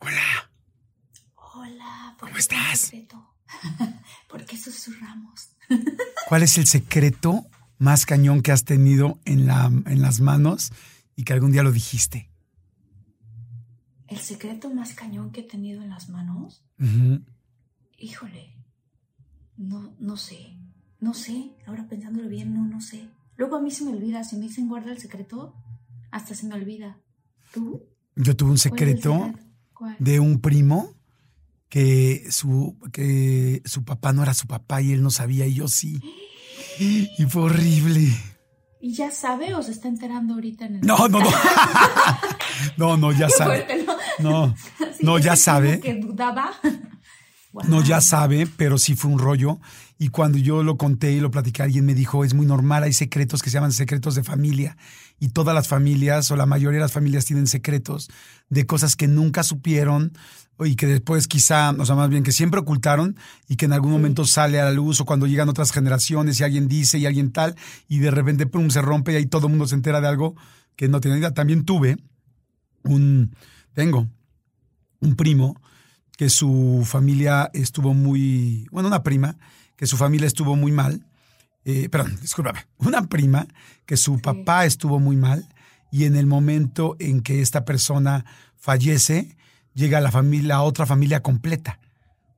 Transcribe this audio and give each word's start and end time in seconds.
Hola. 0.00 0.50
Hola. 1.54 2.16
¿por 2.18 2.28
¿Cómo 2.28 2.38
estás? 2.38 2.92
¿Por 4.28 4.44
qué 4.44 4.56
susurramos? 4.56 5.50
¿Cuál 6.28 6.42
es 6.42 6.58
el 6.58 6.66
secreto 6.66 7.46
más 7.78 8.06
cañón 8.06 8.42
que 8.42 8.52
has 8.52 8.64
tenido 8.64 9.18
en, 9.24 9.46
la, 9.46 9.66
en 9.66 10.02
las 10.02 10.20
manos 10.20 10.72
y 11.16 11.24
que 11.24 11.32
algún 11.32 11.52
día 11.52 11.62
lo 11.62 11.72
dijiste? 11.72 12.30
¿El 14.06 14.18
secreto 14.18 14.70
más 14.70 14.94
cañón 14.94 15.32
que 15.32 15.40
he 15.40 15.44
tenido 15.44 15.82
en 15.82 15.90
las 15.90 16.08
manos? 16.08 16.62
Híjole. 17.98 18.54
No, 19.56 19.94
no 19.98 20.16
sé. 20.16 20.56
No 21.00 21.14
sé. 21.14 21.56
Ahora 21.66 21.88
pensándolo 21.88 22.28
bien, 22.28 22.54
no, 22.54 22.64
no 22.64 22.80
sé. 22.80 23.08
Luego 23.36 23.56
a 23.56 23.60
mí 23.60 23.70
se 23.70 23.84
me 23.84 23.92
olvida. 23.92 24.24
Si 24.24 24.36
me 24.36 24.46
dicen 24.46 24.68
guarda 24.68 24.92
el 24.92 24.98
secreto, 24.98 25.54
hasta 26.10 26.34
se 26.34 26.46
me 26.46 26.54
olvida. 26.54 26.98
¿Tú? 27.52 27.82
Yo 28.16 28.36
tuve 28.36 28.50
un 28.50 28.56
¿Cuál 28.56 28.56
es 28.56 28.66
el 28.66 28.70
secreto 28.70 29.12
secreto? 29.12 29.47
¿Cuál? 29.78 29.96
de 29.98 30.18
un 30.18 30.40
primo 30.40 30.92
que 31.68 32.26
su, 32.30 32.76
que 32.92 33.62
su 33.64 33.84
papá 33.84 34.12
no 34.12 34.22
era 34.22 34.34
su 34.34 34.46
papá 34.46 34.82
y 34.82 34.92
él 34.92 35.02
no 35.02 35.10
sabía 35.10 35.46
y 35.46 35.54
yo 35.54 35.68
sí. 35.68 36.00
Y 36.80 37.24
fue 37.28 37.42
horrible. 37.42 38.08
¿Y 38.80 38.92
ya 38.94 39.10
sabe 39.10 39.54
o 39.54 39.62
se 39.62 39.72
está 39.72 39.88
enterando 39.88 40.34
ahorita 40.34 40.66
en 40.66 40.76
el... 40.76 40.80
No, 40.82 41.08
no, 41.08 41.20
no. 41.20 41.30
No, 42.76 42.96
no, 42.96 43.12
ya 43.12 43.28
sabe. 43.28 43.64
fuerte, 43.64 43.86
¿no? 44.20 44.54
No, 45.00 45.18
ya 45.20 45.36
sabe. 45.36 45.80
que 45.80 45.94
dudaba. 45.94 46.52
No, 47.66 47.82
ya 47.82 48.00
sabe, 48.00 48.46
pero 48.46 48.78
sí 48.78 48.94
fue 48.94 49.10
un 49.10 49.18
rollo. 49.18 49.58
Y 50.00 50.10
cuando 50.10 50.38
yo 50.38 50.62
lo 50.62 50.76
conté 50.76 51.12
y 51.12 51.20
lo 51.20 51.30
platicé, 51.32 51.62
alguien 51.62 51.84
me 51.84 51.94
dijo, 51.94 52.24
es 52.24 52.32
muy 52.32 52.46
normal, 52.46 52.84
hay 52.84 52.92
secretos 52.92 53.42
que 53.42 53.50
se 53.50 53.54
llaman 53.54 53.72
secretos 53.72 54.14
de 54.14 54.22
familia. 54.22 54.76
Y 55.18 55.30
todas 55.30 55.54
las 55.54 55.66
familias, 55.66 56.30
o 56.30 56.36
la 56.36 56.46
mayoría 56.46 56.78
de 56.78 56.84
las 56.84 56.92
familias, 56.92 57.24
tienen 57.24 57.48
secretos 57.48 58.08
de 58.48 58.64
cosas 58.64 58.94
que 58.94 59.08
nunca 59.08 59.42
supieron 59.42 60.12
y 60.60 60.76
que 60.76 60.86
después 60.86 61.26
quizá, 61.26 61.70
o 61.70 61.84
sea, 61.84 61.96
más 61.96 62.10
bien 62.10 62.22
que 62.22 62.30
siempre 62.30 62.60
ocultaron 62.60 63.16
y 63.48 63.56
que 63.56 63.66
en 63.66 63.72
algún 63.72 63.90
momento 63.90 64.24
sale 64.24 64.60
a 64.60 64.66
la 64.66 64.72
luz 64.72 65.00
o 65.00 65.04
cuando 65.04 65.26
llegan 65.26 65.48
otras 65.48 65.72
generaciones 65.72 66.38
y 66.38 66.44
alguien 66.44 66.68
dice 66.68 66.98
y 66.98 67.06
alguien 67.06 67.32
tal, 67.32 67.56
y 67.88 67.98
de 67.98 68.10
repente, 68.12 68.46
pum, 68.46 68.70
se 68.70 68.82
rompe 68.82 69.12
y 69.12 69.16
ahí 69.16 69.26
todo 69.26 69.46
el 69.46 69.50
mundo 69.50 69.66
se 69.66 69.74
entera 69.74 70.00
de 70.00 70.08
algo 70.08 70.36
que 70.76 70.88
no 70.88 71.00
tiene 71.00 71.18
idea. 71.18 71.34
También 71.34 71.64
tuve 71.64 71.96
un, 72.84 73.34
tengo 73.74 74.08
un 75.00 75.16
primo 75.16 75.60
que 76.16 76.30
su 76.30 76.82
familia 76.84 77.50
estuvo 77.52 77.94
muy, 77.94 78.66
bueno, 78.70 78.88
una 78.88 79.02
prima, 79.02 79.36
que 79.78 79.86
su 79.86 79.96
familia 79.96 80.26
estuvo 80.26 80.56
muy 80.56 80.72
mal, 80.72 81.06
eh, 81.64 81.88
perdón, 81.88 82.18
discúlpame, 82.20 82.66
una 82.78 83.06
prima 83.06 83.46
que 83.86 83.96
su 83.96 84.18
papá 84.20 84.66
estuvo 84.66 84.98
muy 84.98 85.16
mal 85.16 85.46
y 85.90 86.04
en 86.04 86.16
el 86.16 86.26
momento 86.26 86.96
en 86.98 87.22
que 87.22 87.40
esta 87.40 87.64
persona 87.64 88.26
fallece, 88.56 89.36
llega 89.74 90.00
la 90.00 90.10
familia, 90.10 90.48
la 90.48 90.62
otra 90.62 90.84
familia 90.84 91.22
completa, 91.22 91.78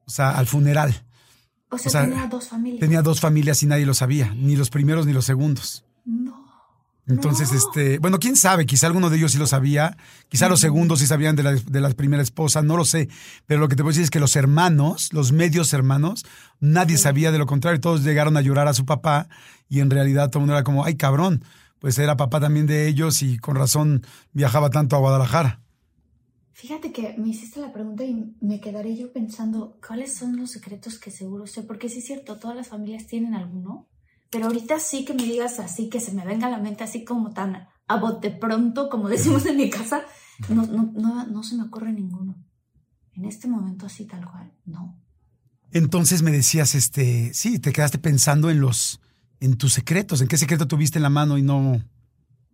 o 0.06 0.10
sea, 0.10 0.30
al 0.30 0.46
funeral. 0.46 1.02
O 1.70 1.78
sea, 1.78 1.88
o 1.88 1.90
sea, 1.92 2.04
tenía 2.04 2.26
dos 2.26 2.48
familias. 2.48 2.80
Tenía 2.80 3.02
dos 3.02 3.20
familias 3.20 3.62
y 3.62 3.66
nadie 3.66 3.86
lo 3.86 3.94
sabía, 3.94 4.34
ni 4.34 4.54
los 4.54 4.68
primeros 4.68 5.06
ni 5.06 5.14
los 5.14 5.24
segundos. 5.24 5.84
No. 6.04 6.39
Entonces, 7.10 7.50
No. 7.52 7.58
este, 7.58 7.98
bueno, 7.98 8.18
quién 8.18 8.36
sabe, 8.36 8.64
quizá 8.64 8.86
alguno 8.86 9.10
de 9.10 9.16
ellos 9.18 9.32
sí 9.32 9.38
lo 9.38 9.46
sabía, 9.46 9.96
quizá 10.28 10.48
los 10.48 10.60
segundos 10.60 11.00
sí 11.00 11.06
sabían 11.06 11.36
de 11.36 11.42
la, 11.42 11.52
de 11.54 11.80
la 11.80 11.90
primera 11.90 12.22
esposa, 12.22 12.62
no 12.62 12.76
lo 12.76 12.84
sé, 12.84 13.08
pero 13.46 13.60
lo 13.60 13.68
que 13.68 13.76
te 13.76 13.82
puedo 13.82 13.90
decir 13.90 14.04
es 14.04 14.10
que 14.10 14.20
los 14.20 14.36
hermanos, 14.36 15.12
los 15.12 15.32
medios 15.32 15.72
hermanos, 15.72 16.24
nadie 16.60 16.96
sabía 16.96 17.32
de 17.32 17.38
lo 17.38 17.46
contrario, 17.46 17.80
todos 17.80 18.04
llegaron 18.04 18.36
a 18.36 18.40
llorar 18.40 18.68
a 18.68 18.74
su 18.74 18.86
papá 18.86 19.28
y 19.68 19.80
en 19.80 19.90
realidad 19.90 20.30
todo 20.30 20.38
el 20.38 20.42
mundo 20.42 20.54
era 20.54 20.64
como, 20.64 20.84
ay 20.84 20.94
cabrón, 20.96 21.44
pues 21.80 21.98
era 21.98 22.16
papá 22.16 22.40
también 22.40 22.66
de 22.66 22.86
ellos 22.88 23.22
y 23.22 23.38
con 23.38 23.56
razón 23.56 24.02
viajaba 24.32 24.70
tanto 24.70 24.96
a 24.96 25.00
Guadalajara. 25.00 25.60
Fíjate 26.52 26.92
que 26.92 27.14
me 27.16 27.30
hiciste 27.30 27.58
la 27.58 27.72
pregunta 27.72 28.04
y 28.04 28.34
me 28.42 28.60
quedaré 28.60 28.94
yo 28.94 29.10
pensando, 29.12 29.78
¿cuáles 29.86 30.14
son 30.14 30.36
los 30.36 30.50
secretos 30.50 30.98
que 30.98 31.10
seguro 31.10 31.46
sé? 31.46 31.62
Porque 31.62 31.88
sí 31.88 32.00
es 32.00 32.04
cierto, 32.04 32.36
todas 32.38 32.54
las 32.54 32.68
familias 32.68 33.06
tienen 33.06 33.32
alguno, 33.34 33.86
pero 34.30 34.46
ahorita 34.46 34.78
sí 34.78 35.04
que 35.04 35.14
me 35.14 35.24
digas 35.24 35.58
así, 35.58 35.88
que 35.88 36.00
se 36.00 36.12
me 36.12 36.24
venga 36.24 36.46
a 36.46 36.50
la 36.50 36.58
mente 36.58 36.84
así 36.84 37.04
como 37.04 37.32
tan 37.32 37.68
a 37.88 37.96
bote 37.98 38.30
pronto, 38.30 38.88
como 38.88 39.08
decimos 39.08 39.44
en 39.46 39.56
mi 39.56 39.68
casa, 39.70 40.02
no, 40.48 40.64
no, 40.66 40.92
no, 40.94 41.26
no 41.26 41.42
se 41.42 41.56
me 41.56 41.64
ocurre 41.64 41.92
ninguno. 41.92 42.36
En 43.12 43.24
este 43.24 43.48
momento 43.48 43.86
así 43.86 44.06
tal 44.06 44.24
cual, 44.24 44.52
no. 44.64 44.96
Entonces 45.72 46.22
me 46.22 46.30
decías, 46.30 46.74
este, 46.74 47.32
sí, 47.34 47.58
te 47.58 47.72
quedaste 47.72 47.98
pensando 47.98 48.50
en 48.50 48.60
los, 48.60 49.00
en 49.40 49.56
tus 49.56 49.72
secretos, 49.72 50.20
en 50.20 50.28
qué 50.28 50.36
secreto 50.36 50.66
tuviste 50.66 50.98
en 50.98 51.02
la 51.04 51.10
mano 51.10 51.36
y 51.38 51.42
no, 51.42 51.82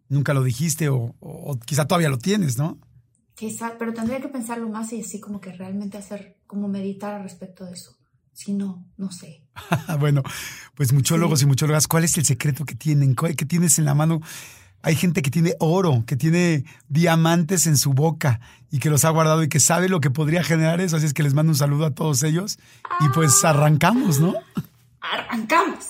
nunca 0.08 0.34
lo 0.34 0.42
dijiste 0.42 0.88
o, 0.88 1.14
o- 1.20 1.52
o 1.52 1.58
quizá 1.58 1.86
todavía 1.86 2.08
lo 2.08 2.18
tienes, 2.18 2.58
¿no? 2.58 2.78
Quizá, 3.34 3.76
pero 3.78 3.92
tendría 3.92 4.20
que 4.20 4.28
pensarlo 4.28 4.68
más 4.68 4.92
y 4.94 5.00
así 5.02 5.20
como 5.20 5.40
que 5.40 5.52
realmente 5.52 5.98
hacer, 5.98 6.38
como 6.46 6.68
meditar 6.68 7.14
al 7.14 7.22
respecto 7.22 7.64
de 7.66 7.72
eso. 7.72 7.95
Si 8.36 8.52
no, 8.52 8.84
no 8.98 9.10
sé. 9.10 9.42
bueno, 9.98 10.22
pues 10.74 10.92
muchólogos 10.92 11.40
y 11.40 11.46
muchólogas, 11.46 11.88
¿cuál 11.88 12.04
es 12.04 12.18
el 12.18 12.26
secreto 12.26 12.66
que 12.66 12.74
tienen? 12.74 13.14
¿Cuál- 13.14 13.34
¿Qué 13.34 13.46
tienes 13.46 13.78
en 13.78 13.86
la 13.86 13.94
mano? 13.94 14.20
Hay 14.82 14.94
gente 14.94 15.22
que 15.22 15.30
tiene 15.30 15.54
oro, 15.58 16.04
que 16.06 16.16
tiene 16.16 16.64
diamantes 16.90 17.66
en 17.66 17.78
su 17.78 17.94
boca 17.94 18.40
y 18.70 18.78
que 18.78 18.90
los 18.90 19.06
ha 19.06 19.10
guardado 19.10 19.42
y 19.42 19.48
que 19.48 19.58
sabe 19.58 19.88
lo 19.88 20.00
que 20.02 20.10
podría 20.10 20.44
generar 20.44 20.82
eso. 20.82 20.96
Así 20.98 21.06
es 21.06 21.14
que 21.14 21.22
les 21.22 21.32
mando 21.32 21.50
un 21.52 21.56
saludo 21.56 21.86
a 21.86 21.92
todos 21.94 22.22
ellos 22.24 22.58
y 23.00 23.08
pues 23.08 23.42
arrancamos, 23.42 24.20
¿no? 24.20 24.34
¡Arrancamos! 25.00 25.86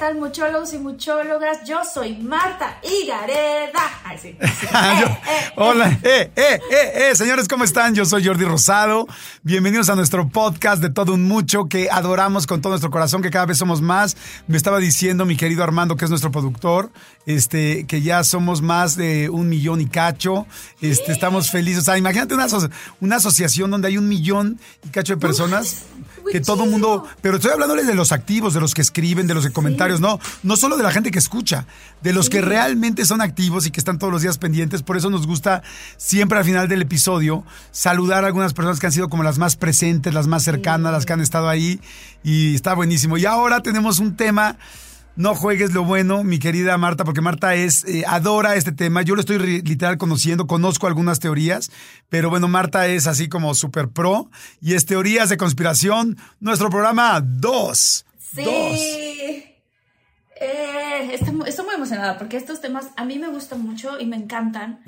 Tal 0.00 0.16
muchólogos 0.16 0.72
y 0.72 0.78
muchólogas? 0.78 1.58
Yo 1.68 1.80
soy 1.84 2.16
Marta 2.16 2.80
Higareda. 2.82 3.80
Ay, 4.02 4.16
sí. 4.18 4.34
sí. 4.40 4.66
Yo- 5.00 5.06
Eh, 5.06 5.18
eh, 5.28 5.52
hola, 5.56 5.90
eh, 6.02 6.30
eh, 6.34 6.60
eh, 6.70 6.92
eh, 7.10 7.14
señores, 7.16 7.46
¿cómo 7.48 7.64
están? 7.64 7.94
Yo 7.94 8.06
soy 8.06 8.24
Jordi 8.24 8.44
Rosado. 8.46 9.06
Bienvenidos 9.42 9.90
a 9.90 9.96
nuestro 9.96 10.26
podcast 10.30 10.80
de 10.80 10.88
todo 10.88 11.12
un 11.12 11.24
mucho 11.28 11.66
que 11.68 11.88
adoramos 11.90 12.46
con 12.46 12.62
todo 12.62 12.70
nuestro 12.70 12.90
corazón, 12.90 13.20
que 13.20 13.30
cada 13.30 13.44
vez 13.44 13.58
somos 13.58 13.82
más. 13.82 14.16
Me 14.46 14.56
estaba 14.56 14.78
diciendo 14.78 15.26
mi 15.26 15.36
querido 15.36 15.62
Armando, 15.62 15.96
que 15.96 16.06
es 16.06 16.10
nuestro 16.10 16.30
productor, 16.30 16.90
este, 17.26 17.84
que 17.86 18.00
ya 18.00 18.24
somos 18.24 18.62
más 18.62 18.96
de 18.96 19.28
un 19.28 19.50
millón 19.50 19.82
y 19.82 19.86
cacho. 19.86 20.46
Este, 20.80 21.12
estamos 21.12 21.50
felices. 21.50 21.82
O 21.82 21.84
sea, 21.84 21.98
imagínate 21.98 22.32
una, 22.34 22.46
aso- 22.46 22.70
una 23.02 23.16
asociación 23.16 23.70
donde 23.70 23.88
hay 23.88 23.98
un 23.98 24.08
millón 24.08 24.58
y 24.82 24.88
cacho 24.88 25.12
de 25.14 25.20
personas. 25.20 25.82
Que 26.30 26.40
todo 26.40 26.64
el 26.64 26.70
mundo, 26.70 27.04
pero 27.20 27.36
estoy 27.36 27.52
hablándoles 27.52 27.86
de 27.86 27.94
los 27.94 28.12
activos, 28.12 28.54
de 28.54 28.60
los 28.60 28.74
que 28.74 28.82
escriben, 28.82 29.26
de 29.26 29.34
los 29.34 29.44
de 29.44 29.52
comentarios, 29.52 30.00
no, 30.00 30.20
no 30.42 30.56
solo 30.56 30.76
de 30.76 30.82
la 30.82 30.90
gente 30.92 31.10
que 31.10 31.18
escucha, 31.18 31.66
de 32.02 32.12
los 32.12 32.30
que 32.30 32.40
realmente 32.40 33.04
son 33.04 33.20
activos 33.20 33.66
y 33.66 33.70
que 33.70 33.80
están 33.80 33.98
todos 33.98 34.12
los 34.12 34.22
días 34.22 34.38
pendientes. 34.38 34.82
Por 34.82 34.96
eso 34.96 35.10
nos 35.10 35.26
gusta 35.26 35.62
siempre 35.96 36.38
al 36.38 36.44
final 36.44 36.68
del 36.68 36.82
episodio 36.82 37.44
saludar 37.70 38.24
a 38.24 38.28
algunas 38.28 38.54
personas 38.54 38.78
que 38.78 38.86
han 38.86 38.92
sido 38.92 39.08
como 39.08 39.22
las 39.22 39.38
más 39.38 39.56
presentes, 39.56 40.14
las 40.14 40.26
más 40.26 40.42
cercanas, 40.42 40.92
las 40.92 41.06
que 41.06 41.12
han 41.12 41.20
estado 41.20 41.48
ahí 41.48 41.80
y 42.22 42.54
está 42.54 42.74
buenísimo. 42.74 43.18
Y 43.18 43.26
ahora 43.26 43.60
tenemos 43.62 43.98
un 43.98 44.16
tema 44.16 44.56
no 45.20 45.34
juegues 45.34 45.72
lo 45.74 45.84
bueno, 45.84 46.24
mi 46.24 46.38
querida 46.38 46.78
Marta, 46.78 47.04
porque 47.04 47.20
Marta 47.20 47.54
es 47.54 47.84
eh, 47.84 48.04
adora 48.06 48.56
este 48.56 48.72
tema. 48.72 49.02
Yo 49.02 49.14
lo 49.14 49.20
estoy 49.20 49.60
literal 49.60 49.98
conociendo, 49.98 50.46
conozco 50.46 50.86
algunas 50.86 51.20
teorías, 51.20 51.70
pero 52.08 52.30
bueno, 52.30 52.48
Marta 52.48 52.86
es 52.86 53.06
así 53.06 53.28
como 53.28 53.54
súper 53.54 53.90
pro 53.90 54.30
y 54.62 54.74
es 54.74 54.86
teorías 54.86 55.28
de 55.28 55.36
conspiración. 55.36 56.16
Nuestro 56.40 56.70
programa 56.70 57.20
2. 57.22 58.06
Sí. 58.34 58.42
Eh, 60.42 61.10
estoy, 61.12 61.34
muy 61.34 61.74
emocionada 61.74 62.16
porque 62.16 62.38
estos 62.38 62.62
temas 62.62 62.86
a 62.96 63.04
mí 63.04 63.18
me 63.18 63.28
gustan 63.28 63.60
mucho 63.60 64.00
y 64.00 64.06
me 64.06 64.16
encantan 64.16 64.80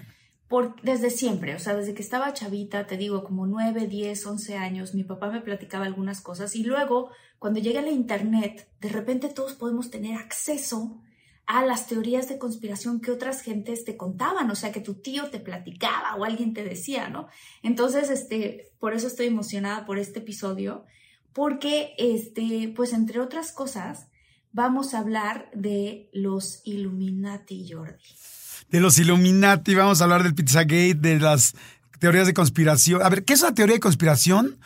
desde 0.83 1.11
siempre, 1.11 1.55
o 1.55 1.59
sea, 1.59 1.75
desde 1.75 1.95
que 1.95 2.03
estaba 2.03 2.33
chavita, 2.33 2.87
te 2.87 2.97
digo, 2.97 3.25
como 3.25 3.47
9, 3.47 3.87
10, 3.87 4.27
11 4.27 4.57
años, 4.57 4.95
mi 4.95 5.05
papá 5.05 5.31
me 5.31 5.41
platicaba 5.41 5.87
algunas 5.87 6.21
cosas 6.21 6.55
y 6.55 6.65
luego, 6.65 7.11
cuando 7.39 7.61
llega 7.61 7.81
la 7.81 7.91
internet, 7.91 8.69
de 8.81 8.89
repente 8.89 9.29
todos 9.29 9.55
podemos 9.55 9.91
tener 9.91 10.17
acceso 10.17 11.01
a 11.47 11.65
las 11.65 11.87
teorías 11.87 12.29
de 12.29 12.39
conspiración 12.39 13.01
que 13.01 13.11
otras 13.11 13.43
gentes 13.43 13.85
te 13.85 13.97
contaban, 13.97 14.51
o 14.51 14.55
sea, 14.55 14.73
que 14.73 14.81
tu 14.81 14.95
tío 14.95 15.31
te 15.31 15.41
platicaba 15.41 16.15
o 16.17 16.25
alguien 16.25 16.55
te 16.55 16.65
decía, 16.65 17.09
¿no? 17.09 17.29
Entonces, 17.63 18.11
este, 18.11 18.71
por 18.79 18.95
eso 18.95 19.07
estoy 19.07 19.27
emocionada 19.27 19.85
por 19.87 19.99
este 19.99 20.21
episodio, 20.21 20.85
porque, 21.33 21.95
este, 21.99 22.73
pues, 22.77 22.93
entre 22.93 23.21
otras 23.21 23.53
cosas, 23.53 24.09
vamos 24.53 24.95
a 24.95 24.99
hablar 24.99 25.51
de 25.55 26.11
los 26.13 26.61
Illuminati, 26.65 27.69
Jordi. 27.71 28.42
De 28.73 28.81
los 28.81 28.97
Illuminati, 28.97 29.75
vamos 29.75 30.01
a 30.01 30.05
hablar 30.05 30.23
del 30.23 30.35
Pizzagate, 30.35 30.95
de 30.95 31.21
las 31.21 31.55
teorías 31.99 32.27
de 32.27 32.33
conspiración. 32.33 33.03
A 33.03 33.11
ver, 33.11 33.23
¿qué 33.23 33.35
es 33.35 33.43
una 33.43 33.55
teoría 33.55 33.75
de 33.75 33.81
conspiración? 33.81 34.57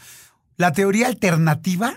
La 0.57 0.73
teoría 0.73 1.09
alternativa 1.09 1.93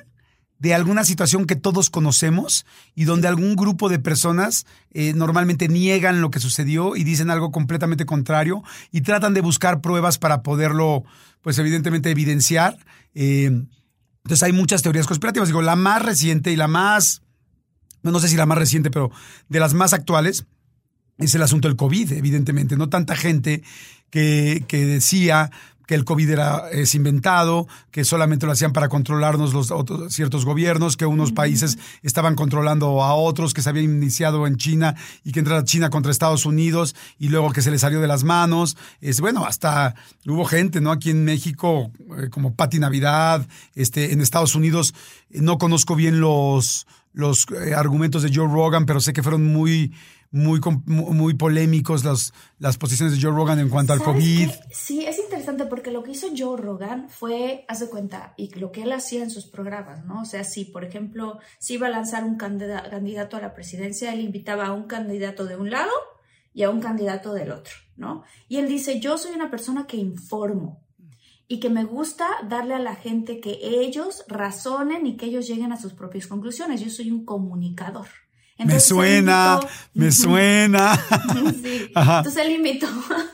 de 0.57 0.73
alguna 0.73 1.03
situación 1.03 1.45
que 1.45 1.55
todos 1.55 1.91
conocemos 1.91 2.65
y 2.95 3.03
donde 3.03 3.27
algún 3.27 3.55
grupo 3.55 3.89
de 3.89 3.99
personas 3.99 4.65
eh, 4.91 5.13
normalmente 5.13 5.67
niegan 5.67 6.19
lo 6.19 6.31
que 6.31 6.39
sucedió 6.39 6.95
y 6.95 7.03
dicen 7.03 7.29
algo 7.29 7.51
completamente 7.51 8.07
contrario 8.07 8.63
y 8.91 9.01
tratan 9.01 9.35
de 9.35 9.41
buscar 9.41 9.79
pruebas 9.79 10.17
para 10.17 10.41
poderlo, 10.41 11.03
pues 11.41 11.59
evidentemente, 11.59 12.09
evidenciar. 12.09 12.75
Eh, 13.13 13.51
entonces 14.23 14.41
hay 14.41 14.51
muchas 14.51 14.81
teorías 14.81 15.05
conspirativas. 15.05 15.49
Digo, 15.49 15.61
la 15.61 15.75
más 15.75 16.01
reciente 16.01 16.51
y 16.51 16.55
la 16.55 16.67
más 16.67 17.21
no 18.01 18.19
sé 18.19 18.27
si 18.29 18.35
la 18.35 18.45
más 18.45 18.57
reciente, 18.57 18.89
pero 18.89 19.11
de 19.49 19.59
las 19.59 19.73
más 19.73 19.93
actuales, 19.93 20.45
es 21.19 21.35
el 21.35 21.41
asunto 21.41 21.67
del 21.67 21.77
COVID, 21.77 22.13
evidentemente. 22.13 22.75
No 22.77 22.89
tanta 22.89 23.15
gente 23.15 23.61
que, 24.09 24.63
que 24.67 24.85
decía 24.85 25.51
que 25.89 25.95
el 25.95 26.05
COVID 26.05 26.29
era, 26.29 26.69
es 26.71 26.93
inventado, 26.93 27.67
que 27.89 28.03
solamente 28.03 28.45
lo 28.45 28.51
hacían 28.51 28.73
para 28.73 28.89
controlarnos 28.89 29.55
los 29.55 29.71
otros, 29.71 30.13
ciertos 30.13 30.45
gobiernos, 30.45 30.97
que 30.97 31.07
unos 31.07 31.31
países 31.31 31.79
estaban 32.03 32.35
controlando 32.35 33.03
a 33.03 33.15
otros, 33.15 33.55
que 33.55 33.63
se 33.63 33.69
había 33.69 33.81
iniciado 33.81 34.45
en 34.45 34.57
China 34.57 34.95
y 35.23 35.31
que 35.31 35.39
entrara 35.39 35.63
China 35.63 35.89
contra 35.89 36.11
Estados 36.11 36.45
Unidos 36.45 36.95
y 37.17 37.29
luego 37.29 37.51
que 37.53 37.63
se 37.63 37.71
le 37.71 37.79
salió 37.79 38.01
de 38.01 38.07
las 38.07 38.23
manos. 38.23 38.77
Es, 39.01 39.19
bueno, 39.19 39.47
hasta 39.47 39.95
hubo 40.27 40.45
gente, 40.45 40.79
¿no? 40.79 40.91
Aquí 40.91 41.09
en 41.09 41.25
México, 41.25 41.91
eh, 42.19 42.29
como 42.29 42.53
Pati 42.53 42.77
Navidad, 42.77 43.47
este, 43.73 44.13
en 44.13 44.21
Estados 44.21 44.53
Unidos, 44.53 44.93
no 45.31 45.57
conozco 45.57 45.95
bien 45.95 46.21
los, 46.21 46.85
los 47.13 47.47
eh, 47.65 47.73
argumentos 47.73 48.21
de 48.21 48.31
Joe 48.31 48.47
Rogan, 48.47 48.85
pero 48.85 48.99
sé 49.01 49.11
que 49.11 49.23
fueron 49.23 49.43
muy, 49.43 49.91
muy, 50.31 50.59
muy 50.85 51.33
polémicos 51.33 52.05
las, 52.05 52.33
las 52.59 52.77
posiciones 52.77 53.15
de 53.15 53.21
Joe 53.21 53.35
Rogan 53.35 53.59
en 53.59 53.69
cuanto 53.69 53.93
al 53.93 54.01
COVID. 54.01 54.49
Sí, 54.71 55.05
es 55.05 55.17
interesante 55.17 55.65
porque 55.65 55.91
lo 55.91 56.03
que 56.03 56.11
hizo 56.11 56.27
Joe 56.35 56.57
Rogan 56.57 57.09
fue, 57.09 57.65
haz 57.67 57.79
de 57.79 57.89
cuenta, 57.89 58.33
y 58.37 58.53
lo 58.55 58.71
que 58.71 58.83
él 58.83 58.91
hacía 58.91 59.23
en 59.23 59.31
sus 59.31 59.45
programas, 59.45 60.05
¿no? 60.05 60.21
O 60.21 60.25
sea, 60.25 60.43
si, 60.43 60.65
por 60.65 60.85
ejemplo, 60.85 61.39
si 61.57 61.75
iba 61.75 61.87
a 61.87 61.91
lanzar 61.91 62.23
un 62.23 62.37
candidato 62.37 63.37
a 63.37 63.41
la 63.41 63.53
presidencia, 63.53 64.13
él 64.13 64.21
invitaba 64.21 64.67
a 64.67 64.73
un 64.73 64.83
candidato 64.83 65.45
de 65.45 65.55
un 65.55 65.71
lado 65.71 65.91
y 66.53 66.63
a 66.63 66.69
un 66.69 66.79
candidato 66.79 67.33
del 67.33 67.51
otro, 67.51 67.73
¿no? 67.97 68.23
Y 68.47 68.57
él 68.57 68.67
dice, 68.67 68.99
yo 68.99 69.17
soy 69.17 69.33
una 69.33 69.49
persona 69.49 69.87
que 69.87 69.97
informo, 69.97 70.83
y 71.51 71.59
que 71.59 71.71
me 71.71 71.83
gusta 71.83 72.27
darle 72.47 72.75
a 72.75 72.79
la 72.79 72.95
gente 72.95 73.39
que 73.39 73.57
ellos 73.63 74.23
razonen 74.27 75.07
y 75.07 75.17
que 75.17 75.25
ellos 75.25 75.47
lleguen 75.47 75.73
a 75.73 75.81
sus 75.81 75.93
propias 75.93 76.27
conclusiones. 76.27 76.79
Yo 76.79 76.91
soy 76.91 77.09
un 77.09 77.25
comunicador. 77.25 78.05
Me 78.65 78.79
suena, 78.79 79.59
me 79.93 80.11
suena. 80.11 80.99
Entonces 81.95 82.37
él 82.37 82.51
invitó, 82.51 82.87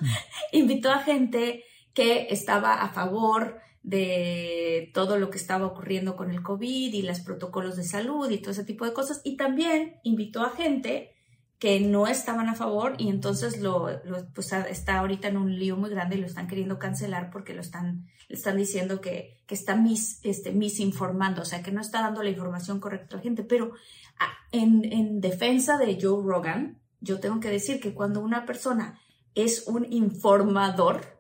invitó 0.52 0.92
a 0.92 1.00
gente 1.00 1.64
que 1.94 2.28
estaba 2.30 2.82
a 2.82 2.90
favor 2.90 3.60
de 3.84 4.92
todo 4.94 5.18
lo 5.18 5.30
que 5.30 5.38
estaba 5.38 5.68
ocurriendo 5.68 6.16
con 6.16 6.32
el 6.32 6.42
COVID 6.42 6.94
y 6.94 7.02
los 7.04 7.20
protocolos 7.20 7.76
de 7.76 7.84
salud 7.84 8.30
y 8.30 8.40
todo 8.40 8.52
ese 8.52 8.64
tipo 8.64 8.86
de 8.86 8.94
cosas. 8.94 9.22
Y 9.24 9.38
también 9.38 10.00
invitó 10.04 10.44
a 10.44 10.50
gente 10.50 11.15
que 11.60 11.80
no 11.80 12.08
estaban 12.08 12.50
a 12.50 12.56
favor 12.56 12.96
y 12.98 13.10
entonces 13.10 13.62
lo, 13.62 13.90
pues 14.34 14.52
está 14.52 15.00
ahorita 15.00 15.30
en 15.30 15.38
un 15.38 15.58
lío 15.58 15.78
muy 15.78 15.90
grande 15.90 16.18
y 16.18 16.20
lo 16.20 16.28
están 16.28 16.48
queriendo 16.48 16.78
cancelar 16.80 17.30
porque 17.32 17.54
lo 17.54 17.62
están, 17.62 18.08
le 18.28 18.36
están 18.36 18.58
diciendo 18.58 19.00
que, 19.00 19.42
que 19.46 19.56
está 19.56 19.76
mis, 19.76 20.20
este, 20.24 20.52
misinformando, 20.52 21.44
o 21.44 21.46
sea, 21.46 21.64
que 21.64 21.72
no 21.72 21.82
está 21.82 22.02
dando 22.02 22.24
la 22.24 22.30
información 22.30 22.80
correcta 22.80 23.16
a 23.16 23.18
la 23.18 23.24
gente. 23.24 23.44
Pero 23.44 23.72
ah, 24.20 24.34
en, 24.52 24.84
en 24.92 25.22
defensa 25.22 25.78
de 25.78 25.98
Joe 26.00 26.22
Rogan, 26.24 26.82
yo 27.00 27.20
tengo 27.20 27.40
que 27.40 27.50
decir 27.50 27.80
que 27.80 27.94
cuando 27.94 28.20
una 28.20 28.46
persona 28.46 29.00
es 29.34 29.68
un 29.68 29.92
informador, 29.92 31.15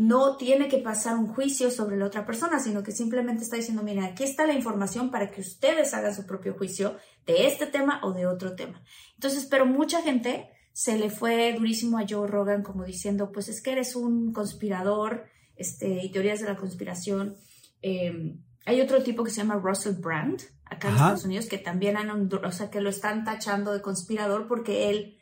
no 0.00 0.38
tiene 0.38 0.68
que 0.68 0.78
pasar 0.78 1.14
un 1.14 1.26
juicio 1.26 1.70
sobre 1.70 1.98
la 1.98 2.06
otra 2.06 2.24
persona, 2.24 2.58
sino 2.58 2.82
que 2.82 2.90
simplemente 2.90 3.42
está 3.42 3.56
diciendo, 3.56 3.82
mira, 3.82 4.06
aquí 4.06 4.24
está 4.24 4.46
la 4.46 4.54
información 4.54 5.10
para 5.10 5.30
que 5.30 5.42
ustedes 5.42 5.92
hagan 5.92 6.14
su 6.14 6.24
propio 6.24 6.54
juicio 6.54 6.96
de 7.26 7.46
este 7.46 7.66
tema 7.66 8.00
o 8.02 8.12
de 8.14 8.26
otro 8.26 8.56
tema. 8.56 8.82
Entonces, 9.16 9.44
pero 9.44 9.66
mucha 9.66 10.00
gente 10.00 10.48
se 10.72 10.96
le 10.96 11.10
fue 11.10 11.52
durísimo 11.52 11.98
a 11.98 12.06
Joe 12.08 12.26
Rogan 12.26 12.62
como 12.62 12.84
diciendo, 12.84 13.30
pues 13.30 13.50
es 13.50 13.62
que 13.62 13.72
eres 13.72 13.94
un 13.94 14.32
conspirador, 14.32 15.26
este, 15.54 16.02
y 16.02 16.10
teorías 16.10 16.40
de 16.40 16.46
la 16.46 16.56
conspiración. 16.56 17.36
Em, 17.82 18.42
hay 18.64 18.80
otro 18.80 19.02
tipo 19.02 19.22
que 19.22 19.30
se 19.30 19.42
llama 19.42 19.60
Russell 19.62 20.00
Brand, 20.00 20.40
acá 20.64 20.88
en 20.88 20.94
Estados 20.94 21.24
Unidos, 21.26 21.46
que 21.46 21.58
también 21.58 21.98
han, 21.98 22.30
o 22.32 22.52
sea, 22.52 22.70
que 22.70 22.80
lo 22.80 22.88
están 22.88 23.24
tachando 23.24 23.74
de 23.74 23.82
conspirador 23.82 24.48
porque 24.48 24.88
él, 24.88 25.18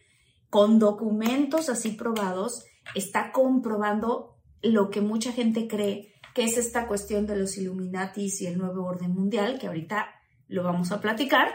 con 0.50 0.78
documentos 0.78 1.68
así 1.68 1.90
probados, 1.90 2.64
está 2.94 3.32
comprobando 3.32 4.37
lo 4.62 4.90
que 4.90 5.00
mucha 5.00 5.32
gente 5.32 5.68
cree 5.68 6.14
que 6.34 6.44
es 6.44 6.56
esta 6.56 6.86
cuestión 6.86 7.26
de 7.26 7.36
los 7.36 7.56
Illuminatis 7.56 8.40
y 8.42 8.46
el 8.46 8.58
nuevo 8.58 8.84
orden 8.84 9.12
mundial, 9.12 9.58
que 9.58 9.66
ahorita 9.66 10.08
lo 10.46 10.62
vamos 10.62 10.92
a 10.92 11.00
platicar, 11.00 11.48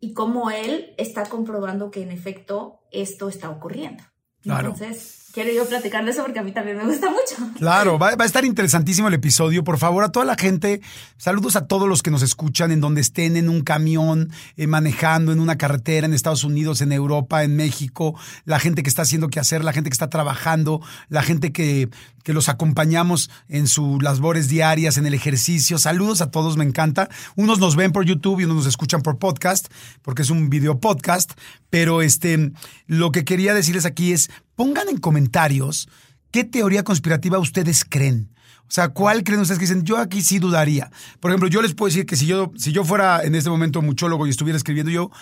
y 0.00 0.12
cómo 0.12 0.50
él 0.50 0.94
está 0.96 1.24
comprobando 1.24 1.90
que 1.90 2.02
en 2.02 2.10
efecto 2.10 2.80
esto 2.92 3.28
está 3.28 3.50
ocurriendo. 3.50 4.04
Entonces, 4.44 5.27
quiero 5.32 5.52
yo 5.52 5.68
platicar 5.68 6.04
de 6.04 6.10
eso 6.10 6.22
porque 6.22 6.38
a 6.38 6.42
mí 6.42 6.52
también 6.52 6.76
me 6.76 6.84
gusta 6.84 7.10
mucho. 7.10 7.52
Claro, 7.58 7.98
va, 7.98 8.10
a 8.18 8.24
estar 8.24 8.44
interesantísimo 8.44 9.08
el 9.08 9.14
episodio. 9.14 9.64
Por 9.64 9.78
favor, 9.78 10.04
a 10.04 10.10
toda 10.10 10.24
la 10.24 10.36
gente, 10.36 10.80
saludos 11.16 11.56
a 11.56 11.66
todos 11.66 11.88
los 11.88 12.02
que 12.02 12.10
nos 12.10 12.22
escuchan 12.22 12.72
en 12.72 12.80
donde 12.80 13.00
estén 13.00 13.36
en 13.36 13.48
un 13.48 13.62
camión, 13.62 14.30
eh, 14.56 14.66
manejando 14.66 15.32
en 15.32 15.40
una 15.40 15.58
carretera 15.58 16.06
en 16.06 16.14
Estados 16.14 16.44
Unidos, 16.44 16.80
en 16.80 16.92
Europa, 16.92 17.44
en 17.44 17.56
México, 17.56 18.18
la 18.44 18.58
gente 18.58 18.82
que 18.82 18.88
está 18.88 19.02
haciendo 19.02 19.28
qué 19.28 19.40
hacer, 19.40 19.64
la 19.64 19.72
gente 19.72 19.90
que 19.90 19.94
está 19.94 20.10
trabajando, 20.10 20.80
la 21.08 21.22
gente 21.22 21.52
que, 21.52 21.88
que 22.22 22.32
los 22.32 22.48
acompañamos 22.48 23.30
en 23.48 23.66
sus 23.66 24.02
labores 24.02 24.48
diarias, 24.48 24.96
en 24.98 25.06
el 25.06 25.14
ejercicio. 25.14 25.78
Saludos 25.78 26.20
a 26.20 26.30
todos, 26.30 26.56
me 26.56 26.64
encanta. 26.64 27.08
Unos 27.36 27.58
nos 27.58 27.76
ven 27.76 27.92
por 27.92 28.04
YouTube 28.04 28.40
y 28.40 28.44
unos 28.44 28.56
nos 28.56 28.66
escuchan 28.66 29.02
por 29.02 29.18
podcast, 29.18 29.68
porque 30.02 30.22
es 30.22 30.30
un 30.30 30.50
video 30.50 30.78
podcast. 30.78 31.32
Pero 31.70 32.02
este, 32.02 32.52
lo 32.86 33.12
que 33.12 33.24
quería 33.24 33.54
decirles 33.54 33.84
aquí 33.84 34.12
es, 34.12 34.30
pongan 34.58 34.88
en 34.88 34.96
comentarios 34.98 35.88
qué 36.32 36.42
teoría 36.42 36.82
conspirativa 36.82 37.38
ustedes 37.38 37.84
creen. 37.88 38.34
O 38.62 38.70
sea, 38.72 38.88
¿cuál 38.88 39.22
creen 39.22 39.40
ustedes 39.40 39.60
que 39.60 39.66
dicen? 39.66 39.84
Yo 39.84 39.98
aquí 39.98 40.20
sí 40.20 40.40
dudaría. 40.40 40.90
Por 41.20 41.30
ejemplo, 41.30 41.48
yo 41.48 41.62
les 41.62 41.74
puedo 41.74 41.90
decir 41.90 42.06
que 42.06 42.16
si 42.16 42.26
yo, 42.26 42.50
si 42.56 42.72
yo 42.72 42.84
fuera 42.84 43.22
en 43.22 43.36
este 43.36 43.50
momento 43.50 43.82
muchólogo 43.82 44.26
y 44.26 44.30
estuviera 44.30 44.56
escribiendo, 44.56 44.90
yo, 44.90 45.12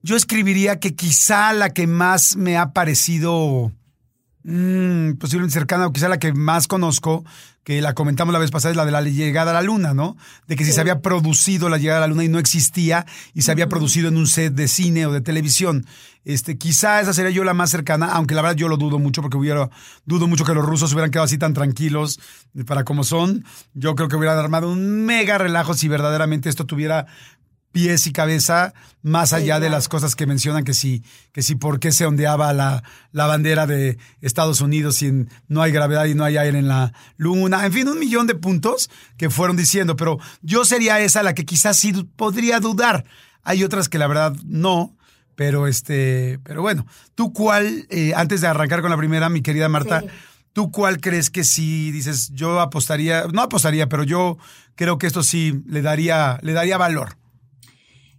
yo 0.00 0.16
escribiría 0.16 0.80
que 0.80 0.94
quizá 0.94 1.52
la 1.52 1.74
que 1.74 1.86
más 1.86 2.36
me 2.36 2.56
ha 2.56 2.72
parecido 2.72 3.70
Mm, 4.50 5.18
posiblemente 5.18 5.52
cercana 5.52 5.86
o 5.86 5.92
quizá 5.92 6.08
la 6.08 6.18
que 6.18 6.32
más 6.32 6.68
conozco, 6.68 7.22
que 7.64 7.82
la 7.82 7.92
comentamos 7.92 8.32
la 8.32 8.38
vez 8.38 8.50
pasada, 8.50 8.70
es 8.70 8.78
la 8.78 8.86
de 8.86 8.92
la 8.92 9.02
llegada 9.02 9.50
a 9.50 9.52
la 9.54 9.60
luna, 9.60 9.92
¿no? 9.92 10.16
De 10.46 10.56
que 10.56 10.64
si 10.64 10.72
se 10.72 10.80
había 10.80 11.02
producido 11.02 11.68
la 11.68 11.76
llegada 11.76 11.98
a 11.98 12.00
la 12.00 12.06
luna 12.06 12.24
y 12.24 12.28
no 12.28 12.38
existía 12.38 13.04
y 13.34 13.42
se 13.42 13.52
había 13.52 13.68
producido 13.68 14.08
en 14.08 14.16
un 14.16 14.26
set 14.26 14.54
de 14.54 14.66
cine 14.66 15.04
o 15.04 15.12
de 15.12 15.20
televisión. 15.20 15.84
Este, 16.24 16.56
quizá 16.56 17.02
esa 17.02 17.12
sería 17.12 17.30
yo 17.30 17.44
la 17.44 17.52
más 17.52 17.68
cercana, 17.68 18.06
aunque 18.06 18.34
la 18.34 18.40
verdad 18.40 18.56
yo 18.56 18.68
lo 18.68 18.78
dudo 18.78 18.98
mucho 18.98 19.20
porque 19.20 19.36
hubiera, 19.36 19.68
dudo 20.06 20.26
mucho 20.26 20.46
que 20.46 20.54
los 20.54 20.64
rusos 20.64 20.94
hubieran 20.94 21.10
quedado 21.10 21.26
así 21.26 21.36
tan 21.36 21.52
tranquilos 21.52 22.18
para 22.66 22.84
como 22.84 23.04
son. 23.04 23.44
Yo 23.74 23.94
creo 23.96 24.08
que 24.08 24.16
hubieran 24.16 24.38
armado 24.38 24.70
un 24.72 25.04
mega 25.04 25.36
relajo 25.36 25.74
si 25.74 25.88
verdaderamente 25.88 26.48
esto 26.48 26.64
tuviera 26.64 27.06
pies 27.72 28.06
y 28.06 28.12
cabeza, 28.12 28.72
más 29.02 29.32
allá 29.32 29.60
de 29.60 29.70
las 29.70 29.88
cosas 29.88 30.16
que 30.16 30.26
mencionan 30.26 30.64
que 30.64 30.74
si, 30.74 31.02
que 31.32 31.42
si 31.42 31.54
por 31.54 31.80
qué 31.80 31.92
se 31.92 32.06
ondeaba 32.06 32.52
la, 32.52 32.82
la 33.12 33.26
bandera 33.26 33.66
de 33.66 33.98
Estados 34.20 34.60
Unidos 34.60 34.96
si 34.96 35.12
no 35.48 35.62
hay 35.62 35.70
gravedad 35.72 36.06
y 36.06 36.14
no 36.14 36.24
hay 36.24 36.36
aire 36.36 36.58
en 36.58 36.68
la 36.68 36.92
luna, 37.16 37.64
en 37.66 37.72
fin, 37.72 37.88
un 37.88 37.98
millón 37.98 38.26
de 38.26 38.34
puntos 38.34 38.90
que 39.16 39.30
fueron 39.30 39.56
diciendo, 39.56 39.96
pero 39.96 40.18
yo 40.42 40.64
sería 40.64 41.00
esa 41.00 41.22
la 41.22 41.34
que 41.34 41.44
quizás 41.44 41.76
sí 41.76 41.92
podría 42.16 42.58
dudar. 42.60 43.04
Hay 43.42 43.62
otras 43.64 43.88
que 43.88 43.98
la 43.98 44.06
verdad 44.06 44.34
no, 44.44 44.94
Pero 45.36 45.68
este, 45.68 46.40
pero 46.42 46.62
bueno, 46.62 46.84
¿tú 47.14 47.32
cuál, 47.32 47.86
eh, 47.90 48.12
antes 48.16 48.40
de 48.40 48.48
arrancar 48.48 48.80
con 48.80 48.90
la 48.90 48.96
primera, 48.96 49.28
mi 49.28 49.40
querida 49.40 49.68
Marta, 49.68 50.00
Sí. 50.00 50.08
¿tú 50.52 50.72
cuál 50.72 51.00
crees 51.00 51.30
que 51.30 51.44
sí 51.44 51.92
dices, 51.92 52.30
yo 52.34 52.58
apostaría, 52.58 53.26
no 53.32 53.42
apostaría, 53.42 53.88
pero 53.88 54.02
yo 54.02 54.36
creo 54.74 54.98
que 54.98 55.06
esto 55.06 55.22
sí 55.22 55.62
le 55.66 55.80
daría, 55.82 56.40
le 56.42 56.54
daría 56.54 56.76
valor? 56.76 57.17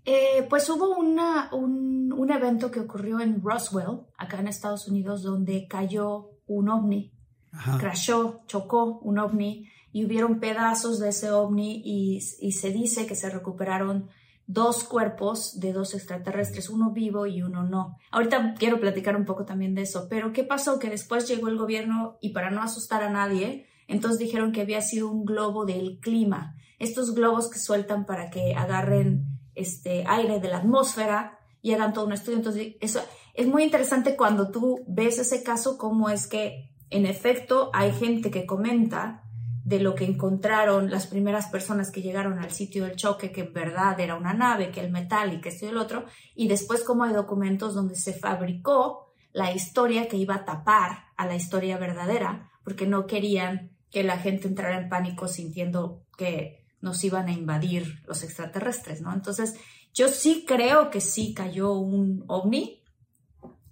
Eh, 0.05 0.45
pues 0.49 0.69
hubo 0.69 0.97
una, 0.97 1.49
un, 1.53 2.13
un 2.13 2.31
evento 2.31 2.71
que 2.71 2.79
ocurrió 2.79 3.19
en 3.19 3.41
Roswell, 3.41 4.01
acá 4.17 4.39
en 4.39 4.47
Estados 4.47 4.87
Unidos, 4.87 5.23
donde 5.23 5.67
cayó 5.67 6.31
un 6.47 6.69
ovni, 6.69 7.11
Ajá. 7.51 7.77
crashó, 7.77 8.41
chocó 8.47 8.99
un 8.99 9.19
ovni 9.19 9.67
y 9.91 10.05
hubieron 10.05 10.39
pedazos 10.39 10.99
de 10.99 11.09
ese 11.09 11.31
ovni 11.31 11.81
y, 11.83 12.19
y 12.39 12.51
se 12.53 12.71
dice 12.71 13.05
que 13.05 13.15
se 13.15 13.29
recuperaron 13.29 14.09
dos 14.47 14.83
cuerpos 14.83 15.59
de 15.59 15.73
dos 15.73 15.93
extraterrestres, 15.93 16.69
uno 16.69 16.89
vivo 16.91 17.27
y 17.27 17.43
uno 17.43 17.63
no. 17.63 17.97
Ahorita 18.09 18.55
quiero 18.57 18.79
platicar 18.79 19.15
un 19.15 19.25
poco 19.25 19.45
también 19.45 19.75
de 19.75 19.83
eso, 19.83 20.07
pero 20.09 20.33
¿qué 20.33 20.43
pasó? 20.43 20.79
Que 20.79 20.89
después 20.89 21.27
llegó 21.27 21.49
el 21.49 21.57
gobierno 21.57 22.17
y 22.19 22.29
para 22.29 22.49
no 22.49 22.63
asustar 22.63 23.03
a 23.03 23.11
nadie, 23.11 23.67
entonces 23.87 24.17
dijeron 24.17 24.51
que 24.51 24.61
había 24.61 24.81
sido 24.81 25.11
un 25.11 25.23
globo 25.23 25.65
del 25.65 25.99
clima. 25.99 26.55
Estos 26.79 27.13
globos 27.13 27.49
que 27.49 27.59
sueltan 27.59 28.07
para 28.07 28.31
que 28.31 28.55
agarren 28.55 29.38
este 29.55 30.03
aire 30.07 30.39
de 30.39 30.47
la 30.47 30.57
atmósfera 30.57 31.39
y 31.61 31.73
hagan 31.73 31.93
todo 31.93 32.05
un 32.05 32.13
estudio. 32.13 32.37
Entonces, 32.37 32.75
eso 32.79 33.01
es 33.33 33.47
muy 33.47 33.63
interesante 33.63 34.15
cuando 34.15 34.51
tú 34.51 34.83
ves 34.87 35.19
ese 35.19 35.43
caso, 35.43 35.77
cómo 35.77 36.09
es 36.09 36.27
que 36.27 36.71
en 36.89 37.05
efecto 37.05 37.69
hay 37.73 37.91
gente 37.91 38.31
que 38.31 38.45
comenta 38.45 39.23
de 39.63 39.79
lo 39.79 39.93
que 39.93 40.05
encontraron 40.05 40.89
las 40.89 41.05
primeras 41.05 41.47
personas 41.47 41.91
que 41.91 42.01
llegaron 42.01 42.39
al 42.39 42.51
sitio 42.51 42.85
del 42.85 42.95
choque, 42.95 43.31
que 43.31 43.41
en 43.41 43.53
verdad 43.53 43.99
era 43.99 44.15
una 44.15 44.33
nave, 44.33 44.71
que 44.71 44.79
el 44.79 44.91
metal 44.91 45.33
y 45.33 45.41
que 45.41 45.49
esto 45.49 45.65
y 45.65 45.69
el 45.69 45.77
otro, 45.77 46.05
y 46.33 46.47
después 46.47 46.83
como 46.83 47.03
hay 47.03 47.13
documentos 47.13 47.75
donde 47.75 47.95
se 47.95 48.13
fabricó 48.13 49.13
la 49.31 49.53
historia 49.53 50.07
que 50.07 50.17
iba 50.17 50.35
a 50.35 50.45
tapar 50.45 51.05
a 51.17 51.27
la 51.27 51.35
historia 51.35 51.77
verdadera, 51.77 52.49
porque 52.63 52.87
no 52.87 53.05
querían 53.05 53.71
que 53.91 54.03
la 54.03 54.17
gente 54.17 54.47
entrara 54.47 54.79
en 54.79 54.89
pánico 54.89 55.27
sintiendo 55.27 56.03
que 56.17 56.58
nos 56.81 57.03
iban 57.03 57.27
a 57.27 57.33
invadir 57.33 58.01
los 58.07 58.23
extraterrestres, 58.23 59.01
¿no? 59.01 59.13
Entonces, 59.13 59.55
yo 59.93 60.07
sí 60.07 60.45
creo 60.47 60.89
que 60.89 61.01
sí 61.01 61.33
cayó 61.33 61.73
un 61.73 62.23
ovni 62.27 62.83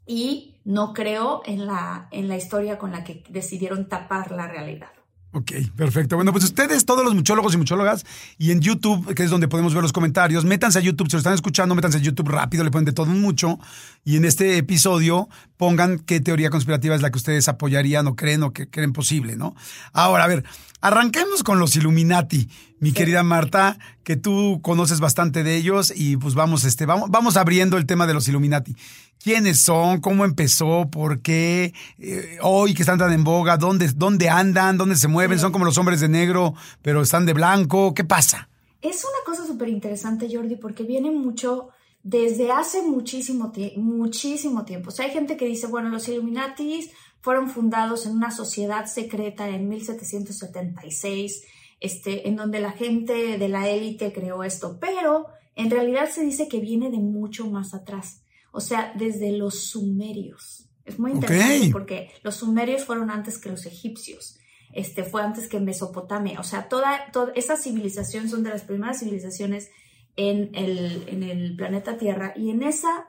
y 0.06 0.60
no 0.64 0.94
creo 0.94 1.42
en 1.46 1.66
la, 1.66 2.08
en 2.12 2.28
la 2.28 2.38
historia 2.38 2.78
con 2.78 2.92
la 2.92 3.04
que 3.04 3.24
decidieron 3.30 3.88
tapar 3.88 4.32
la 4.32 4.48
realidad. 4.48 4.92
Ok, 5.34 5.52
perfecto. 5.76 6.16
Bueno, 6.16 6.32
pues 6.32 6.46
ustedes, 6.46 6.86
todos 6.86 7.04
los 7.04 7.14
muchólogos 7.14 7.54
y 7.54 7.58
muchólogas, 7.58 8.06
y 8.38 8.52
en 8.52 8.62
YouTube, 8.62 9.14
que 9.14 9.24
es 9.24 9.30
donde 9.30 9.48
podemos 9.48 9.74
ver 9.74 9.84
los 9.84 9.92
comentarios, 9.92 10.46
métanse 10.46 10.80
a 10.80 10.82
YouTube, 10.82 11.10
si 11.10 11.14
lo 11.14 11.20
están 11.20 11.34
escuchando, 11.34 11.76
métanse 11.76 11.98
a 11.98 12.02
YouTube 12.02 12.30
rápido, 12.30 12.64
le 12.64 12.72
ponen 12.72 12.86
de 12.86 12.94
todo 12.94 13.08
mucho, 13.08 13.60
y 14.06 14.16
en 14.16 14.24
este 14.24 14.58
episodio 14.58 15.28
pongan 15.58 16.00
qué 16.00 16.22
teoría 16.22 16.50
conspirativa 16.50 16.96
es 16.96 17.02
la 17.02 17.12
que 17.12 17.18
ustedes 17.18 17.50
apoyarían 17.50 18.08
o 18.08 18.16
creen 18.16 18.42
o 18.42 18.54
que 18.54 18.70
creen 18.70 18.94
posible, 18.94 19.36
¿no? 19.36 19.54
Ahora, 19.92 20.24
a 20.24 20.28
ver, 20.28 20.46
arranquemos 20.80 21.44
con 21.44 21.60
los 21.60 21.76
Illuminati, 21.76 22.50
mi 22.80 22.94
querida 22.94 23.22
Marta, 23.22 23.78
que 24.04 24.16
tú 24.16 24.62
conoces 24.64 25.02
bastante 25.02 25.44
de 25.44 25.58
ellos, 25.58 25.92
y 25.96 26.16
pues 26.16 26.36
vamos, 26.36 26.64
este, 26.64 26.86
vamos, 26.86 27.12
vamos 27.12 27.36
abriendo 27.36 27.78
el 27.78 27.86
tema 27.86 28.08
de 28.08 28.14
los 28.14 28.28
Illuminati. 28.30 28.76
¿Quiénes 29.24 29.60
son? 29.60 30.00
¿Cómo 30.00 30.26
empezó? 30.26 30.90
¿Por 30.92 31.22
qué? 31.22 31.74
Eh, 32.00 32.38
hoy 32.42 32.74
que 32.74 32.84
están 32.84 33.00
tan 33.00 33.12
en 33.14 33.24
boga, 33.24 33.58
¿dónde, 33.58 33.90
dónde 33.96 34.30
andan? 34.30 34.78
¿Dónde 34.78 34.96
se 34.96 35.08
mueven? 35.08 35.38
Sí. 35.38 35.42
¿Son 35.42 35.52
como 35.52 35.66
los 35.66 35.78
hombres 35.78 36.00
de 36.00 36.10
negro, 36.10 36.54
pero 36.82 37.02
están 37.02 37.26
de 37.26 37.34
blanco? 37.34 37.94
¿Qué 37.94 38.04
pasa? 38.04 38.50
Es 38.82 39.04
una 39.04 39.26
cosa 39.26 39.46
súper 39.46 39.70
interesante, 39.70 40.30
Jordi, 40.32 40.56
porque 40.56 40.84
viene 40.84 41.12
mucho 41.12 41.70
desde 42.04 42.52
hace 42.52 42.84
muchísimo, 42.84 43.52
muchísimo 43.76 44.64
tiempo. 44.64 44.90
O 44.90 44.92
sea, 44.92 45.06
hay 45.06 45.12
gente 45.12 45.36
que 45.36 45.46
dice, 45.46 45.68
bueno, 45.68 45.90
los 45.90 46.08
Illuminatis 46.08 46.92
fueron 47.20 47.50
fundados 47.50 48.06
en 48.06 48.14
una 48.14 48.32
sociedad 48.32 48.86
secreta 48.86 49.50
en 49.50 49.68
1776, 49.68 51.44
este, 51.82 52.30
en 52.30 52.38
donde 52.38 52.62
la 52.62 52.72
gente 52.72 53.38
de 53.38 53.50
la 53.50 53.68
élite 53.68 54.14
creó 54.14 54.44
esto, 54.44 54.78
pero 54.80 55.26
en 55.56 55.70
realidad 55.70 56.10
se 56.10 56.24
dice 56.24 56.48
que 56.48 56.60
viene 56.60 56.90
de 56.90 57.00
mucho 57.00 57.50
más 57.50 57.74
atrás, 57.74 58.22
o 58.58 58.60
sea, 58.60 58.92
desde 58.96 59.32
los 59.32 59.66
sumerios. 59.66 60.68
Es 60.84 60.98
muy 60.98 61.12
interesante 61.12 61.70
porque 61.72 62.10
los 62.24 62.38
sumerios 62.38 62.86
fueron 62.86 63.12
antes 63.12 63.38
que 63.38 63.50
los 63.50 63.68
egipcios 63.68 64.40
este, 64.74 65.04
fue 65.04 65.22
antes 65.22 65.48
que 65.48 65.60
Mesopotamia. 65.60 66.40
O 66.40 66.44
sea, 66.44 66.68
toda, 66.68 67.12
toda 67.12 67.34
esa 67.36 67.56
civilización 67.56 68.30
son 68.30 68.42
de 68.42 68.50
las 68.50 68.64
primeras 68.64 69.00
civilizaciones 69.00 69.70
en 70.16 70.50
el, 70.56 71.08
en 71.08 71.22
el 71.22 71.56
planeta 71.56 71.98
Tierra. 71.98 72.34
Y 72.36 72.50
en 72.50 72.64
esa, 72.64 73.06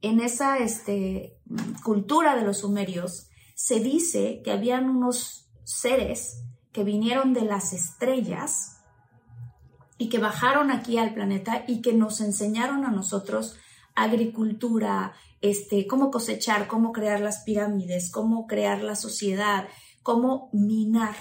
en 0.00 0.20
esa 0.20 0.56
este, 0.56 1.36
cultura 1.84 2.34
de 2.34 2.44
los 2.46 2.60
sumerios 2.60 3.28
se 3.54 3.80
dice 3.80 4.40
que 4.42 4.52
habían 4.52 4.88
unos 4.88 5.50
seres 5.64 6.44
que 6.72 6.82
vinieron 6.82 7.34
de 7.34 7.42
las 7.42 7.74
estrellas 7.74 8.78
y 9.98 10.08
que 10.08 10.18
bajaron 10.18 10.70
aquí 10.70 10.96
al 10.96 11.12
planeta 11.12 11.64
y 11.66 11.82
que 11.82 11.92
nos 11.92 12.22
enseñaron 12.22 12.86
a 12.86 12.90
nosotros 12.90 13.58
agricultura, 14.02 15.14
este, 15.40 15.86
cómo 15.86 16.10
cosechar, 16.10 16.66
cómo 16.66 16.92
crear 16.92 17.20
las 17.20 17.42
pirámides, 17.44 18.10
cómo 18.10 18.46
crear 18.46 18.82
la 18.82 18.96
sociedad, 18.96 19.68
cómo 20.02 20.50
minar. 20.52 21.16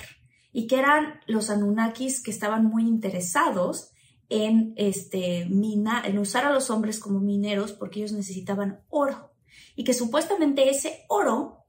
Y 0.51 0.67
que 0.67 0.79
eran 0.79 1.19
los 1.27 1.49
Anunnakis 1.49 2.23
que 2.23 2.31
estaban 2.31 2.65
muy 2.65 2.83
interesados 2.83 3.91
en, 4.29 4.73
este, 4.75 5.45
mina, 5.49 6.01
en 6.05 6.17
usar 6.17 6.45
a 6.45 6.51
los 6.53 6.69
hombres 6.69 6.99
como 6.99 7.19
mineros 7.19 7.73
porque 7.73 7.99
ellos 7.99 8.13
necesitaban 8.13 8.81
oro. 8.89 9.31
Y 9.75 9.83
que 9.83 9.93
supuestamente 9.93 10.69
ese 10.69 11.05
oro 11.07 11.65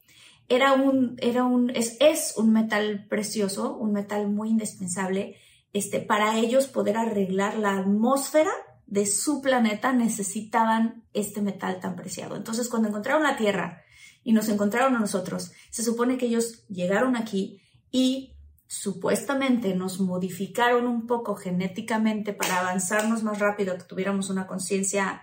era 0.49 0.73
un, 0.73 1.17
era 1.21 1.45
un, 1.45 1.71
es, 1.71 1.97
es 2.01 2.35
un 2.37 2.53
metal 2.53 3.07
precioso, 3.09 3.77
un 3.77 3.93
metal 3.93 4.29
muy 4.29 4.49
indispensable. 4.49 5.37
Este, 5.73 6.01
para 6.01 6.39
ellos 6.39 6.67
poder 6.67 6.97
arreglar 6.97 7.59
la 7.59 7.77
atmósfera 7.77 8.51
de 8.89 9.05
su 9.05 9.43
planeta 9.43 9.93
necesitaban 9.93 11.05
este 11.13 11.43
metal 11.43 11.79
tan 11.79 11.95
preciado. 11.95 12.37
Entonces, 12.37 12.69
cuando 12.69 12.89
encontraron 12.89 13.23
la 13.23 13.37
Tierra 13.37 13.83
y 14.25 14.33
nos 14.33 14.49
encontraron 14.49 14.97
a 14.97 14.99
nosotros, 14.99 15.53
se 15.71 15.83
supone 15.83 16.17
que 16.17 16.27
ellos 16.27 16.67
llegaron 16.69 17.15
aquí 17.15 17.61
y 17.93 18.35
supuestamente 18.67 19.75
nos 19.75 20.01
modificaron 20.01 20.87
un 20.87 21.07
poco 21.07 21.37
genéticamente 21.37 22.33
para 22.33 22.61
avanzarnos 22.61 23.23
más 23.23 23.39
rápido, 23.39 23.77
que 23.77 23.85
tuviéramos 23.85 24.31
una 24.31 24.47
conciencia 24.47 25.23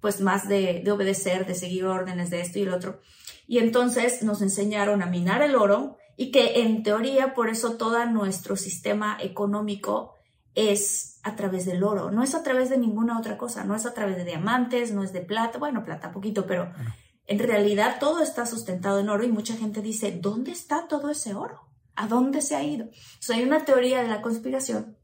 pues 0.00 0.20
más 0.20 0.48
de, 0.48 0.80
de 0.84 0.90
obedecer, 0.92 1.46
de 1.46 1.54
seguir 1.54 1.84
órdenes 1.86 2.30
de 2.30 2.40
esto 2.40 2.60
y 2.60 2.62
el 2.62 2.72
otro. 2.72 3.00
Y 3.46 3.58
entonces 3.58 4.22
nos 4.22 4.40
enseñaron 4.40 5.02
a 5.02 5.06
minar 5.06 5.42
el 5.42 5.56
oro 5.56 5.98
y 6.16 6.30
que 6.30 6.62
en 6.62 6.84
teoría 6.84 7.34
por 7.34 7.48
eso 7.48 7.76
todo 7.76 8.04
nuestro 8.06 8.54
sistema 8.54 9.18
económico 9.20 10.14
es 10.54 11.09
a 11.22 11.36
través 11.36 11.66
del 11.66 11.84
oro, 11.84 12.10
no 12.10 12.22
es 12.22 12.34
a 12.34 12.42
través 12.42 12.70
de 12.70 12.78
ninguna 12.78 13.18
otra 13.18 13.36
cosa, 13.36 13.64
no 13.64 13.74
es 13.74 13.86
a 13.86 13.94
través 13.94 14.16
de 14.16 14.24
diamantes, 14.24 14.92
no 14.92 15.02
es 15.02 15.12
de 15.12 15.20
plata, 15.20 15.58
bueno, 15.58 15.84
plata 15.84 16.12
poquito, 16.12 16.46
pero 16.46 16.72
en 17.26 17.38
realidad 17.38 17.98
todo 18.00 18.22
está 18.22 18.46
sustentado 18.46 19.00
en 19.00 19.08
oro 19.08 19.24
y 19.24 19.30
mucha 19.30 19.56
gente 19.56 19.82
dice, 19.82 20.18
¿dónde 20.20 20.52
está 20.52 20.88
todo 20.88 21.10
ese 21.10 21.34
oro? 21.34 21.68
¿A 21.94 22.06
dónde 22.08 22.40
se 22.42 22.56
ha 22.56 22.64
ido? 22.64 22.84
Entonces, 22.84 23.30
hay 23.30 23.42
una 23.44 23.64
teoría 23.64 24.02
de 24.02 24.08
la 24.08 24.22
conspiración 24.22 24.96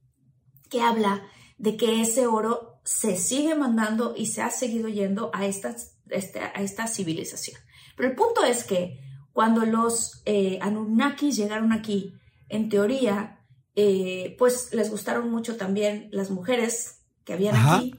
que 0.70 0.80
habla 0.80 1.22
de 1.58 1.76
que 1.76 2.00
ese 2.00 2.26
oro 2.26 2.80
se 2.84 3.16
sigue 3.16 3.54
mandando 3.54 4.14
y 4.16 4.26
se 4.26 4.42
ha 4.42 4.50
seguido 4.50 4.88
yendo 4.88 5.30
a 5.34 5.46
esta, 5.46 5.76
este, 6.08 6.40
a 6.40 6.62
esta 6.62 6.86
civilización. 6.86 7.60
Pero 7.96 8.08
el 8.08 8.16
punto 8.16 8.44
es 8.44 8.64
que 8.64 9.00
cuando 9.32 9.64
los 9.64 10.22
eh, 10.24 10.58
Anunnakis 10.62 11.36
llegaron 11.36 11.72
aquí, 11.72 12.14
en 12.48 12.68
teoría, 12.68 13.35
eh, 13.76 14.34
pues 14.38 14.70
les 14.72 14.90
gustaron 14.90 15.30
mucho 15.30 15.56
también 15.56 16.08
las 16.10 16.30
mujeres 16.30 17.00
que 17.24 17.34
habían 17.34 17.54
Ajá. 17.56 17.76
aquí. 17.76 17.94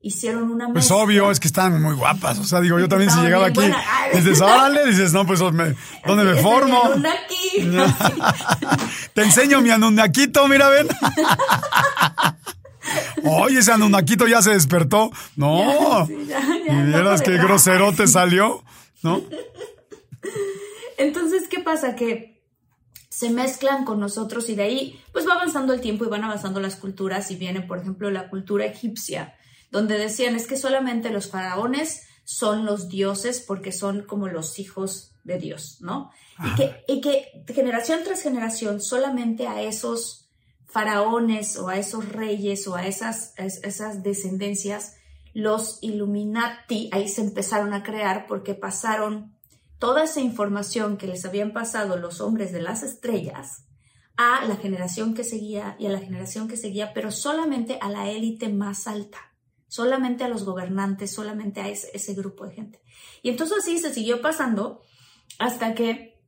Hicieron 0.00 0.50
una 0.52 0.66
Pues 0.66 0.76
mezcla. 0.84 0.96
obvio, 0.96 1.30
es 1.32 1.40
que 1.40 1.48
están 1.48 1.82
muy 1.82 1.94
guapas. 1.96 2.38
O 2.38 2.44
sea, 2.44 2.60
digo, 2.60 2.78
yo 2.78 2.88
también 2.88 3.10
si 3.10 3.18
Estaban 3.18 3.26
llegaba 3.26 3.46
aquí, 3.48 4.16
dices, 4.16 4.40
órale, 4.40 4.86
dices, 4.86 5.12
no, 5.12 5.26
pues 5.26 5.40
me- 5.52 5.74
¿dónde 6.06 6.22
me 6.24 6.36
formo? 6.40 6.84
Anunnaki. 6.84 7.64
Te 9.14 9.22
enseño 9.22 9.60
mi 9.62 9.70
anunnaquito, 9.70 10.46
mira, 10.46 10.68
ven. 10.68 10.86
Oye, 13.24 13.58
ese 13.58 13.72
anunnaquito 13.72 14.28
ya 14.28 14.42
se 14.42 14.50
despertó. 14.52 15.10
No. 15.34 16.06
Sí, 16.06 16.26
ya, 16.28 16.40
ya, 16.66 16.72
y 16.72 16.82
vieras 16.86 17.20
qué 17.22 17.32
podrá. 17.32 17.44
grosero 17.44 17.92
te 17.92 18.06
salió, 18.06 18.62
¿no? 19.02 19.22
Entonces, 20.98 21.44
¿qué 21.50 21.58
pasa? 21.60 21.96
Que 21.96 22.35
se 23.16 23.30
mezclan 23.30 23.86
con 23.86 23.98
nosotros 23.98 24.50
y 24.50 24.54
de 24.54 24.64
ahí, 24.64 25.02
pues 25.10 25.26
va 25.26 25.32
avanzando 25.32 25.72
el 25.72 25.80
tiempo 25.80 26.04
y 26.04 26.08
van 26.08 26.24
avanzando 26.24 26.60
las 26.60 26.76
culturas 26.76 27.30
y 27.30 27.36
viene, 27.36 27.62
por 27.62 27.78
ejemplo, 27.78 28.10
la 28.10 28.28
cultura 28.28 28.66
egipcia, 28.66 29.38
donde 29.70 29.96
decían 29.96 30.36
es 30.36 30.46
que 30.46 30.58
solamente 30.58 31.08
los 31.08 31.30
faraones 31.30 32.02
son 32.24 32.66
los 32.66 32.90
dioses 32.90 33.40
porque 33.40 33.72
son 33.72 34.02
como 34.02 34.28
los 34.28 34.58
hijos 34.58 35.12
de 35.24 35.38
Dios, 35.38 35.78
¿no? 35.80 36.10
Y 36.44 36.54
que, 36.56 36.84
y 36.88 37.00
que 37.00 37.54
generación 37.54 38.00
tras 38.04 38.20
generación 38.20 38.82
solamente 38.82 39.46
a 39.46 39.62
esos 39.62 40.28
faraones 40.66 41.56
o 41.56 41.70
a 41.70 41.78
esos 41.78 42.10
reyes 42.10 42.68
o 42.68 42.74
a 42.74 42.86
esas, 42.86 43.32
a 43.38 43.46
esas 43.46 44.02
descendencias 44.02 44.96
los 45.32 45.78
Illuminati 45.80 46.90
ahí 46.92 47.08
se 47.08 47.22
empezaron 47.22 47.72
a 47.72 47.82
crear 47.82 48.26
porque 48.26 48.54
pasaron 48.54 49.35
toda 49.78 50.04
esa 50.04 50.20
información 50.20 50.96
que 50.96 51.06
les 51.06 51.24
habían 51.24 51.52
pasado 51.52 51.96
los 51.96 52.20
hombres 52.20 52.52
de 52.52 52.62
las 52.62 52.82
estrellas 52.82 53.66
a 54.16 54.44
la 54.46 54.56
generación 54.56 55.14
que 55.14 55.24
seguía 55.24 55.76
y 55.78 55.86
a 55.86 55.90
la 55.90 55.98
generación 55.98 56.48
que 56.48 56.56
seguía, 56.56 56.94
pero 56.94 57.10
solamente 57.10 57.78
a 57.80 57.90
la 57.90 58.10
élite 58.10 58.48
más 58.48 58.86
alta, 58.86 59.18
solamente 59.68 60.24
a 60.24 60.28
los 60.28 60.44
gobernantes, 60.44 61.12
solamente 61.12 61.60
a 61.60 61.68
ese, 61.68 62.14
grupo 62.14 62.46
de 62.46 62.54
gente. 62.54 62.82
Y 63.22 63.28
entonces 63.28 63.58
así 63.58 63.78
se 63.78 63.92
siguió 63.92 64.22
pasando 64.22 64.80
hasta 65.38 65.74
que 65.74 66.18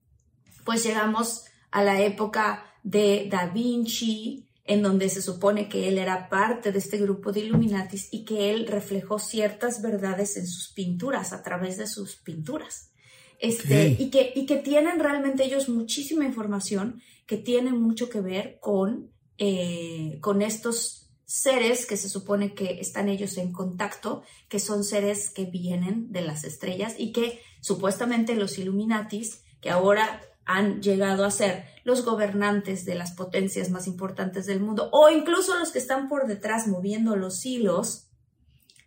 pues 0.65 0.85
llegamos 0.85 1.45
a 1.71 1.83
la 1.83 2.01
época 2.03 2.65
de 2.83 3.27
Da 3.31 3.47
Vinci, 3.47 4.47
en 4.65 4.83
donde 4.83 5.09
se 5.09 5.23
supone 5.23 5.67
que 5.67 5.89
él 5.89 5.97
era 5.97 6.29
parte 6.29 6.73
de 6.73 6.79
este 6.79 6.99
grupo 6.99 7.33
de 7.33 7.41
Illuminatis 7.41 8.09
y 8.13 8.27
que 8.27 8.51
él 8.51 8.67
reflejó 8.67 9.19
ciertas 9.19 9.81
verdades 9.81 10.37
en 10.37 10.47
sus 10.47 10.75
pinturas, 10.75 11.33
a 11.33 11.43
través 11.43 11.79
de 11.79 11.87
sus 11.87 12.17
pinturas. 12.17 12.91
Este, 13.39 13.97
y, 13.99 14.11
que, 14.11 14.33
y 14.35 14.47
que 14.47 14.57
tienen 14.57 14.99
realmente 14.99 15.45
ellos 15.45 15.69
muchísima 15.69 16.25
información 16.25 17.01
que 17.27 17.37
tiene 17.37 17.73
mucho 17.73 18.09
que 18.09 18.21
ver 18.21 18.59
con, 18.61 19.13
eh, 19.37 20.19
con 20.21 20.43
estos 20.43 21.11
seres 21.25 21.85
que 21.85 21.99
se 21.99 22.09
supone 22.09 22.55
que 22.55 22.81
están 22.81 23.09
ellos 23.09 23.37
en 23.37 23.53
contacto, 23.53 24.23
que 24.49 24.59
son 24.59 24.83
seres 24.83 25.31
que 25.31 25.45
vienen 25.45 26.11
de 26.11 26.23
las 26.23 26.43
estrellas 26.43 26.95
y 26.97 27.13
que 27.13 27.41
supuestamente 27.61 28.35
los 28.35 28.59
Illuminatis, 28.59 29.43
que 29.61 29.71
ahora 29.71 30.23
han 30.47 30.81
llegado 30.81 31.27
a 31.27 31.31
ser 31.31 31.67
los 31.85 32.05
gobernantes 32.05 32.87
de 32.87 32.95
las 32.95 33.13
potencias 33.13 33.69
más 33.71 33.87
importantes 33.87 34.47
del 34.47 34.61
mundo, 34.61 34.89
o 34.93 35.11
incluso 35.11 35.59
los 35.59 35.71
que 35.71 35.79
están 35.79 36.09
por 36.09 36.27
detrás 36.27 36.67
moviendo 36.67 37.15
los 37.15 37.45
hilos, 37.45 38.08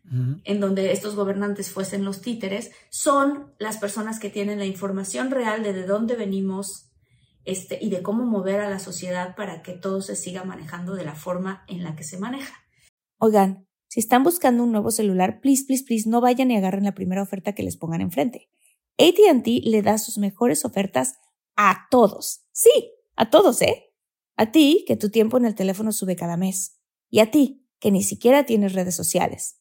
en 0.10 0.60
donde 0.60 0.92
estos 0.92 1.16
gobernantes 1.16 1.72
fuesen 1.72 2.04
los 2.04 2.22
títeres, 2.22 2.72
son 2.90 3.54
las 3.60 3.78
personas 3.78 4.20
que 4.20 4.30
tienen 4.30 4.60
la 4.60 4.66
información 4.66 5.32
real 5.32 5.64
de 5.64 5.74
de 5.74 5.86
dónde 5.86 6.16
venimos, 6.16 6.92
este, 7.44 7.80
y 7.82 7.90
de 7.90 8.04
cómo 8.04 8.26
mover 8.26 8.60
a 8.60 8.70
la 8.70 8.80
sociedad 8.80 9.36
para 9.36 9.64
que 9.64 9.74
todo 9.74 10.02
se 10.02 10.16
siga 10.16 10.44
manejando 10.44 10.94
de 10.94 11.06
la 11.06 11.16
forma 11.16 11.64
en 11.68 11.84
la 11.84 11.96
que 11.96 12.04
se 12.04 12.18
maneja. 12.18 12.54
Oigan, 13.18 13.68
si 13.88 14.00
están 14.00 14.24
buscando 14.24 14.64
un 14.64 14.72
nuevo 14.72 14.92
celular, 14.92 15.42
please, 15.42 15.64
please, 15.66 15.84
please, 15.84 16.08
no 16.08 16.22
vayan 16.22 16.52
y 16.52 16.58
agarren 16.58 16.84
la 16.84 16.94
primera 16.94 17.22
oferta 17.24 17.54
que 17.54 17.64
les 17.64 17.78
pongan 17.78 18.02
enfrente. 18.02 18.50
ATT 18.98 19.48
le 19.64 19.82
da 19.82 19.98
sus 19.98 20.18
mejores 20.18 20.66
ofertas 20.66 21.16
a 21.56 21.88
todos. 21.90 22.46
Sí, 22.52 22.94
a 23.16 23.30
todos, 23.30 23.62
¿eh? 23.64 23.92
A 24.38 24.52
ti, 24.52 24.86
que 24.88 24.96
tu 24.96 25.10
tiempo 25.10 25.38
en 25.38 25.46
el 25.46 25.56
teléfono 25.56 25.92
sube 25.92 26.16
cada 26.16 26.38
mes. 26.38 26.80
Y 27.10 27.20
a 27.20 27.32
ti, 27.32 27.68
que 27.80 27.92
ni 27.92 28.04
siquiera 28.04 28.46
tienes 28.46 28.74
redes 28.74 28.96
sociales. 28.96 29.61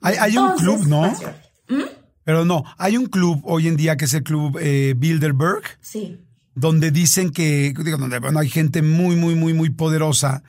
Hay, 0.00 0.36
un 0.36 0.56
club, 0.56 0.86
¿no? 0.86 1.10
¿Mm? 1.68 1.82
Pero 2.24 2.44
no, 2.44 2.64
hay 2.78 2.96
un 2.96 3.06
club 3.06 3.42
hoy 3.44 3.68
en 3.68 3.76
día 3.76 3.96
que 3.96 4.04
es 4.04 4.14
el 4.14 4.22
club 4.22 4.58
eh, 4.60 4.94
Bilderberg. 4.96 5.62
Sí. 5.80 6.18
Donde 6.54 6.90
dicen 6.90 7.30
que, 7.30 7.74
digo, 7.84 7.98
donde 7.98 8.18
bueno, 8.18 8.38
hay 8.38 8.48
gente 8.48 8.82
muy, 8.82 9.16
muy, 9.16 9.34
muy, 9.34 9.54
muy 9.54 9.70
poderosa 9.70 10.42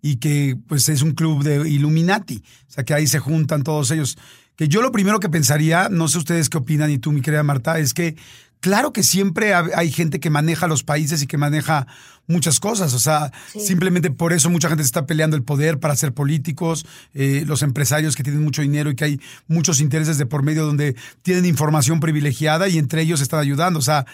y 0.00 0.16
que 0.16 0.56
pues 0.68 0.88
es 0.88 1.02
un 1.02 1.12
club 1.12 1.42
de 1.42 1.68
Illuminati. 1.68 2.42
O 2.68 2.70
sea, 2.70 2.84
que 2.84 2.94
ahí 2.94 3.06
se 3.06 3.18
juntan 3.18 3.62
todos 3.62 3.90
ellos. 3.90 4.18
Que 4.56 4.68
yo 4.68 4.82
lo 4.82 4.92
primero 4.92 5.20
que 5.20 5.28
pensaría, 5.28 5.88
no 5.88 6.08
sé 6.08 6.18
ustedes 6.18 6.48
qué 6.48 6.58
opinan 6.58 6.90
y 6.90 6.98
tú, 6.98 7.12
mi 7.12 7.20
querida 7.20 7.42
Marta, 7.42 7.78
es 7.78 7.94
que 7.94 8.16
claro 8.60 8.92
que 8.92 9.02
siempre 9.02 9.54
hay 9.54 9.90
gente 9.90 10.20
que 10.20 10.30
maneja 10.30 10.66
los 10.66 10.82
países 10.82 11.22
y 11.22 11.26
que 11.26 11.38
maneja 11.38 11.86
muchas 12.26 12.60
cosas. 12.60 12.94
O 12.94 12.98
sea, 12.98 13.32
simplemente 13.58 14.10
por 14.10 14.32
eso 14.32 14.50
mucha 14.50 14.68
gente 14.68 14.82
está 14.82 15.06
peleando 15.06 15.36
el 15.36 15.42
poder 15.42 15.80
para 15.80 15.96
ser 15.96 16.14
políticos, 16.14 16.86
eh, 17.14 17.44
los 17.46 17.62
empresarios 17.62 18.14
que 18.14 18.22
tienen 18.22 18.42
mucho 18.42 18.62
dinero 18.62 18.90
y 18.90 18.96
que 18.96 19.04
hay 19.04 19.20
muchos 19.48 19.80
intereses 19.80 20.18
de 20.18 20.26
por 20.26 20.42
medio 20.42 20.64
donde 20.64 20.94
tienen 21.22 21.46
información 21.46 22.00
privilegiada 22.00 22.68
y 22.68 22.78
entre 22.78 23.02
ellos 23.02 23.20
están 23.20 23.40
ayudando. 23.40 23.78
O 23.78 23.82
sea, 23.82 24.06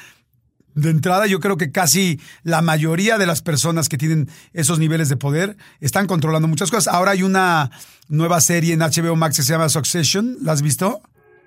de 0.75 0.91
entrada, 0.91 1.27
yo 1.27 1.41
creo 1.41 1.57
que 1.57 1.71
casi 1.71 2.21
la 2.43 2.61
mayoría 2.61 3.19
de 3.19 3.27
las 3.27 3.43
personas 3.43 3.89
que 3.89 3.99
tienen 3.99 4.29
esos 4.53 4.79
niveles 4.79 5.09
de 5.09 5.17
poder 5.17 5.57
están 5.81 6.07
controlando 6.07 6.49
muchas 6.49 6.71
cosas. 6.71 6.93
Ahora 6.93 7.13
hay 7.13 7.23
una 7.23 7.71
nueva 8.09 8.41
serie 8.41 8.75
en 8.75 8.81
HBO 8.81 9.15
Max 9.17 9.37
que 9.37 9.43
se 9.43 9.53
llama 9.53 9.69
Succession. 9.69 10.39
¿La 10.43 10.53
has 10.53 10.63
visto? 10.63 11.01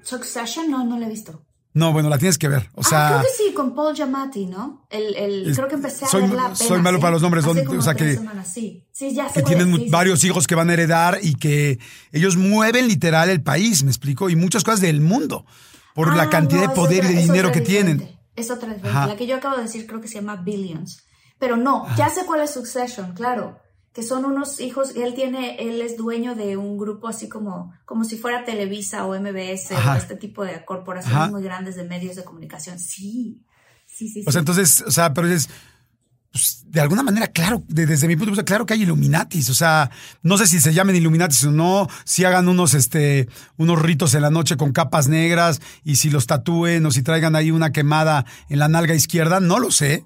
Succession, 0.03 0.71
no, 0.71 0.86
no 0.86 0.97
la 0.97 1.07
he 1.07 1.10
visto. 1.10 1.43
No, 1.73 1.93
bueno, 1.93 2.10
la 2.10 2.17
tienes 2.17 2.38
que 2.38 2.47
ver. 2.47 2.69
O 2.73 2.82
ah, 2.82 2.89
sea, 2.89 3.08
creo 3.10 3.21
que 3.21 3.43
sí, 3.43 3.53
con 3.53 3.75
Paul 3.75 3.95
Giamatti, 3.95 4.47
¿no? 4.47 4.88
El, 4.89 5.15
el, 5.15 5.56
creo 5.56 5.67
que 5.67 5.75
empecé 5.75 6.06
a 6.06 6.08
soy, 6.08 6.21
verla 6.21 6.56
Soy 6.56 6.82
malo 6.82 6.99
para 6.99 7.12
los 7.12 7.21
nombres. 7.21 7.45
o 7.45 7.82
sea, 7.82 7.93
que, 7.93 8.19
sí. 8.45 8.84
Sí, 8.91 9.13
ya 9.13 9.30
que 9.30 9.43
tienen 9.43 9.91
varios 9.91 10.23
hijos 10.23 10.47
que 10.47 10.56
van 10.56 10.69
a 10.69 10.73
heredar 10.73 11.19
y 11.21 11.36
que 11.36 11.80
ellos 12.12 12.36
mueven 12.36 12.88
literal 12.88 13.30
el 13.30 13.43
país, 13.43 13.84
me 13.84 13.91
explico, 13.91 14.30
y 14.30 14.36
muchas 14.36 14.63
cosas 14.63 14.82
del 14.82 15.01
mundo 15.01 15.45
por 15.93 16.15
la 16.15 16.23
ah, 16.23 16.30
cantidad 16.30 16.62
de 16.62 16.69
poder 16.69 17.06
y 17.06 17.13
de 17.13 17.21
dinero 17.21 17.51
que 17.51 17.62
tienen. 17.62 18.17
Es 18.36 18.49
otra 18.51 18.75
La 18.84 19.15
que 19.15 19.27
yo 19.27 19.36
acabo 19.36 19.58
de 19.58 19.63
decir 19.63 19.86
creo 19.86 20.01
que 20.01 20.08
se 20.08 20.15
llama 20.15 20.38
Billions. 20.38 21.03
Pero 21.39 21.58
no, 21.58 21.86
ya 21.95 22.10
sé 22.10 22.25
cuál 22.25 22.41
es 22.41 22.51
Succession, 22.51 23.13
claro 23.13 23.60
que 23.97 24.03
son 24.03 24.25
unos 24.25 24.60
hijos, 24.60 24.95
él 24.95 25.15
tiene, 25.15 25.55
él 25.55 25.81
es 25.81 25.97
dueño 25.97 26.36
de 26.36 26.55
un 26.55 26.77
grupo 26.77 27.07
así 27.07 27.27
como, 27.27 27.73
como 27.83 28.03
si 28.03 28.15
fuera 28.15 28.45
Televisa 28.45 29.07
o 29.07 29.19
MBS 29.19 29.71
o 29.71 29.93
este 29.95 30.15
tipo 30.15 30.45
de 30.45 30.63
corporaciones 30.65 31.31
muy 31.31 31.41
grandes 31.41 31.75
de 31.77 31.83
medios 31.83 32.15
de 32.15 32.23
comunicación. 32.23 32.77
Sí, 32.77 33.41
sí, 33.88 34.07
sí. 34.07 34.23
O 34.27 34.31
sea, 34.31 34.38
entonces, 34.38 34.83
o 34.86 34.91
sea, 34.91 35.15
pero 35.15 35.27
es, 35.27 35.49
pues, 36.31 36.65
de 36.65 36.81
alguna 36.81 37.01
manera, 37.01 37.27
claro, 37.27 37.63
desde 37.67 38.07
mi 38.07 38.15
punto 38.15 38.25
de 38.25 38.31
vista, 38.31 38.45
claro 38.45 38.65
que 38.65 38.73
hay 38.73 38.83
Illuminatis. 38.83 39.49
O 39.49 39.53
sea, 39.53 39.89
no 40.21 40.37
sé 40.37 40.47
si 40.47 40.59
se 40.59 40.73
llamen 40.73 40.95
Illuminatis 40.95 41.45
o 41.45 41.51
no, 41.51 41.87
si 42.03 42.25
hagan 42.25 42.47
unos, 42.47 42.73
este, 42.73 43.27
unos 43.57 43.81
ritos 43.81 44.13
en 44.13 44.21
la 44.21 44.29
noche 44.29 44.57
con 44.57 44.71
capas 44.71 45.07
negras 45.07 45.61
y 45.83 45.95
si 45.95 46.09
los 46.09 46.27
tatúen 46.27 46.85
o 46.85 46.91
si 46.91 47.01
traigan 47.01 47.35
ahí 47.35 47.51
una 47.51 47.71
quemada 47.71 48.25
en 48.49 48.59
la 48.59 48.67
nalga 48.67 48.93
izquierda, 48.93 49.39
no 49.39 49.59
lo 49.59 49.71
sé. 49.71 50.05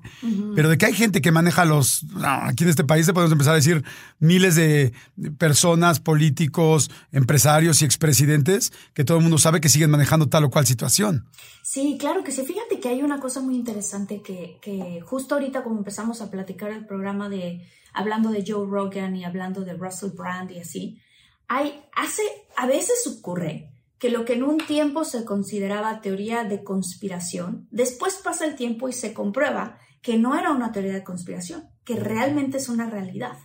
Pero 0.56 0.70
de 0.70 0.78
que 0.78 0.86
hay 0.86 0.94
gente 0.94 1.22
que 1.22 1.32
maneja 1.32 1.66
los, 1.66 2.06
aquí 2.24 2.64
en 2.64 2.70
este 2.70 2.84
país 2.84 3.10
podemos 3.12 3.32
empezar 3.32 3.54
a 3.54 3.58
decir 3.58 3.84
miles 4.20 4.56
de 4.56 4.94
personas, 5.38 6.00
políticos, 6.00 6.92
empresarios 7.12 7.82
y 7.82 7.86
expresidentes 7.86 8.72
que 8.94 9.04
todo 9.04 9.18
el 9.18 9.24
mundo 9.24 9.38
sabe 9.38 9.60
que 9.60 9.70
siguen 9.70 9.90
manejando 9.90 10.30
tal 10.30 10.46
o 10.46 10.50
cual 10.50 10.66
situación. 10.66 11.26
Sí, 11.64 11.98
claro 12.00 12.24
que 12.24 12.32
sí. 12.32 12.44
Fíjate 12.44 12.80
que 12.80 12.90
hay 12.90 13.02
una 13.02 13.20
cosa 13.20 13.40
muy 13.42 13.56
interesante 13.56 14.22
que, 14.22 14.58
que 14.62 15.02
justo 15.02 15.36
ahorita 15.36 15.64
como 15.64 15.78
empezamos 15.78 16.11
a 16.20 16.30
platicar 16.30 16.72
el 16.72 16.86
programa 16.86 17.30
de 17.30 17.66
hablando 17.94 18.30
de 18.30 18.44
Joe 18.46 18.68
Rogan 18.68 19.16
y 19.16 19.24
hablando 19.24 19.62
de 19.62 19.74
Russell 19.74 20.12
Brand 20.12 20.52
y 20.52 20.60
así, 20.60 21.02
hay, 21.48 21.82
hace, 21.94 22.24
a 22.56 22.66
veces 22.66 23.06
ocurre 23.08 23.72
que 24.00 24.10
lo 24.10 24.26
que 24.26 24.34
en 24.34 24.44
un 24.44 24.58
tiempo 24.58 25.04
se 25.04 25.26
consideraba 25.26 26.02
teoría 26.02 26.44
de 26.44 26.64
conspiración, 26.64 27.68
después 27.72 28.16
pasa 28.24 28.46
el 28.46 28.56
tiempo 28.56 28.90
y 28.90 28.94
se 28.94 29.14
comprueba 29.14 29.78
que 30.02 30.18
no 30.18 30.38
era 30.38 30.52
una 30.52 30.72
teoría 30.72 30.94
de 30.94 31.04
conspiración, 31.04 31.70
que 31.84 31.96
realmente 31.96 32.58
es 32.58 32.68
una 32.68 32.90
realidad, 32.90 33.38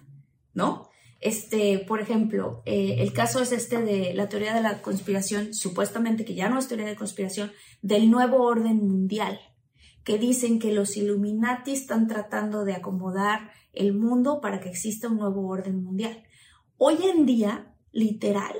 ¿no? 0.55 0.89
Este, 1.21 1.79
por 1.81 2.01
ejemplo, 2.01 2.63
eh, 2.65 2.97
el 3.01 3.13
caso 3.13 3.43
es 3.43 3.53
este 3.53 3.83
de 3.83 4.15
la 4.15 4.29
teoría 4.29 4.55
de 4.55 4.63
la 4.63 4.81
conspiración, 4.83 5.53
supuestamente 5.55 6.25
que 6.25 6.35
ya 6.35 6.49
no 6.49 6.59
es 6.59 6.69
teoría 6.69 6.87
de 6.87 6.97
conspiración, 6.97 7.53
del 7.83 8.11
nuevo 8.11 8.43
orden 8.43 8.77
mundial, 8.77 9.39
que 10.07 10.19
dicen 10.19 10.61
que 10.61 10.73
los 10.73 10.97
Illuminati 10.97 11.73
están 11.73 12.07
tratando 12.07 12.65
de 12.65 12.75
acomodar 12.75 13.51
el 13.73 13.93
mundo 13.93 14.41
para 14.41 14.61
que 14.61 14.69
exista 14.69 15.09
un 15.09 15.17
nuevo 15.17 15.49
orden 15.49 15.83
mundial. 15.83 16.23
Hoy 16.79 16.99
en 17.13 17.27
día, 17.27 17.75
literal, 17.91 18.55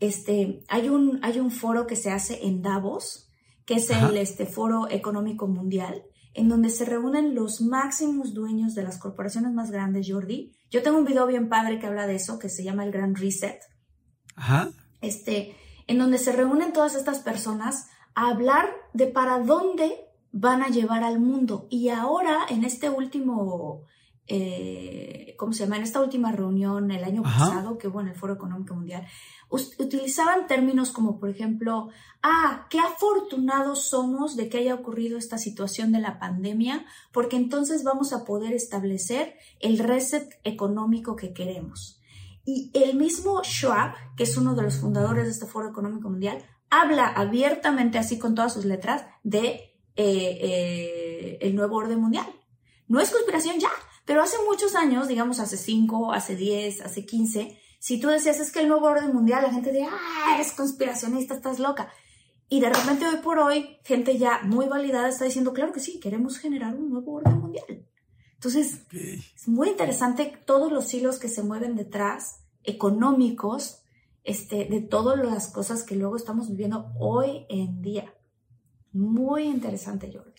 este, 0.00 0.64
hay, 0.66 0.88
un, 0.88 1.20
hay 1.22 1.38
un 1.38 1.52
foro 1.52 1.86
que 1.86 1.94
se 1.94 2.10
hace 2.10 2.44
en 2.48 2.62
Davos, 2.62 3.30
que 3.64 3.74
es 3.74 3.90
el 3.90 4.16
este, 4.16 4.44
Foro 4.44 4.90
Económico 4.90 5.46
Mundial, 5.46 6.02
en 6.34 6.48
donde 6.48 6.68
se 6.68 6.84
reúnen 6.84 7.36
los 7.36 7.60
máximos 7.60 8.34
dueños 8.34 8.74
de 8.74 8.82
las 8.82 8.98
corporaciones 8.98 9.52
más 9.52 9.70
grandes, 9.70 10.08
Jordi. 10.10 10.52
Yo 10.68 10.82
tengo 10.82 10.98
un 10.98 11.04
video 11.04 11.28
bien 11.28 11.48
padre 11.48 11.78
que 11.78 11.86
habla 11.86 12.08
de 12.08 12.16
eso, 12.16 12.40
que 12.40 12.48
se 12.48 12.64
llama 12.64 12.84
el 12.84 12.90
Gran 12.90 13.14
Reset. 13.14 13.60
Ajá. 14.34 14.72
Este, 15.00 15.54
en 15.86 15.98
donde 15.98 16.18
se 16.18 16.32
reúnen 16.32 16.72
todas 16.72 16.96
estas 16.96 17.20
personas 17.20 17.86
a 18.16 18.30
hablar 18.30 18.68
de 18.94 19.06
para 19.06 19.38
dónde 19.38 20.08
van 20.32 20.62
a 20.62 20.68
llevar 20.68 21.04
al 21.04 21.20
mundo. 21.20 21.66
Y 21.70 21.90
ahora, 21.90 22.46
en 22.48 22.64
este 22.64 22.88
último, 22.88 23.84
eh, 24.26 25.34
¿cómo 25.38 25.52
se 25.52 25.64
llama? 25.64 25.76
En 25.76 25.82
esta 25.82 26.00
última 26.00 26.32
reunión 26.32 26.90
el 26.90 27.04
año 27.04 27.22
pasado 27.22 27.76
que 27.76 27.88
hubo 27.88 28.00
en 28.00 28.08
el 28.08 28.14
Foro 28.14 28.34
Económico 28.34 28.74
Mundial, 28.74 29.06
utilizaban 29.50 30.46
términos 30.46 30.90
como, 30.90 31.18
por 31.18 31.28
ejemplo, 31.28 31.90
ah, 32.22 32.66
qué 32.70 32.78
afortunados 32.78 33.90
somos 33.90 34.34
de 34.36 34.48
que 34.48 34.58
haya 34.58 34.74
ocurrido 34.74 35.18
esta 35.18 35.36
situación 35.36 35.92
de 35.92 36.00
la 36.00 36.18
pandemia, 36.18 36.86
porque 37.12 37.36
entonces 37.36 37.84
vamos 37.84 38.12
a 38.12 38.24
poder 38.24 38.54
establecer 38.54 39.36
el 39.60 39.78
reset 39.78 40.40
económico 40.44 41.14
que 41.14 41.34
queremos. 41.34 42.00
Y 42.44 42.70
el 42.74 42.96
mismo 42.96 43.42
Schwab, 43.44 43.94
que 44.16 44.24
es 44.24 44.36
uno 44.36 44.54
de 44.54 44.62
los 44.62 44.78
fundadores 44.78 45.24
de 45.24 45.30
este 45.30 45.46
Foro 45.46 45.68
Económico 45.68 46.08
Mundial, 46.08 46.42
habla 46.70 47.06
abiertamente, 47.06 47.98
así 47.98 48.18
con 48.18 48.34
todas 48.34 48.54
sus 48.54 48.64
letras, 48.64 49.04
de 49.22 49.71
eh, 49.96 50.38
eh, 50.40 51.38
el 51.40 51.54
nuevo 51.54 51.76
orden 51.76 52.00
mundial. 52.00 52.26
No 52.88 53.00
es 53.00 53.10
conspiración 53.10 53.58
ya, 53.58 53.70
pero 54.04 54.22
hace 54.22 54.36
muchos 54.48 54.74
años, 54.74 55.08
digamos 55.08 55.40
hace 55.40 55.56
5, 55.56 56.12
hace 56.12 56.36
10, 56.36 56.82
hace 56.82 57.06
15, 57.06 57.58
si 57.82 57.98
tú 57.98 58.08
decías 58.08 58.38
es 58.38 58.52
que 58.52 58.60
el 58.60 58.68
nuevo 58.68 58.86
orden 58.86 59.12
mundial, 59.12 59.42
la 59.42 59.52
gente 59.52 59.72
decía, 59.72 59.90
ah, 59.90 60.34
eres 60.36 60.52
conspiracionista, 60.52 61.34
estás 61.34 61.58
loca. 61.58 61.92
Y 62.48 62.60
de 62.60 62.68
repente 62.68 63.06
hoy 63.06 63.16
por 63.16 63.40
hoy, 63.40 63.78
gente 63.82 64.18
ya 64.18 64.40
muy 64.44 64.66
validada 64.66 65.08
está 65.08 65.24
diciendo, 65.24 65.52
claro 65.52 65.72
que 65.72 65.80
sí, 65.80 65.98
queremos 65.98 66.38
generar 66.38 66.76
un 66.76 66.90
nuevo 66.90 67.14
orden 67.14 67.40
mundial. 67.40 67.84
Entonces, 68.34 68.82
es 68.92 69.48
muy 69.48 69.68
interesante 69.68 70.32
todos 70.46 70.70
los 70.70 70.94
hilos 70.94 71.18
que 71.18 71.28
se 71.28 71.42
mueven 71.42 71.74
detrás, 71.74 72.44
económicos, 72.62 73.82
este, 74.22 74.66
de 74.66 74.80
todas 74.80 75.18
las 75.18 75.48
cosas 75.50 75.82
que 75.82 75.96
luego 75.96 76.14
estamos 76.14 76.48
viviendo 76.50 76.92
hoy 77.00 77.46
en 77.48 77.82
día. 77.82 78.14
Muy 78.92 79.44
interesante, 79.44 80.10
Jordi. 80.12 80.32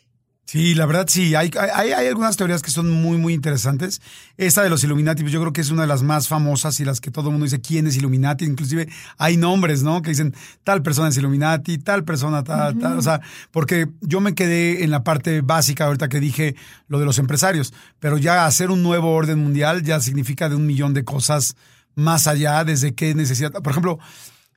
Sí, 0.45 0.75
la 0.75 0.85
verdad 0.85 1.05
sí, 1.07 1.33
hay, 1.33 1.49
hay, 1.73 1.91
algunas 1.93 2.37
teorías 2.37 2.61
que 2.61 2.69
son 2.69 2.91
muy, 2.91 3.17
muy 3.17 3.33
interesantes. 3.33 4.01
Esta 4.37 4.61
de 4.61 4.69
los 4.69 4.83
Illuminati, 4.83 5.23
pues 5.23 5.33
yo 5.33 5.39
creo 5.39 5.53
que 5.53 5.61
es 5.61 5.71
una 5.71 5.83
de 5.83 5.87
las 5.87 6.03
más 6.03 6.27
famosas 6.27 6.79
y 6.79 6.85
las 6.85 7.01
que 7.01 7.09
todo 7.09 7.29
el 7.29 7.31
mundo 7.31 7.45
dice 7.45 7.61
quién 7.61 7.87
es 7.87 7.95
Illuminati. 7.95 8.45
Inclusive 8.45 8.87
hay 9.17 9.37
nombres, 9.37 9.81
¿no? 9.81 10.01
Que 10.01 10.11
dicen 10.11 10.35
tal 10.63 10.83
persona 10.83 11.07
es 11.07 11.17
Illuminati, 11.17 11.79
tal 11.79 12.03
persona, 12.03 12.43
tal, 12.43 12.77
tal. 12.77 12.99
O 12.99 13.01
sea, 13.01 13.21
porque 13.51 13.87
yo 14.01 14.19
me 14.19 14.35
quedé 14.35 14.83
en 14.83 14.91
la 14.91 15.03
parte 15.03 15.41
básica 15.41 15.85
ahorita 15.85 16.09
que 16.09 16.19
dije 16.19 16.55
lo 16.87 16.99
de 16.99 17.05
los 17.05 17.17
empresarios, 17.17 17.73
pero 17.99 18.17
ya 18.17 18.45
hacer 18.45 18.69
un 18.69 18.83
nuevo 18.83 19.11
orden 19.11 19.39
mundial 19.39 19.81
ya 19.81 20.01
significa 20.01 20.49
de 20.49 20.55
un 20.55 20.67
millón 20.67 20.93
de 20.93 21.03
cosas 21.03 21.55
más 21.95 22.27
allá, 22.27 22.63
desde 22.63 22.93
qué 22.93 23.15
necesidad. 23.15 23.51
Por 23.53 23.71
ejemplo, 23.71 23.97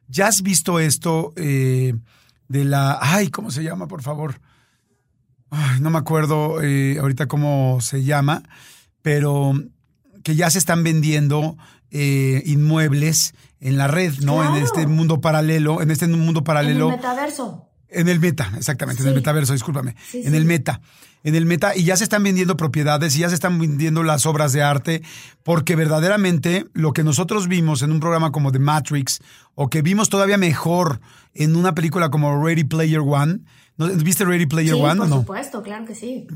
¿ya 0.09 0.27
has 0.27 0.43
visto 0.43 0.79
esto 0.79 1.33
eh, 1.37 1.95
de 2.49 2.65
la... 2.65 2.99
Ay, 3.01 3.31
¿cómo 3.31 3.51
se 3.51 3.63
llama, 3.63 3.89
por 3.89 4.03
favor? 4.03 4.41
no 5.81 5.91
me 5.91 5.99
acuerdo 5.99 6.61
eh, 6.63 6.99
ahorita 6.99 7.27
cómo 7.27 7.81
se 7.81 8.05
llama, 8.05 8.43
pero 9.03 9.53
que 10.23 10.35
ya 10.35 10.51
se 10.51 10.59
están 10.59 10.83
vendiendo 10.83 11.57
eh, 11.91 12.43
inmuebles 12.47 13.35
en 13.61 13.77
la 13.79 13.89
red, 13.89 14.13
¿no? 14.21 14.45
En 14.45 14.63
este 14.63 14.87
mundo 14.87 15.21
paralelo, 15.21 15.81
en 15.81 15.91
este 15.91 16.07
mundo 16.09 16.45
paralelo. 16.45 16.89
En 16.89 16.95
el 16.95 16.99
metaverso. 16.99 17.66
En 17.97 18.09
el 18.09 18.21
meta, 18.21 18.53
exactamente, 18.57 19.03
en 19.03 19.09
el 19.09 19.15
metaverso, 19.15 19.53
discúlpame. 19.53 19.97
en 20.13 20.35
el 20.35 20.45
meta. 20.45 20.81
En 21.23 21.35
el 21.35 21.45
meta, 21.45 21.75
y 21.75 21.83
ya 21.83 21.97
se 21.97 22.05
están 22.05 22.23
vendiendo 22.23 22.57
propiedades 22.57 23.17
y 23.17 23.21
ya 23.21 23.29
se 23.29 23.35
están 23.35 23.59
vendiendo 23.59 24.05
las 24.05 24.27
obras 24.27 24.53
de 24.53 24.63
arte, 24.63 25.03
porque 25.43 25.75
verdaderamente 25.75 26.67
lo 26.73 26.93
que 26.93 27.03
nosotros 27.03 27.49
vimos 27.49 27.83
en 27.83 27.91
un 27.91 27.99
programa 27.99 28.31
como 28.31 28.53
The 28.53 28.61
Matrix, 28.61 29.21
o 29.57 29.69
que 29.69 29.83
vimos 29.83 30.09
todavía 30.09 30.37
mejor 30.37 31.01
en 31.35 31.57
una 31.57 31.75
película 31.75 32.11
como 32.11 32.45
Ready 32.45 32.63
Player 32.65 33.01
One, 33.01 33.41
¿Viste 33.77 34.25
Ready 34.25 34.47
Player 34.47 34.75
One 34.75 34.97
por 34.97 35.09
no? 35.09 35.17
supuesto, 35.19 35.63
claro 35.63 35.85
que 35.85 35.95
sí. 35.95 36.27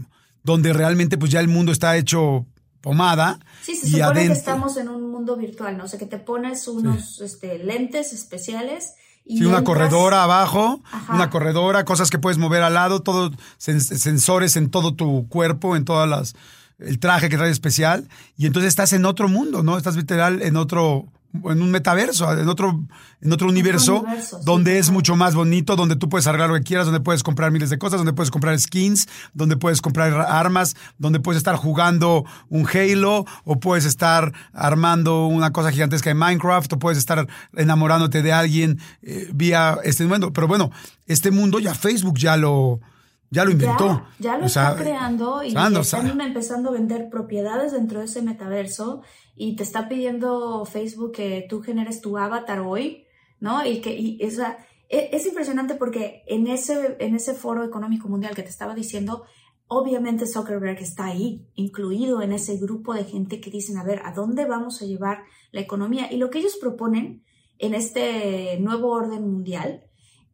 Donde 0.42 0.72
realmente 0.72 1.18
pues 1.18 1.30
ya 1.30 1.40
el 1.40 1.48
mundo 1.48 1.72
está 1.72 1.96
hecho 1.96 2.46
pomada. 2.80 3.38
Sí, 3.62 3.76
se 3.76 3.90
supone 3.90 4.26
que 4.26 4.32
estamos 4.32 4.76
en 4.76 4.88
un 4.88 5.10
mundo 5.10 5.36
virtual, 5.36 5.76
¿no? 5.76 5.84
O 5.84 5.88
sea, 5.88 5.98
que 5.98 6.06
te 6.06 6.18
pones 6.18 6.66
unos 6.68 7.20
este, 7.20 7.58
lentes 7.58 8.12
especiales 8.12 8.94
y 9.30 9.38
sí, 9.38 9.44
una 9.44 9.62
corredora 9.62 10.24
abajo, 10.24 10.82
una 11.08 11.30
corredora, 11.30 11.84
cosas 11.84 12.10
que 12.10 12.18
puedes 12.18 12.36
mover 12.36 12.62
al 12.64 12.74
lado, 12.74 13.00
todos 13.00 13.32
sensores 13.58 14.56
en 14.56 14.70
todo 14.70 14.94
tu 14.94 15.28
cuerpo, 15.28 15.76
en 15.76 15.84
todas 15.84 16.08
las 16.08 16.34
el 16.80 16.98
traje 16.98 17.28
que 17.28 17.36
trae 17.36 17.50
especial 17.50 18.08
y 18.36 18.46
entonces 18.46 18.70
estás 18.70 18.92
en 18.92 19.04
otro 19.04 19.28
mundo, 19.28 19.62
¿no? 19.62 19.76
Estás 19.76 19.94
literal 19.94 20.42
en 20.42 20.56
otro 20.56 21.06
en 21.32 21.62
un 21.62 21.70
metaverso, 21.70 22.32
en 22.32 22.48
otro, 22.48 22.84
en 23.20 23.32
otro 23.32 23.48
universo, 23.48 24.04
donde 24.44 24.78
es 24.78 24.90
mucho 24.90 25.14
más 25.14 25.34
bonito, 25.34 25.76
donde 25.76 25.96
tú 25.96 26.08
puedes 26.08 26.26
arreglar 26.26 26.50
lo 26.50 26.56
que 26.56 26.62
quieras, 26.62 26.86
donde 26.86 27.00
puedes 27.00 27.22
comprar 27.22 27.52
miles 27.52 27.70
de 27.70 27.78
cosas, 27.78 27.98
donde 27.98 28.12
puedes 28.12 28.30
comprar 28.30 28.58
skins, 28.58 29.08
donde 29.32 29.56
puedes 29.56 29.80
comprar 29.80 30.12
armas, 30.12 30.74
donde 30.98 31.20
puedes 31.20 31.38
estar 31.38 31.56
jugando 31.56 32.24
un 32.48 32.66
Halo, 32.66 33.24
o 33.44 33.60
puedes 33.60 33.84
estar 33.84 34.32
armando 34.52 35.26
una 35.26 35.52
cosa 35.52 35.70
gigantesca 35.70 36.10
en 36.10 36.16
Minecraft, 36.16 36.72
o 36.72 36.78
puedes 36.78 36.98
estar 36.98 37.26
enamorándote 37.56 38.22
de 38.22 38.32
alguien 38.32 38.80
eh, 39.02 39.28
vía 39.32 39.78
este 39.84 40.04
mundo. 40.06 40.32
Pero 40.32 40.48
bueno, 40.48 40.70
este 41.06 41.30
mundo 41.30 41.60
ya 41.60 41.74
Facebook 41.74 42.18
ya 42.18 42.36
lo, 42.36 42.80
ya 43.30 43.44
lo 43.44 43.52
inventó. 43.52 44.04
Ya, 44.18 44.36
lo 44.36 44.46
está 44.46 44.74
creando 44.74 45.42
y 45.44 45.48
están 45.48 46.20
empezando 46.20 46.70
a 46.70 46.72
vender 46.72 47.08
propiedades 47.08 47.72
dentro 47.72 48.00
de 48.00 48.06
ese 48.06 48.22
metaverso 48.22 49.02
y 49.42 49.56
te 49.56 49.62
está 49.62 49.88
pidiendo 49.88 50.66
Facebook 50.66 51.12
que 51.12 51.46
tú 51.48 51.62
generes 51.62 52.02
tu 52.02 52.18
avatar 52.18 52.60
hoy, 52.60 53.06
¿no? 53.38 53.64
Y 53.64 53.80
que 53.80 53.94
y 53.94 54.18
es, 54.20 54.38
es 54.90 55.24
impresionante 55.24 55.76
porque 55.76 56.24
en 56.26 56.46
ese, 56.46 56.98
en 57.00 57.14
ese 57.14 57.32
foro 57.32 57.64
económico 57.64 58.06
mundial 58.06 58.34
que 58.34 58.42
te 58.42 58.50
estaba 58.50 58.74
diciendo, 58.74 59.24
obviamente 59.66 60.26
Zuckerberg 60.26 60.80
está 60.80 61.06
ahí, 61.06 61.48
incluido 61.54 62.20
en 62.20 62.32
ese 62.32 62.58
grupo 62.58 62.92
de 62.92 63.04
gente 63.04 63.40
que 63.40 63.50
dicen, 63.50 63.78
a 63.78 63.82
ver, 63.82 64.02
¿a 64.04 64.12
dónde 64.12 64.44
vamos 64.44 64.82
a 64.82 64.84
llevar 64.84 65.22
la 65.52 65.62
economía? 65.62 66.12
Y 66.12 66.18
lo 66.18 66.28
que 66.28 66.40
ellos 66.40 66.58
proponen 66.60 67.24
en 67.58 67.72
este 67.72 68.58
nuevo 68.60 68.90
orden 68.90 69.22
mundial 69.22 69.84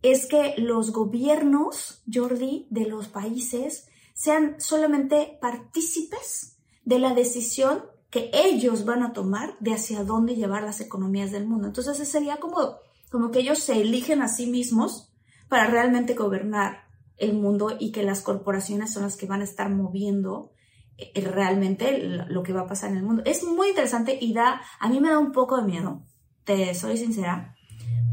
es 0.03 0.27
que 0.27 0.55
los 0.59 0.91
gobiernos, 0.91 2.03
Jordi, 2.13 2.67
de 2.71 2.87
los 2.87 3.07
países 3.07 3.87
sean 4.15 4.57
solamente 4.59 5.39
partícipes 5.41 6.59
de 6.85 6.99
la 6.99 7.15
decisión 7.15 7.85
que 8.11 8.31
ellos 8.33 8.85
van 8.85 9.03
a 9.03 9.13
tomar 9.13 9.57
de 9.61 9.75
hacia 9.75 10.05
dónde 10.05 10.37
llevar 10.37 10.63
las 10.63 10.81
economías 10.81 11.33
del 11.33 11.47
mundo. 11.47 11.67
Entonces, 11.67 12.09
sería 12.09 12.37
como, 12.37 12.77
como 13.11 13.31
que 13.31 13.41
ellos 13.41 13.59
se 13.59 13.81
eligen 13.81 14.23
a 14.23 14.29
sí 14.29 14.47
mismos 14.47 15.13
para 15.49 15.67
realmente 15.67 16.15
gobernar 16.15 16.85
el 17.17 17.35
mundo 17.35 17.77
y 17.79 17.93
que 17.93 18.03
las 18.03 18.23
corporaciones 18.23 18.93
son 18.93 19.03
las 19.03 19.17
que 19.17 19.27
van 19.27 19.41
a 19.41 19.45
estar 19.45 19.71
moviendo 19.71 20.53
eh, 20.99 21.21
realmente 21.21 21.99
lo 22.29 22.43
que 22.43 22.53
va 22.53 22.63
a 22.63 22.67
pasar 22.67 22.91
en 22.91 22.99
el 22.99 23.03
mundo. 23.03 23.23
Es 23.25 23.43
muy 23.45 23.69
interesante 23.69 24.19
y 24.21 24.33
da, 24.33 24.61
a 24.79 24.89
mí 24.89 25.01
me 25.01 25.11
da 25.11 25.19
un 25.19 25.33
poco 25.33 25.57
de 25.57 25.65
miedo, 25.65 26.03
te 26.45 26.75
soy 26.75 26.97
sincera, 26.97 27.57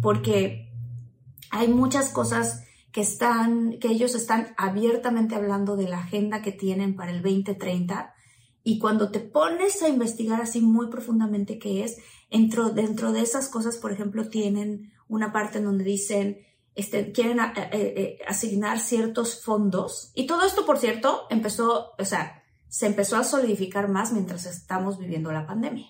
porque 0.02 0.70
hay 1.50 1.68
muchas 1.68 2.10
cosas 2.10 2.64
que 2.92 3.02
están, 3.02 3.80
que 3.80 3.90
ellos 3.90 4.16
están 4.16 4.54
abiertamente 4.58 5.36
hablando 5.36 5.76
de 5.76 5.88
la 5.88 6.00
agenda 6.00 6.42
que 6.42 6.52
tienen 6.52 6.96
para 6.96 7.12
el 7.12 7.22
2030 7.22 8.14
y 8.64 8.80
cuando 8.80 9.12
te 9.12 9.20
pones 9.20 9.82
a 9.82 9.90
investigar 9.90 10.42
así 10.42 10.62
muy 10.62 10.88
profundamente 10.88 11.60
qué 11.60 11.84
es, 11.84 11.98
dentro, 12.32 12.70
dentro 12.70 13.12
de 13.12 13.22
esas 13.22 13.50
cosas, 13.50 13.78
por 13.78 13.92
ejemplo, 13.92 14.30
tienen 14.30 14.94
una 15.08 15.34
parte 15.34 15.58
en 15.58 15.66
donde 15.66 15.84
dicen, 15.84 16.40
este, 16.76 17.12
quieren 17.12 17.40
eh, 17.40 17.54
eh, 17.56 17.70
eh, 17.74 18.18
asignar 18.26 18.80
ciertos 18.80 19.44
fondos. 19.44 20.12
Y 20.16 20.28
todo 20.28 20.46
esto, 20.46 20.66
por 20.66 20.80
cierto, 20.80 21.28
empezó, 21.30 21.92
o 22.00 22.06
sea, 22.06 22.44
se 22.70 22.88
empezó 22.88 23.18
a 23.18 23.26
solidificar 23.26 23.90
más 23.90 24.14
mientras 24.14 24.46
estamos 24.46 24.98
viviendo 24.98 25.32
la 25.32 25.46
pandemia. 25.46 25.88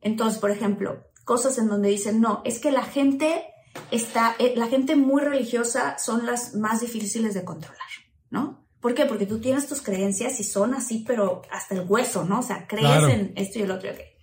Entonces, 0.00 0.38
por 0.38 0.52
ejemplo, 0.52 1.02
cosas 1.24 1.58
en 1.58 1.66
donde 1.66 1.88
dicen, 1.88 2.20
no, 2.20 2.40
es 2.44 2.60
que 2.60 2.70
la 2.70 2.84
gente 2.84 3.46
está, 3.90 4.36
la 4.54 4.68
gente 4.68 4.94
muy 4.94 5.22
religiosa 5.22 5.98
son 5.98 6.24
las 6.24 6.54
más 6.54 6.80
difíciles 6.80 7.34
de 7.34 7.44
controlar, 7.44 7.88
¿no? 8.30 8.65
¿Por 8.80 8.94
qué? 8.94 9.06
Porque 9.06 9.26
tú 9.26 9.40
tienes 9.40 9.66
tus 9.66 9.82
creencias 9.82 10.38
y 10.40 10.44
son 10.44 10.74
así, 10.74 11.04
pero 11.06 11.42
hasta 11.50 11.74
el 11.74 11.86
hueso, 11.88 12.24
¿no? 12.24 12.40
O 12.40 12.42
sea, 12.42 12.66
crees 12.66 13.04
en 13.08 13.32
esto 13.36 13.58
y 13.58 13.62
el 13.62 13.70
otro 13.70 13.88
y 13.88 13.92
aquello. 13.92 14.16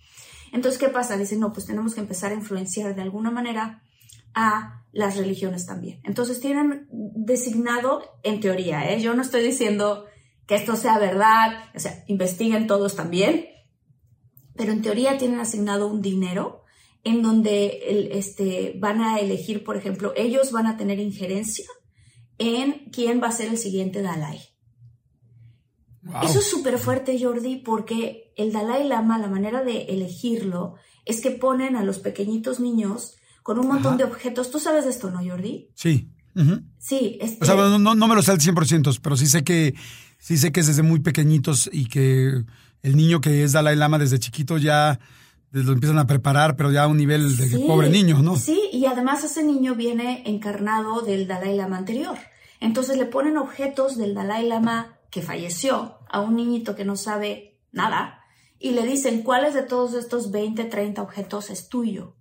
Entonces, 0.52 0.80
¿qué 0.80 0.88
pasa? 0.88 1.16
Dicen, 1.16 1.40
no, 1.40 1.52
pues 1.52 1.66
tenemos 1.66 1.94
que 1.94 2.00
empezar 2.00 2.30
a 2.30 2.36
influenciar 2.36 2.94
de 2.94 3.02
alguna 3.02 3.30
manera 3.30 3.82
a 4.34 4.84
las 4.92 5.16
religiones 5.16 5.66
también. 5.66 6.00
Entonces 6.04 6.40
tienen 6.40 6.88
designado, 6.90 8.02
en 8.22 8.40
teoría, 8.40 8.90
¿eh? 8.90 9.00
yo 9.00 9.14
no 9.14 9.22
estoy 9.22 9.42
diciendo 9.42 10.06
que 10.46 10.54
esto 10.54 10.76
sea 10.76 10.98
verdad, 10.98 11.64
o 11.74 11.80
sea, 11.80 12.04
investiguen 12.06 12.66
todos 12.66 12.94
también, 12.94 13.46
pero 14.56 14.72
en 14.72 14.82
teoría 14.82 15.18
tienen 15.18 15.40
asignado 15.40 15.88
un 15.88 16.00
dinero 16.02 16.62
en 17.02 17.22
donde 17.22 17.80
el, 17.88 18.12
este, 18.12 18.74
van 18.78 19.00
a 19.00 19.18
elegir, 19.18 19.64
por 19.64 19.76
ejemplo, 19.76 20.12
ellos 20.16 20.52
van 20.52 20.66
a 20.66 20.76
tener 20.76 21.00
injerencia 21.00 21.66
en 22.38 22.90
quién 22.90 23.22
va 23.22 23.28
a 23.28 23.32
ser 23.32 23.48
el 23.48 23.58
siguiente 23.58 24.02
Dalai. 24.02 24.40
Eso 26.22 26.38
es 26.40 26.50
súper 26.50 26.78
fuerte, 26.78 27.18
Jordi, 27.18 27.56
porque 27.56 28.32
el 28.36 28.52
Dalai 28.52 28.86
Lama, 28.86 29.18
la 29.18 29.28
manera 29.28 29.64
de 29.64 29.84
elegirlo 29.84 30.74
es 31.06 31.20
que 31.20 31.30
ponen 31.30 31.76
a 31.76 31.84
los 31.84 31.98
pequeñitos 31.98 32.60
niños 32.60 33.16
con 33.42 33.58
un 33.58 33.68
montón 33.68 33.96
de 33.96 34.04
objetos. 34.04 34.50
¿Tú 34.50 34.58
sabes 34.58 34.84
de 34.84 34.90
esto, 34.90 35.10
no, 35.10 35.24
Jordi? 35.24 35.70
Sí. 35.74 36.10
Sí. 36.78 37.18
Este... 37.20 37.38
O 37.42 37.46
sea, 37.46 37.54
no, 37.54 37.94
no, 37.94 38.08
me 38.08 38.14
lo 38.14 38.22
sé 38.22 38.32
al 38.32 38.38
100%, 38.38 38.98
pero 39.00 39.16
sí 39.16 39.26
sé 39.26 39.44
que 39.44 39.74
sí 40.18 40.36
sé 40.36 40.52
que 40.52 40.60
es 40.60 40.66
desde 40.66 40.82
muy 40.82 41.00
pequeñitos 41.00 41.68
y 41.72 41.86
que 41.86 42.44
el 42.82 42.96
niño 42.96 43.20
que 43.20 43.44
es 43.44 43.52
Dalai 43.52 43.76
Lama 43.76 43.98
desde 43.98 44.18
chiquito 44.18 44.58
ya 44.58 44.98
lo 45.62 45.72
empiezan 45.72 45.98
a 45.98 46.06
preparar, 46.06 46.56
pero 46.56 46.72
ya 46.72 46.84
a 46.84 46.88
un 46.88 46.96
nivel 46.96 47.36
de 47.36 47.58
pobre 47.60 47.88
niño, 47.88 48.22
¿no? 48.22 48.36
Sí, 48.36 48.60
y 48.72 48.86
además 48.86 49.22
ese 49.22 49.44
niño 49.44 49.74
viene 49.74 50.22
encarnado 50.26 51.02
del 51.02 51.28
Dalai 51.28 51.56
Lama 51.56 51.78
anterior. 51.78 52.18
Entonces 52.60 52.96
le 52.96 53.06
ponen 53.06 53.36
objetos 53.36 53.96
del 53.96 54.14
Dalai 54.14 54.48
Lama 54.48 54.98
que 55.10 55.22
falleció 55.22 55.98
a 56.08 56.20
un 56.20 56.34
niñito 56.34 56.74
que 56.74 56.84
no 56.84 56.96
sabe 56.96 57.60
nada 57.70 58.20
y 58.58 58.70
le 58.70 58.84
dicen 58.84 59.22
cuáles 59.22 59.54
de 59.54 59.62
todos 59.62 59.94
estos 59.94 60.30
20, 60.30 60.64
30 60.64 61.02
objetos 61.02 61.50
es 61.50 61.68
tuyo. 61.68 62.16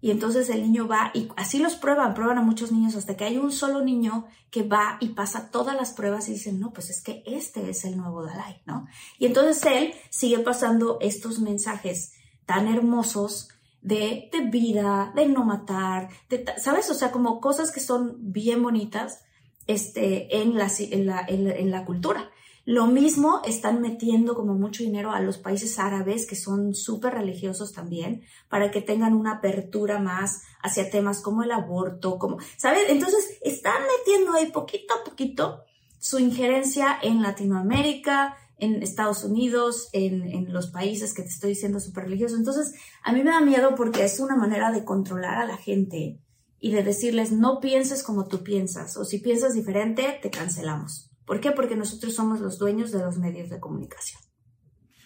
Y 0.00 0.10
entonces 0.10 0.48
el 0.50 0.62
niño 0.62 0.86
va 0.86 1.10
y 1.14 1.28
así 1.36 1.58
los 1.58 1.74
prueban, 1.74 2.14
prueban 2.14 2.38
a 2.38 2.42
muchos 2.42 2.70
niños 2.70 2.94
hasta 2.94 3.16
que 3.16 3.24
hay 3.24 3.36
un 3.36 3.50
solo 3.50 3.82
niño 3.82 4.26
que 4.50 4.62
va 4.62 4.96
y 5.00 5.08
pasa 5.08 5.50
todas 5.50 5.74
las 5.74 5.92
pruebas 5.92 6.28
y 6.28 6.32
dicen, 6.32 6.60
no, 6.60 6.72
pues 6.72 6.90
es 6.90 7.02
que 7.02 7.22
este 7.26 7.68
es 7.70 7.84
el 7.84 7.96
nuevo 7.96 8.24
Dalai, 8.24 8.62
¿no? 8.66 8.86
Y 9.18 9.26
entonces 9.26 9.64
él 9.66 9.94
sigue 10.10 10.38
pasando 10.40 10.98
estos 11.00 11.40
mensajes 11.40 12.12
tan 12.48 12.66
hermosos 12.66 13.50
de, 13.82 14.30
vida, 14.50 15.12
de 15.14 15.26
no 15.26 15.44
matar, 15.44 16.08
¿sabes? 16.56 16.88
O 16.88 16.94
sea, 16.94 17.12
como 17.12 17.42
cosas 17.42 17.70
que 17.70 17.80
son 17.80 18.16
bien 18.32 18.62
bonitas 18.62 19.22
este, 19.66 20.40
en, 20.40 20.56
la, 20.56 20.72
en, 20.78 21.04
la, 21.06 21.20
en 21.28 21.70
la 21.70 21.84
cultura. 21.84 22.30
Lo 22.64 22.86
mismo 22.86 23.42
están 23.44 23.82
metiendo 23.82 24.34
como 24.34 24.54
mucho 24.54 24.82
dinero 24.82 25.10
a 25.12 25.20
los 25.20 25.36
países 25.36 25.78
árabes, 25.78 26.26
que 26.26 26.36
son 26.36 26.74
súper 26.74 27.12
religiosos 27.12 27.74
también, 27.74 28.22
para 28.48 28.70
que 28.70 28.80
tengan 28.80 29.12
una 29.12 29.32
apertura 29.32 29.98
más 29.98 30.42
hacia 30.62 30.90
temas 30.90 31.20
como 31.20 31.42
el 31.42 31.52
aborto, 31.52 32.18
como, 32.18 32.38
¿sabes? 32.56 32.84
Entonces, 32.88 33.38
están 33.42 33.82
metiendo 33.98 34.32
ahí 34.32 34.50
poquito 34.50 34.94
a 34.94 35.04
poquito 35.04 35.64
su 35.98 36.18
injerencia 36.18 36.98
en 37.02 37.20
Latinoamérica, 37.20 38.36
en 38.58 38.82
Estados 38.82 39.24
Unidos, 39.24 39.88
en, 39.92 40.22
en 40.22 40.52
los 40.52 40.68
países 40.68 41.14
que 41.14 41.22
te 41.22 41.28
estoy 41.28 41.50
diciendo 41.50 41.80
súper 41.80 42.04
religiosos. 42.04 42.38
Entonces, 42.38 42.74
a 43.02 43.12
mí 43.12 43.22
me 43.22 43.30
da 43.30 43.40
miedo 43.40 43.74
porque 43.76 44.04
es 44.04 44.20
una 44.20 44.36
manera 44.36 44.72
de 44.72 44.84
controlar 44.84 45.38
a 45.38 45.46
la 45.46 45.56
gente 45.56 46.20
y 46.60 46.72
de 46.72 46.82
decirles, 46.82 47.32
no 47.32 47.60
pienses 47.60 48.02
como 48.02 48.26
tú 48.26 48.42
piensas, 48.42 48.96
o 48.96 49.04
si 49.04 49.18
piensas 49.18 49.54
diferente, 49.54 50.18
te 50.20 50.30
cancelamos. 50.30 51.10
¿Por 51.24 51.40
qué? 51.40 51.52
Porque 51.52 51.76
nosotros 51.76 52.14
somos 52.14 52.40
los 52.40 52.58
dueños 52.58 52.90
de 52.90 52.98
los 52.98 53.18
medios 53.18 53.48
de 53.50 53.60
comunicación. 53.60 54.20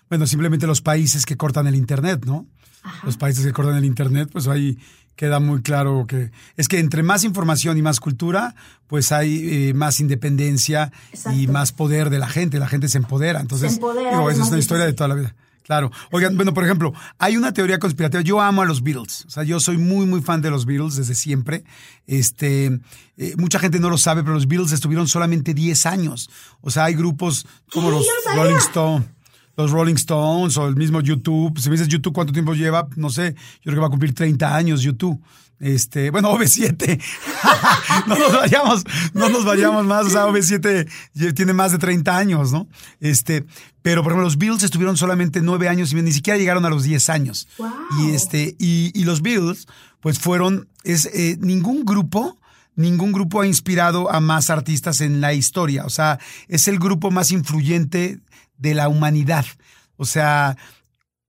Bueno, 0.08 0.26
simplemente 0.26 0.66
los 0.66 0.80
países 0.80 1.26
que 1.26 1.36
cortan 1.36 1.66
el 1.66 1.74
Internet, 1.74 2.24
¿no? 2.24 2.46
Los 3.04 3.16
países 3.16 3.44
que 3.44 3.52
cortan 3.52 3.76
el 3.76 3.84
Internet, 3.84 4.28
pues 4.32 4.46
ahí 4.48 4.78
queda 5.16 5.40
muy 5.40 5.62
claro 5.62 6.06
que 6.06 6.30
es 6.56 6.68
que 6.68 6.78
entre 6.78 7.02
más 7.02 7.24
información 7.24 7.78
y 7.78 7.82
más 7.82 8.00
cultura, 8.00 8.54
pues 8.86 9.12
hay 9.12 9.68
eh, 9.68 9.74
más 9.74 10.00
independencia 10.00 10.92
y 11.34 11.46
más 11.46 11.72
poder 11.72 12.10
de 12.10 12.18
la 12.18 12.28
gente, 12.28 12.58
la 12.58 12.68
gente 12.68 12.88
se 12.88 12.98
empodera. 12.98 13.40
Entonces, 13.40 13.70
se 13.70 13.76
empodera, 13.76 14.10
esa 14.30 14.42
es 14.42 14.48
una 14.48 14.58
historia 14.58 14.84
de 14.84 14.92
toda 14.92 15.08
la 15.08 15.14
vida. 15.14 15.34
Claro. 15.62 15.92
Oigan, 16.10 16.36
bueno, 16.36 16.52
por 16.52 16.64
ejemplo, 16.64 16.92
hay 17.18 17.36
una 17.36 17.52
teoría 17.52 17.78
conspirativa. 17.78 18.22
Yo 18.22 18.40
amo 18.40 18.62
a 18.62 18.64
los 18.64 18.82
Beatles. 18.82 19.24
O 19.26 19.30
sea, 19.30 19.44
yo 19.44 19.60
soy 19.60 19.78
muy, 19.78 20.06
muy 20.06 20.20
fan 20.20 20.42
de 20.42 20.50
los 20.50 20.66
Beatles 20.66 20.96
desde 20.96 21.14
siempre. 21.14 21.64
Este, 22.06 22.80
eh, 23.16 23.34
mucha 23.36 23.58
gente 23.58 23.78
no 23.78 23.88
lo 23.88 23.96
sabe, 23.96 24.22
pero 24.22 24.34
los 24.34 24.48
Beatles 24.48 24.72
estuvieron 24.72 25.06
solamente 25.06 25.54
10 25.54 25.86
años. 25.86 26.30
O 26.60 26.70
sea, 26.70 26.84
hay 26.84 26.94
grupos 26.94 27.46
como 27.72 27.90
los 27.90 28.04
Rolling 28.34 28.56
Stones 28.56 29.06
los 29.56 29.70
Rolling 29.70 29.94
Stones 29.94 30.56
o 30.56 30.66
el 30.66 30.76
mismo 30.76 31.00
YouTube. 31.00 31.58
Si 31.58 31.68
me 31.68 31.74
dices 31.74 31.88
YouTube, 31.88 32.12
¿cuánto 32.12 32.32
tiempo 32.32 32.54
lleva? 32.54 32.88
No 32.96 33.10
sé, 33.10 33.34
yo 33.34 33.64
creo 33.64 33.74
que 33.74 33.80
va 33.80 33.86
a 33.86 33.90
cumplir 33.90 34.14
30 34.14 34.54
años 34.54 34.82
YouTube. 34.82 35.20
Este, 35.62 36.10
bueno, 36.10 36.32
OV7. 36.36 37.00
no 38.08 38.16
nos 38.16 38.32
vayamos, 38.32 38.84
no 39.14 39.28
nos 39.28 39.44
vayamos 39.44 39.86
más. 39.86 40.06
O 40.06 40.10
sea, 40.10 40.26
OV7 40.26 41.34
tiene 41.34 41.52
más 41.52 41.72
de 41.72 41.78
30 41.78 42.16
años, 42.16 42.52
¿no? 42.52 42.68
Este, 43.00 43.46
pero 43.80 44.02
por 44.02 44.12
ejemplo, 44.12 44.24
los 44.24 44.38
Beatles 44.38 44.64
estuvieron 44.64 44.96
solamente 44.96 45.40
9 45.40 45.68
años 45.68 45.92
y 45.92 45.96
ni 45.96 46.12
siquiera 46.12 46.38
llegaron 46.38 46.64
a 46.64 46.70
los 46.70 46.82
10 46.82 47.08
años. 47.10 47.48
Y 48.00 48.10
este, 48.10 48.56
y, 48.58 48.90
y, 48.94 49.04
los 49.04 49.22
Beatles, 49.22 49.68
pues 50.00 50.18
fueron, 50.18 50.68
es, 50.82 51.06
eh, 51.06 51.38
ningún 51.40 51.84
grupo, 51.84 52.38
ningún 52.74 53.12
grupo 53.12 53.40
ha 53.40 53.46
inspirado 53.46 54.10
a 54.10 54.18
más 54.18 54.50
artistas 54.50 55.00
en 55.00 55.20
la 55.20 55.32
historia. 55.32 55.84
O 55.84 55.90
sea, 55.90 56.18
es 56.48 56.66
el 56.66 56.80
grupo 56.80 57.12
más 57.12 57.30
influyente 57.30 58.18
de 58.62 58.74
la 58.74 58.88
humanidad. 58.88 59.44
O 59.96 60.06
sea, 60.06 60.56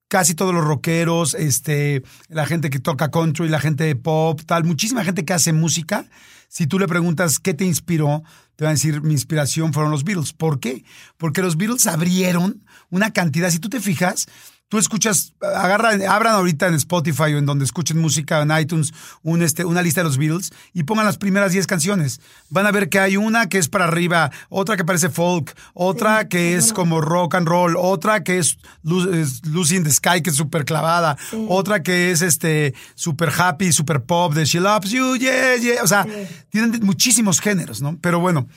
casi 0.07 0.35
todos 0.35 0.53
los 0.53 0.63
rockeros, 0.63 1.33
este, 1.33 2.03
la 2.29 2.45
gente 2.45 2.69
que 2.69 2.79
toca 2.79 3.11
country, 3.11 3.49
la 3.49 3.59
gente 3.59 3.83
de 3.83 3.95
pop, 3.95 4.39
tal, 4.45 4.63
muchísima 4.63 5.03
gente 5.03 5.25
que 5.25 5.33
hace 5.33 5.51
música. 5.51 6.05
Si 6.47 6.67
tú 6.67 6.77
le 6.77 6.87
preguntas 6.87 7.39
qué 7.39 7.55
te 7.55 7.65
inspiró, 7.65 8.23
te 8.55 8.63
van 8.63 8.71
a 8.71 8.73
decir, 8.75 9.01
mi 9.01 9.13
inspiración 9.13 9.73
fueron 9.73 9.91
los 9.91 10.03
Beatles. 10.03 10.31
¿Por 10.31 10.59
qué? 10.59 10.85
Porque 11.17 11.41
los 11.41 11.57
Beatles 11.57 11.87
abrieron 11.87 12.63
una 12.91 13.11
cantidad, 13.11 13.49
si 13.49 13.57
tú 13.57 13.69
te 13.69 13.79
fijas, 13.79 14.27
tú 14.73 14.79
escuchas, 14.79 15.33
agarra, 15.39 15.91
abran 16.09 16.33
ahorita 16.33 16.65
en 16.65 16.73
Spotify 16.73 17.35
o 17.35 17.37
en 17.37 17.45
donde 17.45 17.63
escuchen 17.63 17.99
música 17.99 18.41
en 18.41 18.49
iTunes 18.59 18.91
un, 19.21 19.43
este, 19.43 19.65
una 19.65 19.83
lista 19.83 20.01
de 20.01 20.05
los 20.05 20.17
Beatles 20.17 20.51
y 20.73 20.81
pongan 20.81 21.05
las 21.05 21.19
primeras 21.19 21.51
10 21.51 21.67
canciones. 21.67 22.19
Van 22.49 22.65
a 22.65 22.71
ver 22.71 22.89
que 22.89 22.97
hay 22.97 23.15
una 23.15 23.49
que 23.49 23.59
es 23.59 23.69
para 23.69 23.85
arriba, 23.85 24.31
otra 24.49 24.75
que 24.75 24.83
parece 24.83 25.09
folk, 25.09 25.55
otra 25.75 26.27
que 26.27 26.55
es 26.55 26.73
como 26.73 27.01
rock 27.01 27.35
and 27.35 27.47
roll, 27.47 27.75
otra 27.77 28.23
que 28.23 28.39
es, 28.39 28.57
Lucy 28.81 29.75
in 29.75 29.83
the 29.83 29.91
Sky, 29.91 30.23
que 30.23 30.31
es 30.31 30.35
súper 30.35 30.65
clavada, 30.65 31.19
otra 31.49 31.83
que 31.83 32.09
es 32.09 32.23
este 32.23 32.73
super 32.95 33.29
happy, 33.29 33.71
super 33.71 34.01
pop, 34.01 34.33
de 34.33 34.43
She 34.43 34.59
Loves 34.59 34.89
You, 34.89 35.17
yeah, 35.17 35.55
yeah. 35.57 35.83
O 35.83 35.87
sea, 35.87 36.07
tienen 36.49 36.79
muchísimos 36.81 37.39
géneros, 37.39 37.79
¿no? 37.79 37.99
Pero 38.01 38.19
bueno. 38.19 38.47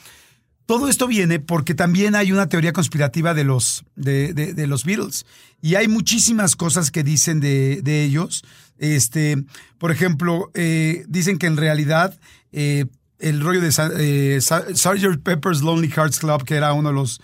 Todo 0.67 0.89
esto 0.89 1.07
viene 1.07 1.39
porque 1.39 1.73
también 1.73 2.13
hay 2.13 2.33
una 2.33 2.49
teoría 2.49 2.73
conspirativa 2.73 3.33
de 3.33 3.45
los, 3.45 3.85
de, 3.95 4.33
de, 4.33 4.67
los 4.67 4.83
Beatles. 4.83 5.25
Y 5.61 5.75
hay 5.75 5.87
muchísimas 5.87 6.57
cosas 6.57 6.91
que 6.91 7.05
dicen 7.05 7.39
de, 7.39 7.81
de 7.81 8.03
ellos. 8.03 8.43
Este, 8.77 9.41
por 9.77 9.91
ejemplo, 9.91 10.51
eh, 10.55 11.05
dicen 11.07 11.37
que 11.37 11.47
en 11.47 11.55
realidad 11.55 12.19
eh, 12.51 12.85
el 13.17 13.39
rollo 13.39 13.61
de 13.61 13.69
eh, 13.97 14.41
Sgt. 14.41 15.23
Pepper's 15.23 15.61
Lonely 15.61 15.87
Hearts 15.89 16.19
Club, 16.19 16.43
que 16.43 16.55
era 16.55 16.73
uno 16.73 16.89
de 16.89 16.95
los 16.95 17.21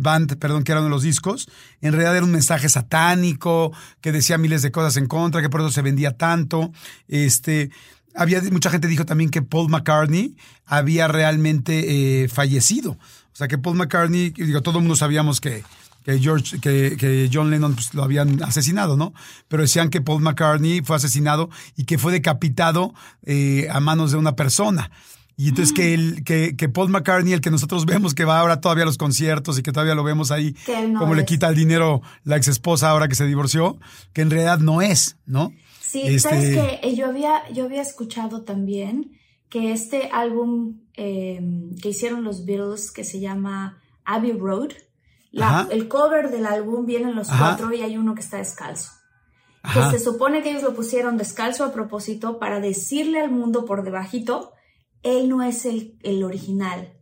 band, 0.00 0.38
perdón, 0.38 0.64
que 0.64 0.72
era 0.72 0.80
uno 0.80 0.88
de 0.88 0.94
los 0.94 1.04
discos, 1.04 1.48
en 1.80 1.92
realidad 1.92 2.16
era 2.16 2.24
un 2.24 2.32
mensaje 2.32 2.68
satánico, 2.68 3.72
que 4.00 4.10
decía 4.10 4.36
miles 4.36 4.62
de 4.62 4.72
cosas 4.72 4.96
en 4.96 5.06
contra, 5.06 5.42
que 5.42 5.48
por 5.48 5.60
eso 5.60 5.70
se 5.70 5.82
vendía 5.82 6.16
tanto. 6.16 6.72
Este, 7.06 7.70
había 8.16 8.42
mucha 8.50 8.70
gente 8.70 8.88
dijo 8.88 9.04
también 9.06 9.30
que 9.30 9.42
Paul 9.42 9.68
McCartney 9.68 10.36
había 10.64 11.08
realmente 11.08 12.24
eh, 12.24 12.28
fallecido. 12.28 12.92
O 12.92 13.36
sea, 13.36 13.48
que 13.48 13.58
Paul 13.58 13.76
McCartney, 13.76 14.30
digo, 14.30 14.62
todo 14.62 14.78
el 14.78 14.82
mundo 14.82 14.96
sabíamos 14.96 15.40
que, 15.40 15.62
que 16.04 16.18
George, 16.18 16.58
que, 16.60 16.96
que 16.96 17.28
John 17.32 17.50
Lennon 17.50 17.74
pues, 17.74 17.92
lo 17.92 18.02
habían 18.02 18.42
asesinado, 18.42 18.96
¿no? 18.96 19.12
Pero 19.48 19.62
decían 19.62 19.90
que 19.90 20.00
Paul 20.00 20.22
McCartney 20.22 20.80
fue 20.80 20.96
asesinado 20.96 21.50
y 21.76 21.84
que 21.84 21.98
fue 21.98 22.12
decapitado 22.12 22.94
eh, 23.24 23.68
a 23.70 23.80
manos 23.80 24.12
de 24.12 24.16
una 24.16 24.36
persona. 24.36 24.90
Y 25.36 25.50
entonces 25.50 25.74
que, 25.74 25.92
el, 25.92 26.24
que, 26.24 26.56
que, 26.56 26.70
Paul 26.70 26.88
McCartney, 26.88 27.34
el 27.34 27.42
que 27.42 27.50
nosotros 27.50 27.84
vemos 27.84 28.14
que 28.14 28.24
va 28.24 28.40
ahora 28.40 28.62
todavía 28.62 28.84
a 28.84 28.86
los 28.86 28.96
conciertos 28.96 29.58
y 29.58 29.62
que 29.62 29.70
todavía 29.70 29.94
lo 29.94 30.02
vemos 30.02 30.30
ahí, 30.30 30.56
como 30.96 31.14
le 31.14 31.26
quita 31.26 31.48
el 31.48 31.54
dinero 31.54 32.00
la 32.24 32.38
ex 32.38 32.48
esposa 32.48 32.88
ahora 32.88 33.06
que 33.06 33.16
se 33.16 33.26
divorció, 33.26 33.78
que 34.14 34.22
en 34.22 34.30
realidad 34.30 34.60
no 34.60 34.80
es, 34.80 35.16
¿no? 35.26 35.52
Sí, 35.86 36.18
sabes 36.18 36.44
este 36.44 36.80
que 36.80 36.96
yo 36.96 37.06
había, 37.06 37.48
yo 37.50 37.64
había 37.64 37.82
escuchado 37.82 38.42
también 38.42 39.18
que 39.48 39.72
este 39.72 40.10
álbum 40.12 40.80
em, 40.94 41.74
que 41.76 41.90
hicieron 41.90 42.24
los 42.24 42.44
Beatles, 42.44 42.90
que 42.90 43.04
se 43.04 43.20
llama 43.20 43.80
Abbey 44.04 44.32
Road, 44.32 44.72
el 45.70 45.88
cover 45.88 46.30
del 46.30 46.46
álbum 46.46 46.86
vienen 46.86 47.14
los 47.14 47.28
cuatro 47.28 47.72
y 47.72 47.82
hay 47.82 47.96
uno 47.98 48.14
que 48.14 48.22
está 48.22 48.38
descalzo. 48.38 48.92
Que 49.74 49.98
se 49.98 49.98
supone 49.98 50.42
que 50.42 50.50
ellos 50.50 50.62
lo 50.62 50.74
pusieron 50.74 51.16
descalzo 51.16 51.64
a 51.64 51.72
propósito 51.72 52.38
para 52.38 52.60
decirle 52.60 53.20
al 53.20 53.30
mundo 53.30 53.64
por 53.64 53.82
debajito, 53.82 54.52
él 55.02 55.28
no 55.28 55.42
es 55.42 55.66
el, 55.66 55.98
el 56.02 56.22
original. 56.22 56.94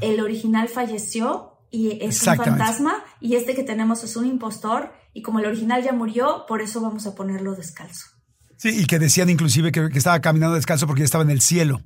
El 0.00 0.20
original 0.20 0.68
falleció 0.68 1.58
y 1.70 2.02
es 2.02 2.26
un 2.26 2.36
fantasma 2.36 3.04
y 3.20 3.36
este 3.36 3.54
que 3.54 3.62
tenemos 3.62 4.02
es 4.04 4.16
un 4.16 4.26
impostor 4.26 4.92
y 5.12 5.22
como 5.22 5.38
el 5.38 5.46
original 5.46 5.82
ya 5.82 5.92
murió, 5.92 6.46
por 6.48 6.62
eso 6.62 6.80
vamos 6.80 7.06
a 7.06 7.14
ponerlo 7.14 7.54
descalzo. 7.54 8.17
Sí, 8.58 8.80
y 8.80 8.84
que 8.84 8.98
decían 8.98 9.30
inclusive 9.30 9.72
que, 9.72 9.88
estaba 9.94 10.20
caminando 10.20 10.56
descalzo 10.56 10.86
porque 10.86 11.00
ya 11.00 11.06
estaba 11.06 11.24
en 11.24 11.30
el 11.30 11.40
cielo. 11.40 11.80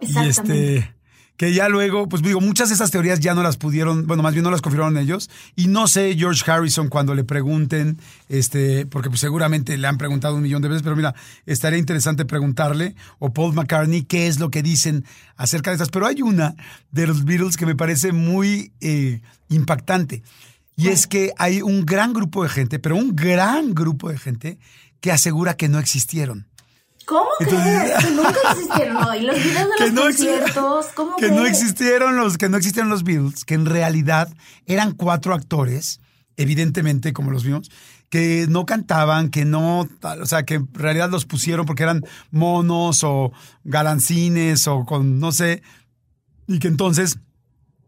Y 0.00 0.18
este 0.18 0.94
que 1.36 1.52
ya 1.52 1.68
luego, 1.68 2.08
pues 2.08 2.22
digo, 2.22 2.40
muchas 2.40 2.68
de 2.68 2.76
esas 2.76 2.92
teorías 2.92 3.18
ya 3.18 3.34
no 3.34 3.42
las 3.42 3.56
pudieron, 3.56 4.06
bueno, 4.06 4.22
más 4.22 4.34
bien 4.34 4.44
no 4.44 4.52
las 4.52 4.60
confirmaron 4.60 4.96
ellos. 4.98 5.30
Y 5.56 5.66
no 5.66 5.88
sé, 5.88 6.14
George 6.16 6.48
Harrison, 6.48 6.88
cuando 6.88 7.14
le 7.14 7.24
pregunten, 7.24 7.98
este, 8.28 8.86
porque 8.86 9.08
pues 9.08 9.20
seguramente 9.20 9.76
le 9.76 9.88
han 9.88 9.98
preguntado 9.98 10.36
un 10.36 10.42
millón 10.42 10.62
de 10.62 10.68
veces, 10.68 10.82
pero 10.82 10.94
mira, 10.94 11.14
estaría 11.44 11.78
interesante 11.78 12.24
preguntarle, 12.24 12.94
o 13.18 13.32
Paul 13.32 13.54
McCartney, 13.54 14.02
qué 14.02 14.28
es 14.28 14.38
lo 14.38 14.50
que 14.50 14.62
dicen 14.62 15.04
acerca 15.36 15.70
de 15.70 15.74
estas. 15.74 15.90
Pero 15.90 16.06
hay 16.06 16.22
una 16.22 16.54
de 16.92 17.06
los 17.08 17.24
Beatles 17.24 17.56
que 17.56 17.66
me 17.66 17.74
parece 17.74 18.12
muy 18.12 18.72
eh, 18.80 19.20
impactante. 19.48 20.22
Y 20.76 20.88
es 20.88 21.06
que 21.06 21.32
hay 21.36 21.62
un 21.62 21.84
gran 21.84 22.12
grupo 22.12 22.42
de 22.42 22.48
gente, 22.48 22.78
pero 22.78 22.96
un 22.96 23.14
gran 23.14 23.74
grupo 23.74 24.08
de 24.08 24.18
gente 24.18 24.58
que 25.04 25.12
asegura 25.12 25.54
que 25.54 25.68
no 25.68 25.78
existieron. 25.78 26.48
¿Cómo 27.04 27.28
crees? 27.38 28.02
Que 28.02 28.10
nunca 28.12 28.38
existieron. 28.52 28.94
No, 28.94 29.14
y 29.14 29.20
los 29.20 29.36
videos 29.36 29.68
de 29.78 29.90
los 29.92 30.00
conciertos, 30.00 30.86
¿cómo 30.94 31.16
que 31.16 31.28
no 31.28 31.44
existieron 31.44 32.16
los 32.16 32.38
que 32.38 32.48
no 32.48 32.56
existieron 32.56 32.88
los 32.88 33.04
Beatles, 33.04 33.44
que 33.44 33.52
en 33.52 33.66
realidad 33.66 34.34
eran 34.64 34.92
cuatro 34.92 35.34
actores, 35.34 36.00
evidentemente 36.38 37.12
como 37.12 37.32
los 37.32 37.44
vimos, 37.44 37.70
que 38.08 38.46
no 38.48 38.64
cantaban, 38.64 39.28
que 39.28 39.44
no, 39.44 39.80
o 39.80 40.24
sea, 40.26 40.44
que 40.44 40.54
en 40.54 40.72
realidad 40.72 41.10
los 41.10 41.26
pusieron 41.26 41.66
porque 41.66 41.82
eran 41.82 42.02
monos 42.30 43.04
o 43.04 43.30
galancines 43.62 44.66
o 44.68 44.86
con 44.86 45.20
no 45.20 45.32
sé, 45.32 45.62
y 46.46 46.60
que 46.60 46.68
entonces 46.68 47.18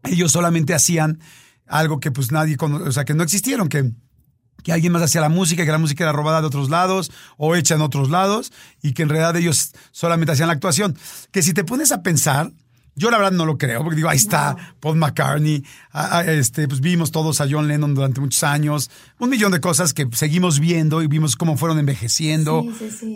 ellos 0.03 0.31
solamente 0.31 0.75
hacían 0.75 1.19
algo 1.65 1.99
que 1.99 2.11
pues 2.11 2.31
nadie, 2.31 2.57
o 2.61 2.91
sea, 2.91 3.05
que 3.05 3.15
no 3.15 3.23
existieron, 3.23 3.69
que 3.69 3.91
que 4.63 4.71
alguien 4.71 4.91
más 4.91 5.01
hacía 5.01 5.21
la 5.21 5.29
música, 5.29 5.65
que 5.65 5.71
la 5.71 5.77
música 5.77 6.03
era 6.03 6.11
robada 6.11 6.41
de 6.41 6.47
otros 6.47 6.69
lados 6.69 7.11
o 7.37 7.55
hecha 7.55 7.75
en 7.75 7.81
otros 7.81 8.09
lados 8.09 8.51
y 8.81 8.93
que 8.93 9.03
en 9.03 9.09
realidad 9.09 9.35
ellos 9.35 9.73
solamente 9.91 10.33
hacían 10.33 10.47
la 10.47 10.53
actuación. 10.53 10.97
Que 11.31 11.41
si 11.41 11.53
te 11.53 11.63
pones 11.63 11.91
a 11.91 12.01
pensar, 12.01 12.51
yo 12.97 13.11
la 13.11 13.17
verdad 13.19 13.31
no 13.31 13.45
lo 13.45 13.59
creo, 13.59 13.83
porque 13.83 13.95
digo, 13.95 14.09
ahí 14.09 14.17
está 14.17 14.57
Paul 14.79 14.97
McCartney, 14.97 15.63
este, 16.25 16.67
pues 16.67 16.81
vimos 16.81 17.11
todos 17.11 17.39
a 17.41 17.47
John 17.49 17.67
Lennon 17.67 17.93
durante 17.93 18.19
muchos 18.19 18.43
años, 18.43 18.89
un 19.19 19.29
millón 19.29 19.51
de 19.51 19.61
cosas 19.61 19.93
que 19.93 20.07
seguimos 20.13 20.59
viendo 20.59 21.03
y 21.03 21.07
vimos 21.07 21.35
cómo 21.35 21.57
fueron 21.57 21.77
envejeciendo, 21.77 22.65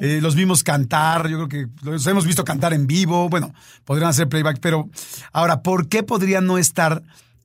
eh, 0.01 0.19
los 0.21 0.35
vimos 0.35 0.63
cantar, 0.63 1.27
yo 1.27 1.47
creo 1.47 1.49
que 1.49 1.67
los 1.81 2.05
hemos 2.05 2.27
visto 2.27 2.45
cantar 2.45 2.73
en 2.73 2.85
vivo, 2.85 3.27
bueno, 3.27 3.55
podrían 3.83 4.11
hacer 4.11 4.29
playback, 4.29 4.59
pero 4.61 4.87
ahora, 5.33 5.63
¿por 5.63 5.89
qué 5.89 6.03
podría 6.03 6.41
no 6.41 6.59
estar 6.59 7.01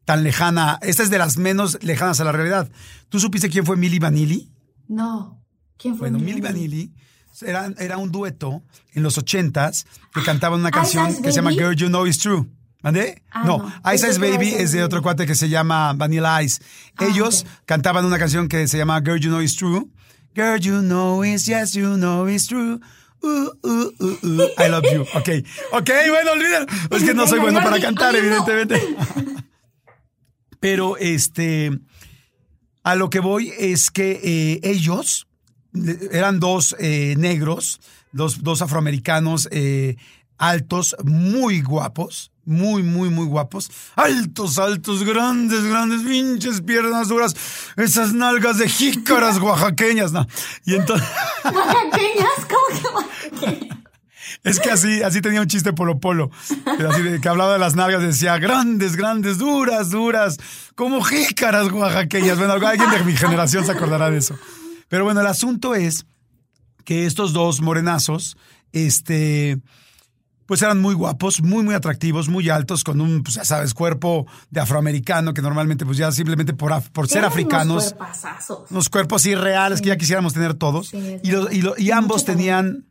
tan 0.07 0.23
lejana. 0.25 0.79
Esta 0.81 1.03
es 1.03 1.11
de 1.11 1.19
las 1.19 1.37
menos 1.37 1.79
lejanas 1.83 2.19
a 2.21 2.25
la 2.25 2.33
realidad. 2.33 2.71
¿Tú 3.11 3.21
supiste 3.21 3.51
quién 3.51 3.67
fue 3.67 3.77
Milli 3.77 3.99
Vanilli? 3.99 4.51
No. 4.89 5.43
¿Quién 5.77 5.99
fue 5.99 6.09
Bueno, 6.09 6.25
Milli 6.25 6.41
Vanilli 6.41 6.95
era, 7.43 7.71
era, 7.79 7.99
un 7.99 8.11
dueto 8.11 8.63
en 8.95 9.03
los 9.03 9.19
ochentas 9.19 9.85
que 10.15 10.23
cantaban 10.23 10.61
una 10.61 10.71
canción 10.71 11.23
que 11.23 11.31
se 11.31 11.37
llama 11.37 11.51
Girl 11.51 11.77
You 11.77 11.89
Know 11.89 12.07
It's 12.07 12.19
True. 12.19 12.47
¿Mandé? 12.83 13.23
Ah, 13.33 13.43
no, 13.45 13.73
Ice 13.93 14.09
Ice 14.09 14.19
Baby 14.19 14.55
es 14.55 14.71
de 14.73 14.85
otro 14.85 15.03
cuate 15.03 15.27
que 15.27 15.35
se 15.35 15.49
llama 15.49 15.93
Vanilla 15.95 16.41
Ice. 16.43 16.63
Ah, 16.97 17.07
Ellos 17.07 17.45
cantaban 17.67 18.05
una 18.05 18.19
canción 18.19 18.49
que 18.49 18.69
se 18.69 18.79
llama 18.79 19.01
Girl 19.01 19.19
You 19.19 19.29
Know 19.29 19.43
It's 19.43 19.57
True. 19.57 19.87
Girl 20.35 20.59
You 20.61 20.81
Know 20.81 21.25
It's 21.25 21.47
Yes 21.47 21.73
You 21.73 21.97
Know 21.97 22.29
It's 22.29 22.47
True. 22.47 22.81
Uh, 23.23 23.51
uh, 23.63 23.91
uh, 23.99 24.49
I 24.57 24.69
love 24.69 24.85
you. 24.93 25.03
Ok, 25.15 25.29
ok, 25.73 25.91
bueno, 26.11 26.33
olvídalo. 26.33 26.67
Es 26.91 27.03
que 27.03 27.13
no 27.13 27.27
soy 27.27 27.41
bueno 27.41 27.61
para 27.61 27.81
cantar, 27.81 28.15
evidentemente. 28.15 28.81
Pero 30.61 30.97
este, 30.97 31.71
a 32.83 32.95
lo 32.95 33.11
que 33.11 33.21
voy 33.21 33.53
es 33.59 33.91
que 33.91 34.21
eh, 34.23 34.61
ellos 34.63 35.27
eran 36.11 36.41
dos 36.41 36.75
eh, 36.79 37.15
negros, 37.19 37.81
dos, 38.13 38.43
dos 38.43 38.63
afroamericanos 38.63 39.49
eh, 39.51 39.97
altos, 40.39 40.97
muy 41.05 41.63
guapos, 41.63 42.31
muy, 42.45 42.83
muy, 42.83 43.11
muy 43.11 43.27
guapos. 43.27 43.71
Altos, 43.97 44.59
altos, 44.59 45.03
grandes, 45.05 45.65
grandes, 45.65 46.03
pinches 46.03 46.61
piernas 46.61 47.09
duras. 47.09 47.35
Esas 47.77 48.13
nalgas 48.15 48.59
de 48.59 48.69
jícaras 48.69 49.39
oaxaqueñas, 49.41 50.13
¿no? 50.13 50.27
Y 50.65 50.77
entonces... 50.77 51.09
¿Oaxaqueñas? 51.45 52.47
¿Cómo 52.49 52.81
que 52.81 52.89
oaxaqueñas? 52.89 53.79
Es 54.45 54.61
que 54.61 54.71
así, 54.71 55.03
así 55.03 55.21
tenía 55.21 55.41
un 55.41 55.47
chiste 55.47 55.73
Polo 55.73 55.99
Polo. 55.99 56.31
Así 56.89 57.03
de, 57.03 57.21
que 57.21 57.29
hablaba 57.29 57.53
de 57.53 57.59
las 57.59 57.75
nalgas, 57.75 58.03
decía 58.03 58.39
grandes, 58.39 58.97
grandes, 58.97 59.39
duras, 59.39 59.91
duras, 59.91 60.39
como 60.75 61.03
jícaras 61.03 61.71
oaxaqueñas. 61.71 62.39
Bueno, 62.39 62.55
alguien 62.55 62.91
de 62.91 63.05
mi 63.05 63.17
generación 63.17 63.65
se 63.65 63.73
acordará 63.73 64.11
de 64.11 64.19
eso. 64.19 64.37
Pero 64.89 65.05
bueno, 65.05 65.21
el 65.21 65.27
asunto 65.27 65.75
es 65.75 66.07
que 66.85 67.07
estos 67.07 67.33
dos 67.33 67.61
morenazos, 67.61 68.37
este, 68.73 69.59
pues 70.47 70.63
eran 70.63 70.81
muy 70.81 70.95
guapos, 70.95 71.43
muy, 71.43 71.65
muy 71.65 71.75
atractivos, 71.75 72.29
muy 72.29 72.49
altos, 72.49 72.85
con 72.85 73.01
un, 73.01 73.23
pues 73.25 73.35
ya 73.35 73.45
sabes, 73.45 73.75
cuerpo 73.75 74.27
de 74.51 74.61
afroamericano, 74.61 75.35
que 75.35 75.43
normalmente, 75.43 75.85
pues 75.85 75.99
ya 75.99 76.13
simplemente 76.13 76.55
por, 76.55 76.81
por 76.93 77.09
ser 77.09 77.25
africanos. 77.25 77.95
Unos, 78.49 78.71
unos 78.71 78.89
cuerpos 78.89 79.27
irreales 79.27 79.83
que 79.83 79.89
ya 79.89 79.97
quisiéramos 79.97 80.33
tener 80.33 80.55
todos. 80.55 80.95
y, 80.95 81.21
y, 81.79 81.91
ambos 81.91 82.25
tenían 82.25 82.87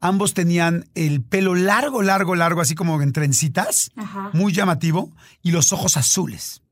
Ambos 0.00 0.32
tenían 0.32 0.88
el 0.94 1.22
pelo 1.22 1.54
largo, 1.54 2.02
largo, 2.02 2.36
largo, 2.36 2.60
así 2.60 2.74
como 2.74 3.00
en 3.02 3.12
trencitas, 3.12 3.90
muy 4.32 4.52
llamativo, 4.52 5.10
y 5.42 5.50
los 5.50 5.72
ojos 5.72 5.96
azules. 5.96 6.62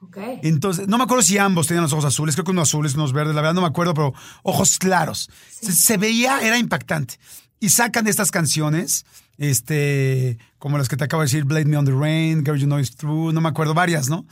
Okay. 0.00 0.38
Entonces, 0.42 0.86
no 0.86 0.98
me 0.98 1.04
acuerdo 1.04 1.22
si 1.22 1.36
ambos 1.38 1.66
tenían 1.66 1.82
los 1.82 1.92
ojos 1.92 2.04
azules, 2.04 2.36
creo 2.36 2.44
que 2.44 2.52
unos 2.52 2.68
azules, 2.68 2.94
unos 2.94 3.12
verdes, 3.12 3.34
la 3.34 3.40
verdad 3.40 3.54
no 3.54 3.62
me 3.62 3.66
acuerdo, 3.66 3.92
pero 3.94 4.14
ojos 4.42 4.78
claros. 4.78 5.30
Se, 5.50 5.96
veía, 5.96 6.40
era 6.40 6.58
impactante. 6.58 7.18
Y 7.58 7.70
sacan 7.70 8.06
estas 8.06 8.30
canciones, 8.30 9.04
este, 9.38 10.38
como 10.58 10.78
las 10.78 10.88
que 10.88 10.96
te 10.96 11.04
acabo 11.04 11.22
de 11.22 11.26
decir, 11.26 11.44
Blade 11.44 11.64
Me 11.64 11.76
on 11.76 11.86
the 11.86 11.92
Rain, 11.92 12.44
Girl 12.44 12.58
You 12.58 12.66
Know 12.66 12.78
It's 12.78 12.94
True, 12.94 13.32
no 13.32 13.40
me 13.40 13.48
acuerdo, 13.48 13.74
varias, 13.74 14.08
¿no? 14.08 14.26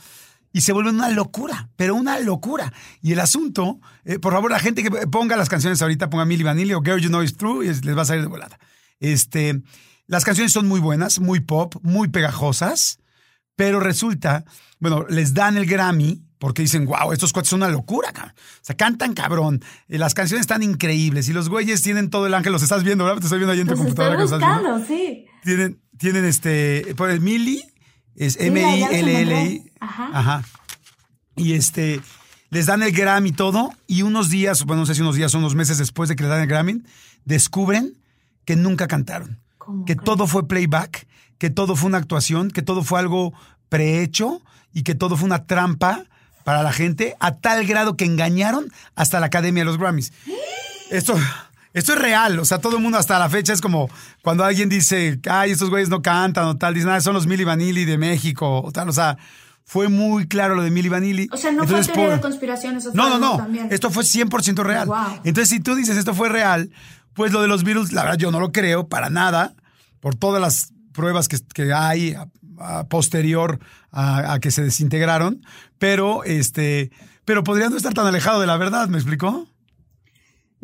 Y 0.55 0.61
se 0.61 0.71
vuelve 0.71 0.89
una 0.91 1.09
locura, 1.09 1.67
pero 1.75 1.95
una 1.95 2.17
locura. 2.17 2.71
Y 3.01 3.11
el 3.11 3.19
asunto, 3.19 3.81
eh, 4.05 4.19
por 4.19 4.31
favor, 4.31 4.49
la 4.49 4.59
gente 4.59 4.83
que 4.83 4.89
ponga 4.89 5.35
las 5.35 5.49
canciones 5.49 5.81
ahorita, 5.81 6.09
ponga 6.09 6.23
Milli 6.23 6.43
Vanilli 6.43 6.73
o 6.73 6.81
Girl 6.81 7.01
You 7.01 7.09
Know 7.09 7.23
It's 7.23 7.35
True 7.35 7.65
y 7.65 7.67
les 7.67 7.97
va 7.97 8.03
a 8.03 8.05
salir 8.05 8.21
de 8.21 8.29
volada. 8.29 8.57
Este, 9.01 9.61
las 10.07 10.23
canciones 10.23 10.53
son 10.53 10.65
muy 10.65 10.79
buenas, 10.79 11.19
muy 11.19 11.41
pop, 11.41 11.75
muy 11.81 12.07
pegajosas, 12.07 12.99
pero 13.57 13.81
resulta, 13.81 14.45
bueno, 14.79 15.05
les 15.09 15.33
dan 15.33 15.57
el 15.57 15.65
Grammy 15.65 16.23
porque 16.37 16.61
dicen, 16.61 16.85
wow, 16.85 17.11
estos 17.11 17.33
cuates 17.33 17.49
son 17.49 17.61
una 17.61 17.69
locura, 17.69 18.13
cabrón. 18.13 18.33
O 18.37 18.59
sea, 18.61 18.77
cantan 18.77 19.13
cabrón. 19.13 19.61
Eh, 19.89 19.97
las 19.97 20.13
canciones 20.13 20.39
están 20.43 20.63
increíbles 20.63 21.27
y 21.27 21.33
los 21.33 21.49
güeyes 21.49 21.81
tienen 21.81 22.09
todo 22.09 22.27
el 22.27 22.33
ángel. 22.33 22.53
Los 22.53 22.63
estás 22.63 22.85
viendo, 22.85 23.03
¿verdad? 23.03 23.19
Te 23.19 23.25
estoy 23.25 23.39
viendo 23.39 23.51
ahí 23.51 23.59
en 23.59 23.67
tu 23.67 23.75
computadora. 23.75 24.23
Estoy 24.23 24.39
buscando, 24.39 24.85
sí. 24.87 25.25
Tienen, 25.43 25.81
tienen 25.97 26.23
este, 26.23 26.95
por 26.95 27.09
el 27.09 27.19
Milli 27.19 27.61
es 28.15 28.37
M-I-L-L-I. 28.39 29.71
Ajá. 29.79 30.09
Ajá. 30.13 30.43
Y 31.35 31.53
este, 31.53 32.01
les 32.49 32.67
dan 32.67 32.83
el 32.83 32.91
Grammy 32.91 33.29
y 33.29 33.33
todo, 33.33 33.73
y 33.87 34.03
unos 34.03 34.29
días, 34.29 34.63
bueno, 34.63 34.81
no 34.81 34.85
sé 34.85 34.95
si 34.95 35.01
unos 35.01 35.15
días 35.15 35.33
o 35.35 35.37
unos 35.37 35.55
meses 35.55 35.77
después 35.77 36.09
de 36.09 36.15
que 36.15 36.23
les 36.23 36.29
dan 36.29 36.41
el 36.41 36.47
Grammy, 36.47 36.81
descubren 37.25 37.97
que 38.45 38.55
nunca 38.55 38.87
cantaron. 38.87 39.39
Que 39.85 39.95
todo 39.95 40.27
fue 40.27 40.47
playback, 40.47 41.07
que 41.37 41.49
todo 41.49 41.75
fue 41.75 41.87
una 41.87 41.97
actuación, 41.97 42.51
que 42.51 42.61
todo 42.61 42.83
fue 42.83 42.99
algo 42.99 43.33
prehecho 43.67 44.41
y 44.73 44.83
que 44.83 44.93
todo 44.93 45.17
fue 45.17 45.25
una 45.25 45.45
trampa 45.45 46.05
para 46.43 46.61
la 46.61 46.71
gente, 46.71 47.15
a 47.19 47.31
tal 47.35 47.65
grado 47.65 47.97
que 47.97 48.05
engañaron 48.05 48.71
hasta 48.95 49.19
la 49.19 49.25
Academia 49.25 49.61
de 49.61 49.65
los 49.65 49.79
Grammys. 49.79 50.13
Esto, 50.91 51.17
esto 51.75 51.91
es 51.91 51.99
real, 51.99 52.39
o 52.39 52.45
sea, 52.45 52.59
todo 52.59 52.77
el 52.77 52.81
mundo 52.81 52.97
hasta 52.97 53.19
la 53.19 53.29
fecha 53.29 53.51
es 53.51 53.59
como 53.59 53.89
cuando 54.23 54.45
alguien 54.45 54.69
dice, 54.69 55.19
ay, 55.29 55.51
estos 55.51 55.69
güeyes 55.69 55.89
no 55.89 56.01
cantan 56.01 56.45
o 56.45 56.55
tal, 56.55 56.73
dicen, 56.73 56.89
ah, 56.89 57.01
son 57.01 57.13
los 57.13 57.27
Milli 57.27 57.43
Vanilli 57.43 57.83
de 57.83 57.97
México 57.97 58.61
o 58.61 58.71
tal, 58.71 58.87
o 58.87 58.93
sea, 58.93 59.17
fue 59.65 59.89
muy 59.89 60.25
claro 60.25 60.55
lo 60.55 60.63
de 60.63 60.71
Milli 60.71 60.87
Vanilli. 60.87 61.27
O 61.33 61.37
sea, 61.37 61.51
no 61.51 61.67
fue 61.67 61.83
teoría 61.83 62.15
de 62.15 62.21
conspiración, 62.21 62.77
eso 62.77 62.91
No, 62.93 63.09
no, 63.09 63.19
no, 63.19 63.47
esto 63.69 63.91
fue 63.91 64.03
100% 64.03 64.63
real. 64.63 64.87
Entonces, 65.25 65.49
si 65.49 65.59
tú 65.59 65.75
dices 65.75 65.97
esto 65.97 66.13
fue 66.13 66.29
real, 66.29 66.71
pues 67.13 67.33
lo 67.33 67.41
de 67.41 67.49
los 67.49 67.65
Beatles, 67.65 67.91
la 67.91 68.03
verdad 68.03 68.19
yo 68.19 68.31
no 68.31 68.39
lo 68.39 68.53
creo 68.53 68.87
para 68.87 69.09
nada, 69.09 69.53
por 69.99 70.15
todas 70.15 70.41
las 70.41 70.71
pruebas 70.93 71.27
que, 71.27 71.73
hay 71.73 72.15
a, 72.57 72.87
posterior 72.87 73.59
a, 73.91 74.39
que 74.39 74.49
se 74.49 74.63
desintegraron, 74.63 75.45
pero 75.77 76.23
este, 76.23 76.91
pero 77.25 77.43
podría 77.43 77.69
no 77.69 77.75
estar 77.75 77.93
tan 77.93 78.07
alejado 78.07 78.39
de 78.39 78.47
la 78.47 78.55
verdad, 78.55 78.87
¿me 78.87 78.97
explicó? 78.97 79.49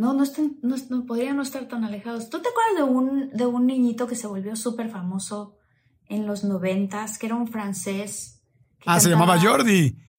No, 0.02 0.16
no, 0.16 0.24
están, 0.24 0.58
no, 0.64 0.76
no, 0.90 1.06
podrían 1.06 1.38
no 1.38 1.44
estar 1.44 1.68
tan 1.68 1.84
alejados. 1.84 2.28
¿Tú 2.32 2.42
te 2.42 2.50
acuerdas 2.50 2.76
de 2.76 2.84
un, 2.92 3.30
de 3.30 3.46
un 3.46 3.68
niñito 3.68 4.08
que 4.08 4.16
se 4.16 4.26
volvió 4.26 4.56
súper 4.56 4.90
famoso 4.90 5.60
en 6.08 6.26
los 6.26 6.44
noventas, 6.44 7.20
que 7.20 7.28
era 7.28 7.36
un 7.36 7.48
francés? 7.48 8.42
Ah, 8.84 9.00
se 9.00 9.12
llamaba 9.12 9.40
Jordi. 9.40 9.96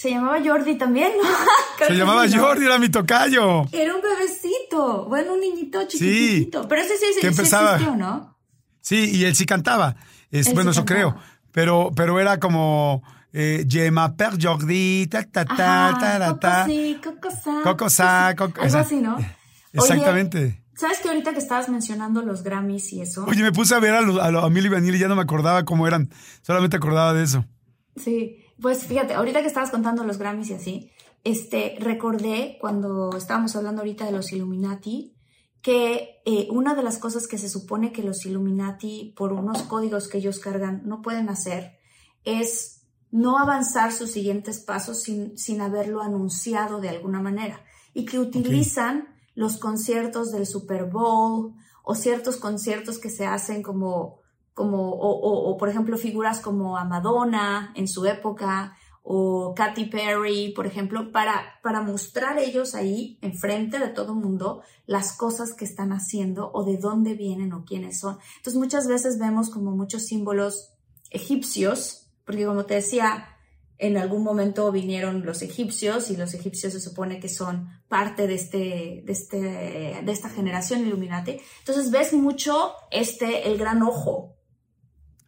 Se 0.00 0.10
llamaba 0.10 0.38
Jordi 0.42 0.76
también, 0.76 1.12
¿no? 1.22 1.28
Se 1.86 1.92
llamaba 1.94 2.26
sí, 2.26 2.36
¿no? 2.36 2.42
Jordi, 2.42 2.64
era 2.64 2.78
mi 2.78 2.88
tocayo. 2.88 3.66
Era 3.70 3.94
un 3.94 4.00
bebecito, 4.00 5.04
bueno, 5.06 5.34
un 5.34 5.40
niñito 5.40 5.86
chiquitito. 5.86 6.66
Pero 6.68 6.80
ese 6.82 6.96
sí, 6.96 7.04
sí, 7.08 7.14
que 7.16 7.20
sí 7.20 7.26
empezaba. 7.26 7.72
existió, 7.74 7.96
¿no? 7.96 8.38
Sí, 8.80 9.10
y 9.16 9.24
él 9.24 9.34
sí 9.36 9.44
cantaba. 9.44 9.96
Es, 10.30 10.46
Él 10.46 10.54
bueno, 10.54 10.72
sí 10.72 10.78
eso 10.78 10.86
creo. 10.86 11.16
Pero, 11.52 11.90
pero 11.94 12.18
era 12.18 12.38
como 12.40 13.02
eh, 13.34 13.66
Je 13.68 13.90
m'appelle 13.90 14.38
Jordi, 14.40 15.06
ta 15.08 15.22
ta 15.24 15.44
ta 15.44 15.96
ta 16.00 16.18
ta, 16.18 16.38
ta. 16.38 16.62
Coco 16.64 16.70
sí, 16.70 16.98
Coco 17.02 17.30
sa, 17.30 17.62
Coco 17.62 17.90
sa, 17.90 18.34
Coco 18.36 18.52
Coco- 18.54 18.62
Algo 18.64 18.78
así, 18.78 18.96
¿no? 18.96 19.18
Exactamente. 19.74 20.38
Oye, 20.38 20.62
¿Sabes 20.76 20.98
que 21.00 21.08
ahorita 21.08 21.32
que 21.34 21.38
estabas 21.40 21.68
mencionando 21.68 22.22
los 22.22 22.42
Grammys 22.42 22.90
y 22.94 23.02
eso? 23.02 23.26
Oye, 23.28 23.42
me 23.42 23.52
puse 23.52 23.74
a 23.74 23.80
ver 23.80 23.92
a, 23.94 24.00
los, 24.00 24.18
a, 24.18 24.30
los- 24.30 24.42
a 24.44 24.48
Milli 24.48 24.68
Vanilli 24.70 24.96
y 24.96 25.00
ya 25.00 25.08
no 25.08 25.16
me 25.16 25.22
acordaba 25.22 25.64
cómo 25.66 25.86
eran. 25.86 26.08
Solamente 26.40 26.78
acordaba 26.78 27.12
de 27.12 27.22
eso. 27.24 27.44
Sí, 27.96 28.42
pues 28.60 28.84
fíjate, 28.84 29.14
ahorita 29.14 29.40
que 29.40 29.48
estabas 29.48 29.70
contando 29.70 30.04
los 30.04 30.18
Grammys 30.18 30.50
y 30.50 30.54
así, 30.54 30.90
este, 31.24 31.76
recordé 31.80 32.56
cuando 32.60 33.16
estábamos 33.16 33.54
hablando 33.56 33.82
ahorita 33.82 34.06
de 34.06 34.12
los 34.12 34.32
Illuminati, 34.32 35.16
que 35.62 36.22
eh, 36.24 36.48
una 36.50 36.74
de 36.74 36.82
las 36.82 36.98
cosas 36.98 37.26
que 37.26 37.36
se 37.36 37.48
supone 37.48 37.92
que 37.92 38.02
los 38.02 38.24
Illuminati, 38.24 39.14
por 39.16 39.32
unos 39.32 39.62
códigos 39.62 40.08
que 40.08 40.18
ellos 40.18 40.38
cargan, 40.38 40.82
no 40.86 41.02
pueden 41.02 41.28
hacer, 41.28 41.78
es 42.24 42.86
no 43.10 43.38
avanzar 43.38 43.92
sus 43.92 44.10
siguientes 44.10 44.60
pasos 44.60 45.02
sin, 45.02 45.36
sin 45.36 45.60
haberlo 45.60 46.00
anunciado 46.00 46.80
de 46.80 46.88
alguna 46.88 47.20
manera. 47.20 47.62
Y 47.92 48.04
que 48.04 48.18
utilizan 48.18 49.08
los 49.34 49.58
conciertos 49.58 50.30
del 50.30 50.46
Super 50.46 50.84
Bowl 50.84 51.54
o 51.84 51.94
ciertos 51.94 52.36
conciertos 52.36 52.98
que 52.98 53.10
se 53.10 53.26
hacen 53.26 53.62
como, 53.62 54.19
como 54.54 54.90
o, 54.90 55.10
o- 55.10 55.50
o, 55.50 55.56
por 55.56 55.68
ejemplo, 55.68 55.96
figuras 55.96 56.40
como 56.40 56.76
a 56.76 56.84
Madonna 56.84 57.72
en 57.76 57.88
su 57.88 58.04
época 58.06 58.76
o 59.02 59.54
Katy 59.54 59.86
Perry, 59.86 60.52
por 60.54 60.66
ejemplo, 60.66 61.10
para, 61.10 61.58
para 61.62 61.80
mostrar 61.80 62.38
ellos 62.38 62.74
ahí, 62.74 63.18
enfrente 63.22 63.78
de 63.78 63.88
todo 63.88 64.12
el 64.12 64.18
mundo, 64.18 64.62
las 64.86 65.16
cosas 65.16 65.54
que 65.54 65.64
están 65.64 65.92
haciendo 65.92 66.50
o 66.52 66.64
de 66.64 66.76
dónde 66.76 67.14
vienen 67.14 67.52
o 67.54 67.64
quiénes 67.64 67.98
son. 67.98 68.18
Entonces 68.36 68.58
muchas 68.60 68.86
veces 68.86 69.18
vemos 69.18 69.48
como 69.50 69.70
muchos 69.72 70.04
símbolos 70.06 70.74
egipcios, 71.10 72.10
porque 72.24 72.44
como 72.46 72.66
te 72.66 72.74
decía, 72.74 73.26
en 73.78 73.96
algún 73.96 74.22
momento 74.22 74.70
vinieron 74.70 75.24
los 75.24 75.40
egipcios 75.42 76.10
y 76.10 76.16
los 76.16 76.34
egipcios 76.34 76.74
se 76.74 76.80
supone 76.80 77.18
que 77.18 77.28
son 77.30 77.68
parte 77.88 78.26
de, 78.26 78.34
este, 78.34 79.02
de, 79.06 79.12
este, 79.12 79.38
de 79.40 80.12
esta 80.12 80.28
generación 80.28 80.80
Illuminati. 80.86 81.38
Entonces 81.60 81.90
ves 81.90 82.12
mucho 82.12 82.72
este, 82.90 83.48
el 83.50 83.56
gran 83.58 83.82
ojo, 83.82 84.36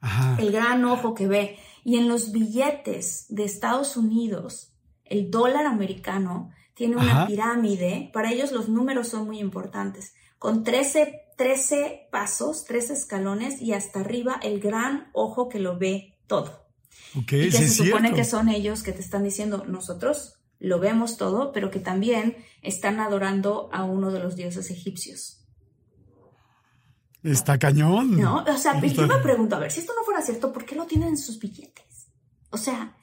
Ajá. 0.03 0.36
el 0.38 0.53
gran 0.53 0.84
ojo 0.84 1.14
que 1.14 1.26
ve. 1.26 1.59
Y 1.84 1.96
en 1.96 2.09
los 2.09 2.30
billetes 2.32 3.26
de 3.28 3.44
Estados 3.44 3.96
Unidos, 3.96 4.72
el 5.05 5.30
dólar 5.30 5.66
americano 5.66 6.50
tiene 6.74 6.96
una 6.96 7.12
Ajá. 7.22 7.26
pirámide. 7.26 8.11
Para 8.12 8.32
ellos 8.32 8.53
los 8.53 8.68
números 8.68 9.09
son 9.09 9.26
muy 9.26 9.38
importantes. 9.38 10.12
Con 10.38 10.64
13, 10.64 11.20
13 11.36 12.09
pasos, 12.11 12.64
13 12.64 12.92
escalones 12.92 13.61
y 13.62 13.72
hasta 13.72 14.00
arriba 14.00 14.38
el 14.42 14.61
gran 14.61 15.09
ojo 15.12 15.48
que 15.48 15.59
lo 15.59 15.78
ve 15.78 16.18
todo. 16.26 16.66
Y 17.14 17.24
que 17.24 17.50
se 17.50 17.68
supone 17.68 18.09
cierto. 18.09 18.16
que 18.16 18.24
son 18.24 18.48
ellos 18.48 18.82
que 18.82 18.92
te 18.92 19.00
están 19.00 19.24
diciendo, 19.24 19.64
nosotros 19.66 20.34
lo 20.59 20.78
vemos 20.78 21.16
todo, 21.16 21.53
pero 21.53 21.70
que 21.70 21.80
también 21.80 22.36
están 22.62 23.00
adorando 23.00 23.68
a 23.72 23.84
uno 23.84 24.12
de 24.12 24.20
los 24.20 24.36
dioses 24.36 24.70
egipcios. 24.70 25.41
Está 27.22 27.58
cañón. 27.58 28.20
¿No? 28.20 28.42
O 28.44 28.56
sea, 28.56 28.72
Está- 28.72 28.86
yo 28.86 29.06
me 29.06 29.18
pregunto, 29.18 29.56
a 29.56 29.58
ver, 29.60 29.70
si 29.70 29.80
esto 29.80 29.92
no 29.96 30.04
fuera 30.04 30.22
cierto, 30.22 30.52
¿por 30.52 30.64
qué 30.64 30.74
lo 30.74 30.86
tienen 30.86 31.08
en 31.10 31.16
sus 31.18 31.38
billetes? 31.38 32.08
O 32.50 32.56
sea, 32.56 32.96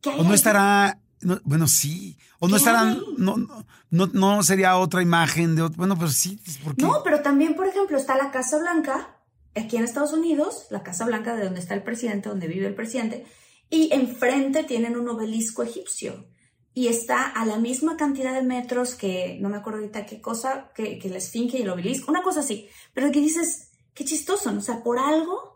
¿qué 0.00 0.10
hay 0.10 0.20
O 0.20 0.22
no 0.24 0.30
ahí? 0.30 0.34
estará. 0.34 1.00
no- 1.20 1.40
bueno, 1.44 1.66
sí. 1.68 2.18
O 2.40 2.48
no 2.48 2.54
¿Qué 2.54 2.58
estarán. 2.58 2.98
No, 3.16 3.36
no, 3.36 3.64
no, 3.90 4.06
no 4.12 4.42
sería 4.42 4.76
otra 4.76 5.00
imagen 5.02 5.54
de 5.56 5.62
otro. 5.62 5.76
Bueno, 5.78 5.96
pero 5.96 6.10
sí. 6.10 6.38
pues, 6.44 6.58
¿por 6.58 6.74
qué? 6.76 6.82
No, 6.84 7.02
pero 7.04 7.20
también, 7.22 7.54
por 7.54 7.66
ejemplo, 7.66 7.96
está 7.96 8.16
la 8.16 8.30
Casa 8.30 8.58
Blanca, 8.58 9.16
aquí 9.54 9.76
en 9.76 9.84
Estados 9.84 10.12
Unidos, 10.12 10.66
la 10.70 10.82
Casa 10.82 11.06
Blanca 11.06 11.34
de 11.36 11.44
donde 11.44 11.60
está 11.60 11.74
el 11.74 11.82
presidente, 11.82 12.28
donde 12.28 12.48
vive 12.48 12.66
el 12.66 12.74
presidente, 12.74 13.24
y 13.70 13.90
enfrente 13.94 14.64
tienen 14.64 14.96
un 14.96 15.08
obelisco 15.08 15.62
egipcio. 15.62 16.26
Y 16.74 16.88
está 16.88 17.24
a 17.24 17.46
la 17.46 17.56
misma 17.58 17.96
cantidad 17.96 18.34
de 18.34 18.42
metros 18.42 18.96
que, 18.96 19.38
no 19.40 19.48
me 19.48 19.56
acuerdo 19.56 19.78
ahorita 19.78 20.06
qué 20.06 20.20
cosa, 20.20 20.70
que, 20.74 20.98
que 20.98 21.08
la 21.08 21.18
esfinge 21.18 21.58
y 21.58 21.62
el 21.62 21.70
obelisco, 21.70 22.10
una 22.10 22.22
cosa 22.22 22.40
así. 22.40 22.68
Pero 22.92 23.12
que 23.12 23.20
dices, 23.20 23.70
qué 23.94 24.04
chistoso, 24.04 24.50
¿no? 24.50 24.58
O 24.58 24.62
sea, 24.62 24.82
por 24.82 24.98
algo 24.98 25.54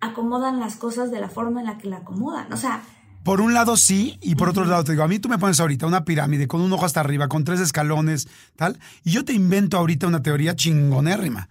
acomodan 0.00 0.60
las 0.60 0.76
cosas 0.76 1.10
de 1.10 1.20
la 1.20 1.28
forma 1.28 1.60
en 1.60 1.66
la 1.66 1.78
que 1.78 1.88
la 1.88 1.98
acomodan. 1.98 2.52
O 2.52 2.56
sea, 2.56 2.82
Por 3.24 3.40
un 3.40 3.54
lado 3.54 3.76
sí, 3.78 4.18
y 4.20 4.34
por 4.34 4.50
otro 4.50 4.66
lado 4.66 4.84
te 4.84 4.92
digo, 4.92 5.02
a 5.02 5.08
mí 5.08 5.18
tú 5.18 5.30
me 5.30 5.38
pones 5.38 5.58
ahorita 5.58 5.86
una 5.86 6.04
pirámide 6.04 6.46
con 6.46 6.60
un 6.60 6.70
ojo 6.74 6.84
hasta 6.84 7.00
arriba, 7.00 7.26
con 7.28 7.44
tres 7.44 7.60
escalones, 7.60 8.28
tal, 8.54 8.78
y 9.02 9.12
yo 9.12 9.24
te 9.24 9.32
invento 9.32 9.78
ahorita 9.78 10.06
una 10.06 10.22
teoría 10.22 10.54
chingonérrima. 10.54 11.48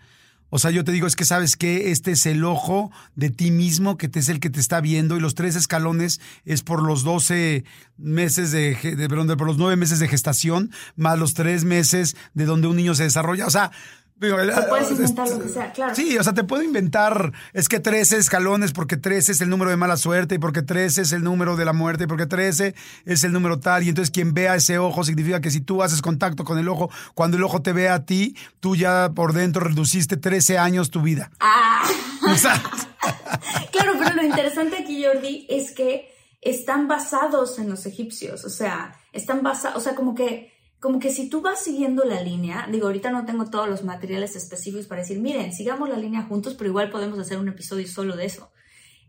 O 0.56 0.60
sea, 0.60 0.70
yo 0.70 0.84
te 0.84 0.92
digo, 0.92 1.08
es 1.08 1.16
que 1.16 1.26
sabes 1.26 1.56
que 1.58 1.90
este 1.90 2.12
es 2.12 2.28
el 2.28 2.44
ojo 2.46 2.92
de 3.16 3.32
ti 3.32 3.50
mismo, 3.50 3.98
que 3.98 4.08
te 4.08 4.20
es 4.20 4.30
el 4.30 4.40
que 4.40 4.52
te 4.52 4.60
está 4.60 4.82
viendo, 4.82 5.18
y 5.18 5.20
los 5.20 5.34
tres 5.34 5.56
escalones 5.56 6.22
es 6.46 6.62
por 6.62 6.84
los 6.84 7.04
12 7.04 7.64
meses 7.98 8.52
de, 8.52 8.76
de- 8.76 9.36
por 9.36 9.48
los 9.48 9.58
nueve 9.58 9.78
meses 9.78 9.98
de 9.98 10.08
gestación, 10.08 10.70
más 10.96 11.18
los 11.18 11.34
tres 11.34 11.64
meses 11.64 12.16
de 12.36 12.46
donde 12.46 12.68
un 12.68 12.76
niño 12.76 12.94
se 12.94 13.02
desarrolla. 13.02 13.48
O 13.48 13.50
sea, 13.50 13.72
digo, 14.16 14.38
te 14.38 14.62
puedes 14.70 14.86
es- 14.86 14.92
inventar 15.00 15.30
lo 15.30 15.40
que 15.40 15.50
sea, 15.50 15.72
claro. 15.74 15.96
Sí, 15.96 16.18
o 16.18 16.24
sea, 16.24 16.34
te 16.34 16.44
puedo 16.44 16.64
inventar, 16.64 17.34
es 17.54 17.68
que 17.68 17.80
13 17.80 18.18
escalones 18.18 18.72
porque 18.72 18.96
13 18.98 19.34
es 19.34 19.42
el 19.42 19.50
número 19.50 19.70
de 19.70 19.78
mala 19.78 19.98
suerte 19.98 20.36
y 20.36 20.38
porque 20.40 20.62
13 20.62 21.02
es 21.02 21.12
el 21.12 21.24
número 21.24 21.56
de 21.56 21.66
la 21.66 21.74
muerte 21.74 22.06
y 22.06 22.08
porque 22.08 22.26
13 22.26 22.74
es 23.06 23.24
el 23.24 23.32
número 23.34 23.60
tal 23.60 23.84
y 23.84 23.90
entonces 23.90 24.12
quien 24.12 24.34
vea 24.34 24.56
ese 24.56 24.78
ojo 24.78 25.04
significa 25.04 25.42
que 25.42 25.52
si 25.52 25.62
tú 25.62 25.84
haces 25.84 26.02
contacto 26.02 26.44
con 26.44 26.58
el 26.58 26.68
ojo, 26.70 26.90
cuando 27.14 27.38
el 27.38 27.44
ojo 27.44 27.62
te 27.62 27.74
ve 27.74 27.90
a 27.90 28.06
ti, 28.06 28.36
tú 28.60 28.76
ya 28.76 29.12
por 29.14 29.34
dentro 29.34 29.64
reduciste 29.64 30.16
13 30.18 30.58
años 30.58 30.90
tu 30.92 31.02
vida. 31.02 31.32
Ah. 31.40 31.84
Exacto. 32.30 32.70
Claro, 33.72 33.94
pero 34.00 34.16
lo 34.16 34.24
interesante 34.24 34.78
aquí, 34.78 35.04
Jordi, 35.04 35.46
es 35.50 35.72
que 35.72 36.14
están 36.42 36.88
basados 36.88 37.58
en 37.60 37.70
los 37.70 37.86
egipcios, 37.86 38.46
o 38.46 38.50
sea, 38.50 38.96
están 39.12 39.42
basados, 39.44 39.78
o 39.78 39.82
sea, 39.82 39.96
como 39.96 40.14
que, 40.16 40.53
como 40.84 41.00
que 41.00 41.14
si 41.14 41.30
tú 41.30 41.40
vas 41.40 41.64
siguiendo 41.64 42.04
la 42.04 42.22
línea, 42.22 42.68
digo, 42.70 42.88
ahorita 42.88 43.10
no 43.10 43.24
tengo 43.24 43.50
todos 43.50 43.70
los 43.70 43.86
materiales 43.86 44.36
específicos 44.36 44.86
para 44.86 45.00
decir, 45.00 45.18
miren, 45.18 45.54
sigamos 45.54 45.88
la 45.88 45.96
línea 45.96 46.24
juntos, 46.24 46.56
pero 46.56 46.70
igual 46.70 46.90
podemos 46.90 47.18
hacer 47.20 47.38
un 47.38 47.48
episodio 47.48 47.88
solo 47.88 48.18
de 48.18 48.26
eso. 48.26 48.52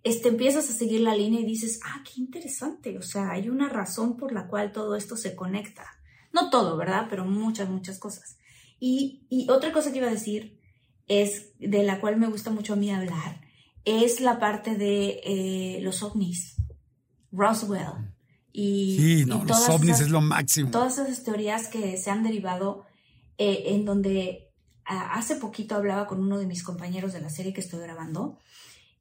Este, 0.04 0.28
empiezas 0.28 0.70
a 0.70 0.72
seguir 0.72 1.00
la 1.00 1.16
línea 1.16 1.40
y 1.40 1.44
dices, 1.44 1.80
ah, 1.84 2.04
qué 2.04 2.20
interesante, 2.20 2.96
o 2.96 3.02
sea, 3.02 3.32
hay 3.32 3.48
una 3.48 3.68
razón 3.68 4.16
por 4.16 4.30
la 4.30 4.46
cual 4.46 4.70
todo 4.70 4.94
esto 4.94 5.16
se 5.16 5.34
conecta. 5.34 5.84
No 6.32 6.48
todo, 6.48 6.76
¿verdad? 6.76 7.08
Pero 7.10 7.24
muchas, 7.24 7.68
muchas 7.68 7.98
cosas. 7.98 8.38
Y, 8.78 9.26
otra 9.50 9.72
cosa 9.72 9.90
que 9.90 9.98
iba 9.98 10.06
a 10.06 10.12
decir 10.12 10.60
es, 11.08 11.58
de 11.58 11.82
la 11.82 11.98
cual 11.98 12.18
me 12.18 12.28
gusta 12.28 12.50
mucho 12.50 12.74
a 12.74 12.76
mí 12.76 12.92
hablar, 12.92 13.40
es 13.84 14.20
la 14.20 14.38
parte 14.38 14.76
de 14.76 15.20
eh, 15.24 15.80
los 15.82 16.04
ovnis, 16.04 16.54
Roswell. 17.32 18.13
Y, 18.56 18.96
Sí, 18.98 19.20
y 19.22 19.24
no, 19.24 19.44
los 19.44 19.68
ovnis 19.68 19.90
esas- 19.96 20.02
es 20.02 20.10
lo 20.10 20.20
máximo. 20.20 20.70
Todas 20.70 20.96
esas 20.98 21.24
teorías 21.24 21.66
que 21.68 21.96
se 21.96 22.10
han 22.10 22.22
derivado 22.22 22.86
eh, 23.36 23.64
en 23.74 23.84
donde 23.84 24.52
hace 24.86 25.34
poquito 25.36 25.74
hablaba 25.74 26.06
con 26.06 26.20
uno 26.20 26.38
de 26.38 26.46
mis 26.46 26.62
compañeros 26.62 27.12
de 27.12 27.20
la 27.20 27.30
serie 27.30 27.52
que 27.52 27.60
estoy 27.60 27.80
grabando 27.80 28.38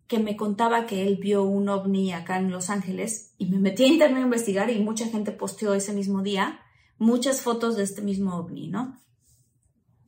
que 0.08 0.20
me 0.20 0.36
contaba 0.36 0.86
que 0.86 1.08
él 1.08 1.18
vio 1.18 1.44
un 1.44 1.70
ovni 1.70 2.14
acá 2.14 2.38
en 2.38 2.52
Los 2.52 2.70
Ángeles 2.70 3.34
y 3.38 3.46
me 3.46 3.58
metí 3.60 3.84
a 3.84 3.88
internet 3.88 4.20
a 4.20 4.26
investigar 4.26 4.70
y 4.70 4.80
mucha 4.80 5.08
gente 5.08 5.32
posteó 5.32 5.74
ese 5.74 5.94
mismo 5.94 6.22
día 6.24 6.60
muchas 6.98 7.42
fotos 7.42 7.78
de 7.78 7.84
este 7.84 8.02
mismo 8.02 8.36
ovni, 8.36 8.68
¿no? 8.68 8.98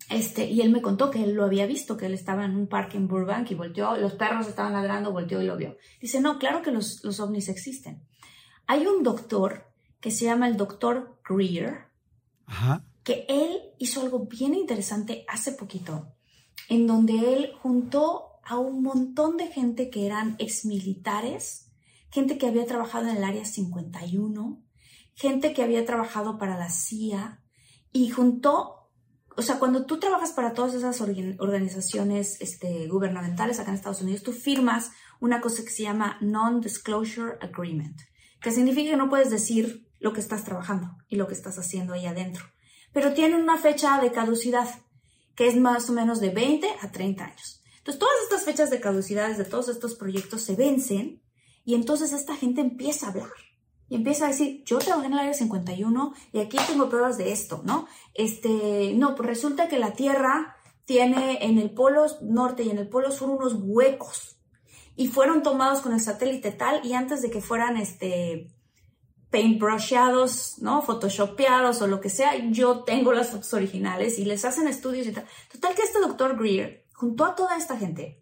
Este, 0.09 0.45
y 0.45 0.61
él 0.61 0.69
me 0.71 0.81
contó 0.81 1.09
que 1.09 1.23
él 1.23 1.33
lo 1.33 1.43
había 1.45 1.65
visto, 1.65 1.97
que 1.97 2.05
él 2.05 2.13
estaba 2.13 2.45
en 2.45 2.55
un 2.55 2.67
parque 2.67 2.97
en 2.97 3.07
Burbank 3.07 3.49
y 3.51 3.55
volteó, 3.55 3.97
los 3.97 4.13
perros 4.13 4.47
estaban 4.47 4.73
ladrando, 4.73 5.11
volteó 5.11 5.41
y 5.41 5.45
lo 5.45 5.57
vio. 5.57 5.77
Dice, 5.99 6.21
no, 6.21 6.37
claro 6.37 6.61
que 6.61 6.71
los, 6.71 7.03
los 7.03 7.19
ovnis 7.19 7.49
existen. 7.49 8.03
Hay 8.67 8.87
un 8.87 9.03
doctor 9.03 9.71
que 9.99 10.11
se 10.11 10.25
llama 10.25 10.47
el 10.47 10.57
doctor 10.57 11.19
Greer, 11.27 11.87
que 13.03 13.25
él 13.27 13.61
hizo 13.79 14.01
algo 14.01 14.25
bien 14.25 14.53
interesante 14.53 15.25
hace 15.27 15.51
poquito, 15.51 16.13
en 16.69 16.87
donde 16.87 17.33
él 17.33 17.53
juntó 17.61 18.39
a 18.43 18.57
un 18.57 18.83
montón 18.83 19.37
de 19.37 19.47
gente 19.47 19.89
que 19.89 20.05
eran 20.05 20.35
exmilitares, 20.37 21.71
gente 22.11 22.37
que 22.37 22.47
había 22.47 22.65
trabajado 22.65 23.07
en 23.07 23.17
el 23.17 23.23
área 23.23 23.45
51, 23.45 24.63
gente 25.15 25.53
que 25.53 25.63
había 25.63 25.85
trabajado 25.85 26.37
para 26.37 26.57
la 26.57 26.69
CIA 26.69 27.41
y 27.91 28.09
juntó, 28.09 28.91
o 29.35 29.41
sea, 29.41 29.57
cuando 29.57 29.85
tú 29.85 29.99
trabajas 29.99 30.31
para 30.31 30.53
todas 30.53 30.73
esas 30.75 31.01
organizaciones 31.01 32.39
este, 32.41 32.87
gubernamentales 32.87 33.59
acá 33.59 33.69
en 33.69 33.75
Estados 33.75 34.01
Unidos, 34.01 34.23
tú 34.23 34.31
firmas 34.31 34.91
una 35.19 35.41
cosa 35.41 35.63
que 35.63 35.71
se 35.71 35.83
llama 35.83 36.17
Non-Disclosure 36.21 37.37
Agreement, 37.41 37.99
que 38.45 38.51
significa 38.51 38.91
que 38.91 38.97
no 38.97 39.09
puedes 39.09 39.31
decir 39.31 39.89
lo 39.99 40.13
que 40.13 40.19
estás 40.19 40.43
trabajando 40.43 40.95
y 41.07 41.15
lo 41.15 41.27
que 41.27 41.33
estás 41.33 41.57
haciendo 41.57 41.93
ahí 41.93 42.05
adentro, 42.05 42.45
pero 42.93 43.15
tienen 43.15 43.41
una 43.41 43.57
fecha 43.57 43.99
de 43.99 44.11
caducidad 44.11 44.69
que 45.33 45.47
es 45.47 45.57
más 45.57 45.89
o 45.89 45.93
menos 45.93 46.19
de 46.19 46.29
20 46.29 46.67
a 46.79 46.91
30 46.91 47.25
años. 47.25 47.63
Entonces, 47.79 47.99
todas 47.99 48.15
estas 48.21 48.43
fechas 48.43 48.69
de 48.69 48.79
caducidades 48.79 49.39
de 49.39 49.45
todos 49.45 49.67
estos 49.67 49.95
proyectos 49.95 50.43
se 50.43 50.55
vencen 50.55 51.23
y 51.63 51.73
entonces 51.73 52.13
esta 52.13 52.35
gente 52.35 52.61
empieza 52.61 53.07
a 53.07 53.09
hablar 53.09 53.31
y 53.89 53.95
empieza 53.95 54.25
a 54.25 54.29
decir, 54.29 54.63
yo 54.63 54.77
trabajé 54.77 55.07
en 55.07 55.13
el 55.13 55.19
área 55.19 55.33
51 55.33 56.13
y 56.31 56.39
aquí 56.39 56.57
tengo 56.67 56.87
pruebas 56.87 57.17
de 57.17 57.31
esto, 57.31 57.63
¿no? 57.65 57.87
Este, 58.13 58.93
no, 58.93 59.15
pues 59.15 59.27
resulta 59.27 59.67
que 59.69 59.79
la 59.79 59.93
Tierra 59.93 60.55
tiene 60.85 61.43
en 61.43 61.57
el 61.57 61.71
polo 61.71 62.05
norte 62.21 62.61
y 62.61 62.69
en 62.69 62.77
el 62.77 62.89
polo 62.89 63.09
sur 63.09 63.31
unos 63.31 63.55
huecos 63.57 64.34
y 64.95 65.07
fueron 65.07 65.43
tomados 65.43 65.81
con 65.81 65.93
el 65.93 65.99
satélite 65.99 66.51
tal 66.51 66.85
y 66.85 66.93
antes 66.93 67.21
de 67.21 67.29
que 67.29 67.41
fueran, 67.41 67.77
este, 67.77 68.55
paintbrushados, 69.29 70.59
¿no? 70.59 70.81
Photoshopeados 70.81 71.81
o 71.81 71.87
lo 71.87 71.99
que 71.99 72.09
sea, 72.09 72.37
yo 72.51 72.83
tengo 72.83 73.11
las 73.11 73.31
fotos 73.31 73.53
originales 73.53 74.17
y 74.17 74.25
les 74.25 74.45
hacen 74.45 74.67
estudios 74.67 75.07
y 75.07 75.11
tal. 75.11 75.25
Total 75.51 75.75
que 75.75 75.81
este 75.81 75.99
doctor 75.99 76.37
Greer 76.37 76.85
juntó 76.93 77.25
a 77.25 77.35
toda 77.35 77.57
esta 77.57 77.77
gente 77.77 78.21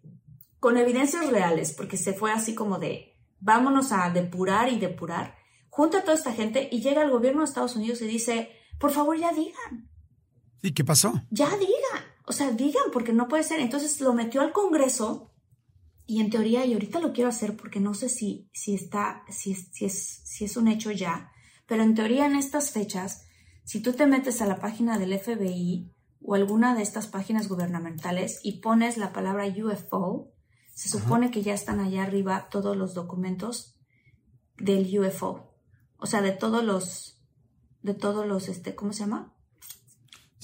con 0.58 0.76
evidencias 0.76 1.28
reales, 1.30 1.72
porque 1.72 1.96
se 1.96 2.14
fue 2.14 2.32
así 2.32 2.54
como 2.54 2.78
de, 2.78 3.16
vámonos 3.38 3.92
a 3.92 4.10
depurar 4.10 4.72
y 4.72 4.78
depurar 4.78 5.36
junta 5.68 5.98
a 5.98 6.02
toda 6.02 6.16
esta 6.16 6.32
gente 6.32 6.68
y 6.72 6.80
llega 6.80 7.02
el 7.02 7.10
gobierno 7.10 7.40
de 7.40 7.46
Estados 7.46 7.76
Unidos 7.76 8.00
y 8.00 8.06
dice, 8.06 8.50
por 8.78 8.90
favor 8.90 9.18
ya 9.18 9.32
digan. 9.32 9.90
¿Y 10.62 10.72
qué 10.72 10.84
pasó? 10.84 11.12
Ya 11.30 11.50
digan, 11.50 12.04
o 12.26 12.32
sea, 12.32 12.50
digan 12.52 12.84
porque 12.92 13.12
no 13.12 13.28
puede 13.28 13.42
ser. 13.42 13.60
Entonces 13.60 14.00
lo 14.00 14.14
metió 14.14 14.40
al 14.40 14.52
Congreso 14.52 15.33
y 16.06 16.20
en 16.20 16.30
teoría, 16.30 16.66
y 16.66 16.74
ahorita 16.74 17.00
lo 17.00 17.12
quiero 17.12 17.30
hacer 17.30 17.56
porque 17.56 17.80
no 17.80 17.94
sé 17.94 18.08
si, 18.08 18.48
si 18.52 18.74
está, 18.74 19.24
si 19.30 19.52
es, 19.52 19.68
si, 19.72 19.86
es, 19.86 20.20
si 20.24 20.44
es 20.44 20.56
un 20.56 20.68
hecho 20.68 20.90
ya, 20.90 21.32
pero 21.66 21.82
en 21.82 21.94
teoría 21.94 22.26
en 22.26 22.36
estas 22.36 22.70
fechas, 22.72 23.26
si 23.64 23.80
tú 23.80 23.94
te 23.94 24.06
metes 24.06 24.42
a 24.42 24.46
la 24.46 24.58
página 24.58 24.98
del 24.98 25.18
FBI 25.18 25.90
o 26.20 26.34
alguna 26.34 26.74
de 26.74 26.82
estas 26.82 27.06
páginas 27.06 27.48
gubernamentales 27.48 28.40
y 28.42 28.60
pones 28.60 28.98
la 28.98 29.12
palabra 29.12 29.46
UFO, 29.46 30.30
se 30.74 30.88
supone 30.88 31.30
que 31.30 31.42
ya 31.42 31.54
están 31.54 31.80
allá 31.80 32.02
arriba 32.02 32.48
todos 32.50 32.76
los 32.76 32.92
documentos 32.94 33.78
del 34.58 34.98
UFO. 34.98 35.54
O 35.96 36.06
sea, 36.06 36.20
de 36.20 36.32
todos 36.32 36.62
los, 36.62 37.22
de 37.82 37.94
todos 37.94 38.26
los, 38.26 38.48
este, 38.48 38.74
¿cómo 38.74 38.92
se 38.92 39.00
llama? 39.00 39.30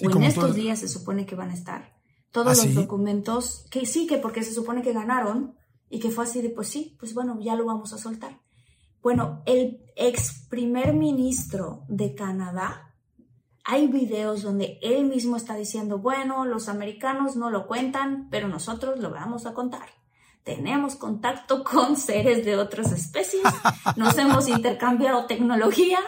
o 0.02 0.10
en 0.10 0.22
estos 0.22 0.54
días 0.54 0.78
se 0.78 0.88
supone 0.88 1.26
que 1.26 1.34
van 1.34 1.50
a 1.50 1.54
estar 1.54 1.99
todos 2.30 2.60
¿Ah, 2.60 2.64
los 2.66 2.74
documentos, 2.74 3.66
que 3.70 3.86
sí, 3.86 4.06
que 4.06 4.18
porque 4.18 4.42
se 4.42 4.54
supone 4.54 4.82
que 4.82 4.92
ganaron 4.92 5.54
y 5.88 5.98
que 5.98 6.10
fue 6.10 6.24
así 6.24 6.40
de, 6.42 6.50
pues 6.50 6.68
sí, 6.68 6.96
pues 6.98 7.14
bueno, 7.14 7.38
ya 7.40 7.54
lo 7.56 7.66
vamos 7.66 7.92
a 7.92 7.98
soltar. 7.98 8.40
Bueno, 9.02 9.42
el 9.46 9.80
ex 9.96 10.46
primer 10.48 10.92
ministro 10.92 11.84
de 11.88 12.14
Canadá, 12.14 12.94
hay 13.64 13.86
videos 13.86 14.42
donde 14.42 14.78
él 14.82 15.04
mismo 15.06 15.36
está 15.36 15.56
diciendo, 15.56 15.98
bueno, 15.98 16.44
los 16.44 16.68
americanos 16.68 17.36
no 17.36 17.50
lo 17.50 17.66
cuentan, 17.66 18.28
pero 18.30 18.48
nosotros 18.48 18.98
lo 18.98 19.10
vamos 19.10 19.46
a 19.46 19.54
contar 19.54 19.88
tenemos 20.44 20.96
contacto 20.96 21.64
con 21.70 21.96
seres 21.96 22.44
de 22.44 22.56
otras 22.56 22.92
especies, 22.92 23.42
nos 23.96 24.16
hemos 24.18 24.48
intercambiado 24.48 25.26
tecnología 25.26 25.98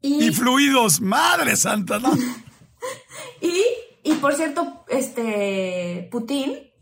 y... 0.00 0.24
Y 0.24 0.32
fluidos, 0.32 1.00
madre 1.00 1.56
santa, 1.56 1.98
¿no? 1.98 2.12
y, 3.40 3.62
y 4.02 4.14
por 4.14 4.34
cierto, 4.34 4.84
este, 4.88 6.08
Putin 6.10 6.72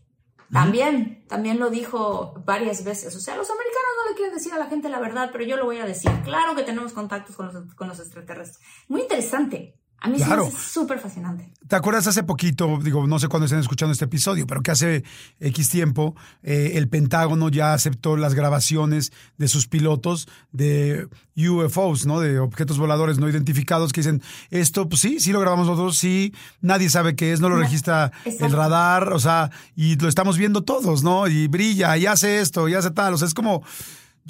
también, 0.53 1.25
también 1.29 1.59
lo 1.59 1.71
dijo 1.71 2.35
varias 2.45 2.83
veces. 2.85 3.15
O 3.15 3.21
sea, 3.21 3.37
los 3.37 3.51
americanos 3.51 3.91
no 3.99 4.11
le 4.11 4.17
quieren 4.17 4.35
decir 4.35 4.53
a 4.53 4.59
la 4.59 4.67
gente 4.67 4.89
la 4.89 4.99
verdad, 4.99 5.31
pero 5.33 5.45
yo 5.45 5.57
lo 5.57 5.65
voy 5.65 5.79
a 5.79 5.87
decir. 5.87 6.11
Claro 6.25 6.55
que 6.57 6.63
tenemos 6.63 6.93
contactos 6.93 7.37
con 7.37 7.47
los, 7.47 7.75
con 7.75 7.89
los 7.89 8.01
extraterrestres. 8.01 8.65
Muy 8.89 9.03
interesante. 9.03 9.80
A 10.01 10.09
mí 10.09 10.17
claro. 10.17 10.47
es 10.47 10.55
súper 10.55 10.99
fascinante. 10.99 11.51
¿Te 11.69 11.77
acuerdas 11.77 12.07
hace 12.07 12.23
poquito, 12.23 12.79
digo, 12.83 13.07
no 13.07 13.19
sé 13.19 13.29
cuándo 13.29 13.45
estén 13.45 13.61
escuchando 13.61 13.93
este 13.93 14.07
episodio, 14.07 14.47
pero 14.47 14.63
que 14.63 14.71
hace 14.71 15.05
X 15.41 15.69
tiempo 15.69 16.17
eh, 16.43 16.73
el 16.77 16.89
Pentágono 16.89 17.51
ya 17.51 17.75
aceptó 17.75 18.17
las 18.17 18.35
grabaciones 18.35 19.13
de 19.37 19.47
sus 19.47 19.69
pilotos 19.69 20.27
de 20.53 21.07
UFOs, 21.37 22.07
¿no? 22.07 22.19
De 22.19 22.39
objetos 22.39 22.79
voladores 22.79 23.19
no 23.19 23.29
identificados 23.29 23.93
que 23.93 24.01
dicen, 24.01 24.23
esto, 24.51 24.89
pues 24.89 25.03
sí, 25.03 25.21
sí 25.21 25.33
lo 25.33 25.41
grabamos 25.41 25.67
nosotros, 25.67 25.99
sí, 25.99 26.35
nadie 26.63 26.89
sabe 26.89 27.15
qué 27.15 27.33
es, 27.33 27.41
no 27.41 27.51
lo 27.51 27.57
no, 27.57 27.63
registra 27.63 28.11
exacto. 28.25 28.47
el 28.47 28.53
radar, 28.53 29.13
o 29.13 29.19
sea, 29.19 29.51
y 29.77 29.97
lo 29.97 30.09
estamos 30.09 30.39
viendo 30.39 30.63
todos, 30.63 31.03
¿no? 31.03 31.29
Y 31.29 31.47
brilla, 31.47 31.97
y 31.99 32.07
hace 32.07 32.41
esto, 32.41 32.69
y 32.69 32.75
hace 32.75 32.91
tal, 32.91 33.15
o 33.15 33.19
sea, 33.19 33.29
es 33.29 33.35
como... 33.35 33.63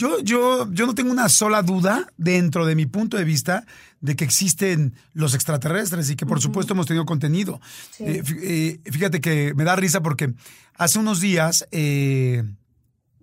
Yo, 0.01 0.19
yo, 0.21 0.73
yo 0.73 0.87
no 0.87 0.95
tengo 0.95 1.13
una 1.13 1.29
sola 1.29 1.61
duda 1.61 2.11
dentro 2.17 2.65
de 2.65 2.75
mi 2.75 2.87
punto 2.87 3.19
de 3.19 3.25
vista 3.25 3.67
de 4.01 4.17
que 4.17 4.25
existen 4.25 4.95
los 5.13 5.35
extraterrestres 5.35 6.09
y 6.09 6.17
que 6.17 6.25
por 6.25 6.39
uh 6.39 6.41
-huh. 6.41 6.45
supuesto 6.45 6.73
hemos 6.73 6.87
tenido 6.87 7.05
contenido. 7.05 7.61
Sí. 7.91 8.05
Eh, 8.05 8.23
eh, 8.43 8.91
fíjate 8.91 9.21
que 9.21 9.53
me 9.53 9.65
da 9.65 9.77
risa 9.77 10.01
porque 10.01 10.33
hace 10.75 10.99
unos 10.99 11.21
días 11.21 11.69
eh, 11.71 12.45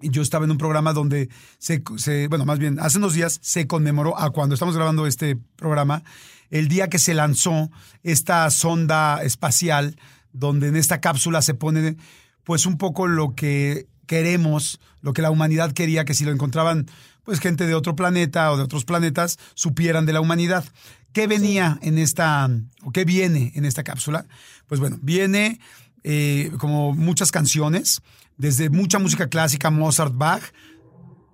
yo 0.02 0.22
estaba 0.22 0.46
en 0.46 0.52
un 0.52 0.60
programa 0.60 0.94
donde 0.94 1.30
se, 1.58 1.82
se, 1.96 2.28
bueno, 2.28 2.46
más 2.46 2.60
bien, 2.60 2.80
hace 2.80 3.00
unos 3.00 3.16
días 3.16 3.40
se 3.42 3.66
conmemoró 3.66 4.16
a 4.16 4.30
cuando 4.30 4.54
estamos 4.54 4.76
grabando 4.76 5.08
este 5.08 5.36
programa, 5.56 6.04
el 6.52 6.68
día 6.68 6.90
que 6.90 7.00
se 7.00 7.16
lanzó 7.16 7.72
esta 8.04 8.48
sonda 8.52 9.24
espacial 9.24 9.96
donde 10.32 10.68
en 10.68 10.76
esta 10.76 11.02
cápsula 11.02 11.42
se 11.42 11.56
pone 11.56 11.98
pues 12.44 12.68
un 12.68 12.78
poco 12.78 13.08
lo 13.08 13.34
que 13.34 13.88
queremos, 14.08 14.80
lo 15.02 15.14
que 15.14 15.22
la 15.22 15.30
humanidad 15.30 15.74
quería, 15.74 16.06
que 16.06 16.16
si 16.16 16.26
lo 16.26 16.32
encontraban 16.32 16.88
pues 17.24 17.40
gente 17.40 17.68
de 17.68 17.76
otro 17.76 17.96
planeta 17.96 18.52
o 18.52 18.58
de 18.58 18.64
otros 18.64 18.86
planetas, 18.86 19.38
supieran 19.54 20.06
de 20.06 20.14
la 20.14 20.22
humanidad. 20.22 20.64
¿Qué 21.12 21.28
venía 21.28 21.78
en 21.82 21.98
esta, 21.98 22.50
o 22.84 22.92
qué 22.92 23.04
viene 23.04 23.52
en 23.56 23.66
esta 23.66 23.84
cápsula? 23.84 24.26
Pues 24.68 24.80
bueno, 24.80 24.98
viene 25.02 25.60
eh, 26.04 26.52
como 26.58 26.94
muchas 26.94 27.32
canciones, 27.32 28.02
desde 28.38 28.70
mucha 28.70 28.98
música 28.98 29.28
clásica, 29.28 29.70
Mozart, 29.70 30.14
Bach, 30.16 30.42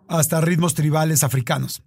hasta 0.08 0.42
ritmos 0.42 0.74
tribales 0.74 1.24
africanos. 1.24 1.84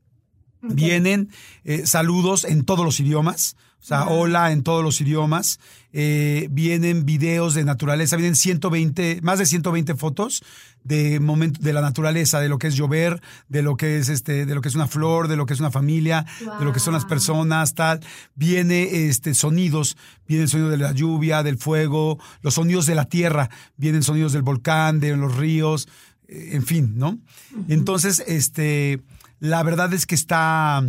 Okay. 0.63 0.77
Vienen 0.77 1.31
eh, 1.65 1.87
saludos 1.87 2.45
en 2.45 2.65
todos 2.65 2.85
los 2.85 3.01
idiomas, 3.01 3.57
o 3.87 3.89
sea, 3.89 4.09
hola 4.09 4.51
en 4.51 4.65
todos 4.65 4.83
los 4.83 5.01
idiomas. 5.01 5.61
Eh, 5.93 6.49
vienen 6.51 7.07
videos 7.07 7.55
de 7.55 7.65
naturaleza, 7.65 8.17
vienen 8.17 8.35
120, 8.35 9.21
más 9.23 9.39
de 9.39 9.47
120 9.47 9.95
fotos 9.95 10.43
de 10.83 11.21
momento 11.21 11.61
de 11.63 11.73
la 11.73 11.83
naturaleza, 11.83 12.41
de 12.41 12.49
lo 12.49 12.59
que 12.59 12.67
es 12.67 12.75
llover, 12.75 13.23
de 13.49 13.63
lo 13.63 13.77
que 13.77 13.99
es 13.99 14.09
este, 14.09 14.45
de 14.45 14.55
lo 14.57 14.61
que 14.61 14.71
es 14.71 14.75
una 14.75 14.89
flor, 14.89 15.29
de 15.29 15.37
lo 15.37 15.47
que 15.47 15.55
es 15.55 15.61
una 15.61 15.71
familia, 15.71 16.27
wow. 16.45 16.59
de 16.59 16.65
lo 16.65 16.73
que 16.73 16.81
son 16.81 16.95
las 16.95 17.05
personas, 17.05 17.75
tal. 17.75 18.01
Viene 18.35 19.07
este 19.07 19.35
sonidos, 19.35 19.97
viene 20.27 20.43
el 20.43 20.49
sonido 20.49 20.71
de 20.71 20.79
la 20.79 20.91
lluvia, 20.91 21.45
del 21.45 21.57
fuego, 21.57 22.19
los 22.43 22.55
sonidos 22.55 22.87
de 22.87 22.97
la 22.97 23.05
tierra, 23.05 23.51
vienen 23.77 24.03
sonidos 24.03 24.33
del 24.33 24.43
volcán, 24.43 24.99
de 24.99 25.17
los 25.17 25.37
ríos, 25.37 25.87
eh, 26.27 26.51
en 26.55 26.67
fin, 26.67 26.95
¿no? 26.97 27.21
Entonces, 27.69 28.25
este, 28.27 29.01
la 29.39 29.63
verdad 29.63 29.95
es 29.95 30.07
que 30.07 30.17
está, 30.17 30.83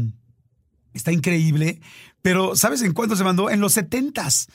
está 0.95 1.11
increíble. 1.11 1.79
Pero, 2.21 2.55
¿sabes 2.55 2.81
en 2.81 2.93
cuánto 2.93 3.15
se 3.15 3.23
mandó? 3.23 3.49
En 3.49 3.61
los 3.61 3.73
setentas. 3.73 4.47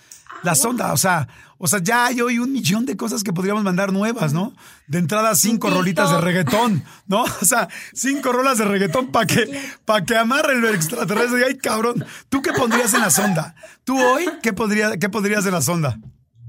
La 0.42 0.56
sonda, 0.56 0.92
o 0.92 0.96
sea, 0.96 1.28
o 1.58 1.68
sea, 1.68 1.78
ya 1.80 2.06
hay 2.06 2.20
hoy 2.20 2.40
un 2.40 2.50
millón 2.52 2.84
de 2.84 2.96
cosas 2.96 3.22
que 3.22 3.32
podríamos 3.32 3.62
mandar 3.62 3.92
nuevas, 3.92 4.32
¿no? 4.32 4.52
De 4.88 4.98
entrada, 4.98 5.36
cinco 5.36 5.70
rolitas 5.70 6.10
de 6.10 6.20
reggaetón, 6.20 6.82
¿no? 7.06 7.22
O 7.40 7.44
sea, 7.44 7.68
cinco 7.92 8.32
rolas 8.32 8.58
de 8.58 8.64
reggaetón 8.64 9.12
para 9.12 9.26
que, 9.26 9.60
para 9.84 10.04
que 10.04 10.16
amarren 10.16 10.60
lo 10.60 10.68
extraterrestre. 10.70 11.44
Ay, 11.46 11.58
cabrón, 11.58 12.04
¿tú 12.28 12.42
qué 12.42 12.52
pondrías 12.52 12.92
en 12.94 13.02
la 13.02 13.10
sonda? 13.10 13.54
¿Tú 13.84 13.96
hoy 13.96 14.24
qué, 14.42 14.52
podría, 14.52 14.96
qué 14.96 15.08
pondrías 15.08 15.46
en 15.46 15.52
la 15.52 15.62
sonda? 15.62 16.00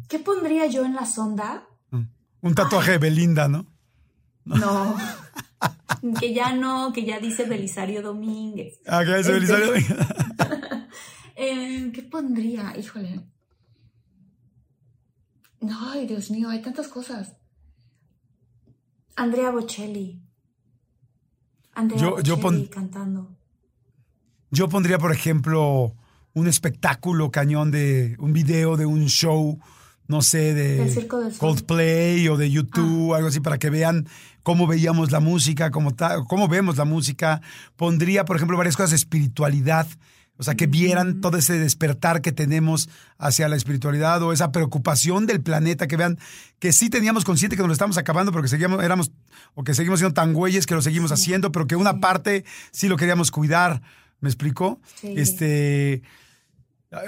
¿Qué 0.10 0.18
pondría 0.18 0.66
yo 0.66 0.84
en 0.86 0.96
la 0.96 1.06
sonda? 1.06 1.64
Un 2.42 2.56
tatuaje 2.56 2.92
de 2.92 2.98
Belinda, 2.98 3.48
¿no? 3.48 3.68
No. 4.46 4.98
que 6.20 6.34
ya 6.34 6.54
no, 6.54 6.92
que 6.92 7.06
ya 7.06 7.20
dice 7.20 7.46
Belisario 7.46 8.02
Domínguez. 8.02 8.80
Ah, 8.88 9.04
que 9.06 9.18
dice 9.18 9.20
Este- 9.20 9.34
Belisario 9.34 9.66
Domínguez. 9.68 9.98
Eh, 11.36 11.92
¿Qué 11.94 12.04
pondría? 12.04 12.74
Híjole. 12.78 13.22
Ay, 15.80 16.08
Dios 16.08 16.30
mío, 16.30 16.50
hay 16.50 16.62
tantas 16.62 16.88
cosas. 16.88 17.34
Andrea 19.16 19.50
Bocelli. 19.52 20.22
Andrea 21.74 22.00
Yo- 22.02 22.20
yo 22.22 22.38
Bocelli 22.38 22.64
pon- 22.66 22.68
cantando. 22.68 23.36
Yo 24.52 24.70
pondría, 24.70 25.00
por 25.00 25.12
ejemplo, 25.12 25.96
un 26.34 26.48
espectáculo 26.48 27.32
cañón 27.32 27.72
de 27.72 28.16
un 28.20 28.34
video 28.34 28.78
de 28.78 28.86
un 28.86 29.06
show, 29.08 29.60
no 30.08 30.22
sé, 30.22 30.54
de. 30.54 30.78
Coldplay 31.40 32.28
o 32.28 32.38
de 32.38 32.52
YouTube, 32.52 33.14
algo 33.14 33.30
así, 33.30 33.40
para 33.40 33.58
que 33.58 33.70
vean 33.70 34.08
cómo 34.44 34.68
veíamos 34.68 35.12
la 35.12 35.20
música, 35.22 35.72
cómo, 35.72 35.96
ta- 35.96 36.24
cómo 36.28 36.48
vemos 36.48 36.78
la 36.78 36.86
música. 36.86 37.42
Pondría, 37.78 38.26
por 38.26 38.36
ejemplo, 38.36 38.58
varias 38.58 38.76
cosas 38.76 38.92
de 38.92 38.98
espiritualidad. 38.98 39.88
O 40.38 40.44
sea, 40.44 40.56
que 40.56 40.66
vieran 40.66 41.22
todo 41.22 41.38
ese 41.38 41.60
despertar 41.60 42.22
que 42.22 42.32
tenemos 42.32 42.90
hacia 43.18 43.48
la 43.48 43.56
espiritualidad 43.56 44.22
o 44.24 44.34
esa 44.34 44.52
preocupación 44.52 45.28
del 45.28 45.42
planeta, 45.42 45.88
que 45.88 45.96
vean 45.96 46.18
que 46.60 46.74
sí 46.74 46.90
teníamos 46.90 47.24
consciente 47.24 47.56
que 47.56 47.62
nos 47.62 47.68
lo 47.68 47.74
estamos 47.74 47.98
acabando, 47.98 48.32
pero 48.32 48.42
que 48.42 48.50
seguíamos, 48.50 48.84
éramos, 48.84 49.12
o 49.54 49.64
que 49.64 49.76
seguimos 49.76 50.00
siendo 50.00 50.14
tan 50.14 50.34
güeyes 50.34 50.66
que 50.66 50.74
lo 50.74 50.82
seguimos 50.82 51.12
haciendo, 51.12 51.52
pero 51.52 51.68
que 51.68 51.76
una 51.76 52.00
parte 52.00 52.46
sí 52.72 52.88
lo 52.88 52.98
queríamos 52.98 53.30
cuidar. 53.30 53.82
¿Me 54.22 54.30
explico? 54.30 54.80
Sí. 55.02 55.14
Este. 55.18 56.02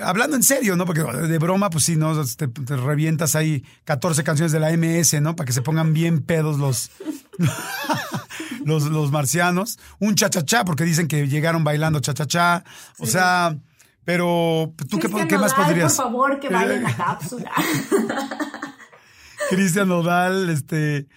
Hablando 0.03 0.36
en 0.36 0.43
serio, 0.43 0.75
¿no? 0.75 0.86
Porque 0.86 1.01
de 1.03 1.38
broma, 1.38 1.69
pues 1.69 1.83
sí, 1.86 1.95
¿no? 1.95 2.13
Te, 2.25 2.47
te 2.47 2.75
revientas 2.75 3.36
ahí 3.36 3.63
14 3.83 4.23
canciones 4.23 4.51
de 4.51 4.59
la 4.59 4.71
MS, 4.75 5.21
¿no? 5.21 5.36
Para 5.36 5.45
que 5.45 5.53
se 5.53 5.61
pongan 5.61 5.93
bien 5.93 6.21
pedos 6.23 6.57
los, 6.57 6.89
los, 8.65 8.83
los 8.86 9.11
marcianos. 9.11 9.77
Un 9.99 10.15
cha-cha-cha, 10.15 10.65
porque 10.65 10.83
dicen 10.83 11.07
que 11.07 11.27
llegaron 11.27 11.63
bailando 11.63 11.99
cha-cha-cha. 11.99 12.63
O 12.99 13.05
Sí. 13.05 13.11
sea, 13.13 13.57
pero 14.03 14.73
¿tú 14.89 14.97
qué, 14.99 15.09
qué 15.27 15.38
más 15.38 15.53
podrías? 15.53 15.93
Por 15.95 16.05
favor, 16.05 16.39
que 16.39 16.47
en 16.47 16.83
la 16.83 16.93
cápsula. 16.97 17.51
Cristian 19.49 19.88
Nodal, 19.88 20.49
este. 20.49 21.07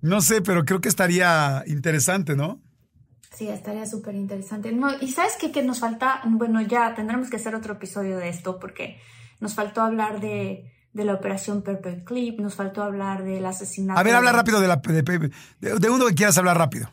No 0.00 0.20
sé, 0.20 0.42
pero 0.42 0.64
creo 0.64 0.80
que 0.80 0.88
estaría 0.88 1.62
interesante, 1.66 2.34
¿no? 2.36 2.60
Sí, 3.34 3.48
estaría 3.48 3.86
súper 3.86 4.14
interesante. 4.14 4.72
No, 4.72 4.88
y 5.00 5.08
sabes 5.10 5.36
qué? 5.40 5.50
que 5.50 5.62
nos 5.62 5.80
falta, 5.80 6.20
bueno, 6.26 6.60
ya 6.60 6.94
tendremos 6.94 7.30
que 7.30 7.36
hacer 7.36 7.54
otro 7.54 7.74
episodio 7.74 8.18
de 8.18 8.28
esto 8.28 8.58
porque 8.58 8.98
nos 9.40 9.54
faltó 9.54 9.80
hablar 9.82 10.20
de, 10.20 10.70
de 10.92 11.04
la 11.04 11.14
operación 11.14 11.62
Purple 11.62 12.04
Clip, 12.04 12.38
nos 12.40 12.54
faltó 12.54 12.82
hablar 12.82 13.24
del 13.24 13.44
asesinato. 13.46 13.98
A 13.98 14.02
ver, 14.02 14.14
habla 14.14 14.32
rápido 14.32 14.60
de, 14.60 14.68
la, 14.68 14.76
de, 14.76 15.02
de- 15.02 15.30
de 15.78 15.90
uno 15.90 16.06
que 16.06 16.14
quieras 16.14 16.36
hablar 16.38 16.58
rápido. 16.58 16.90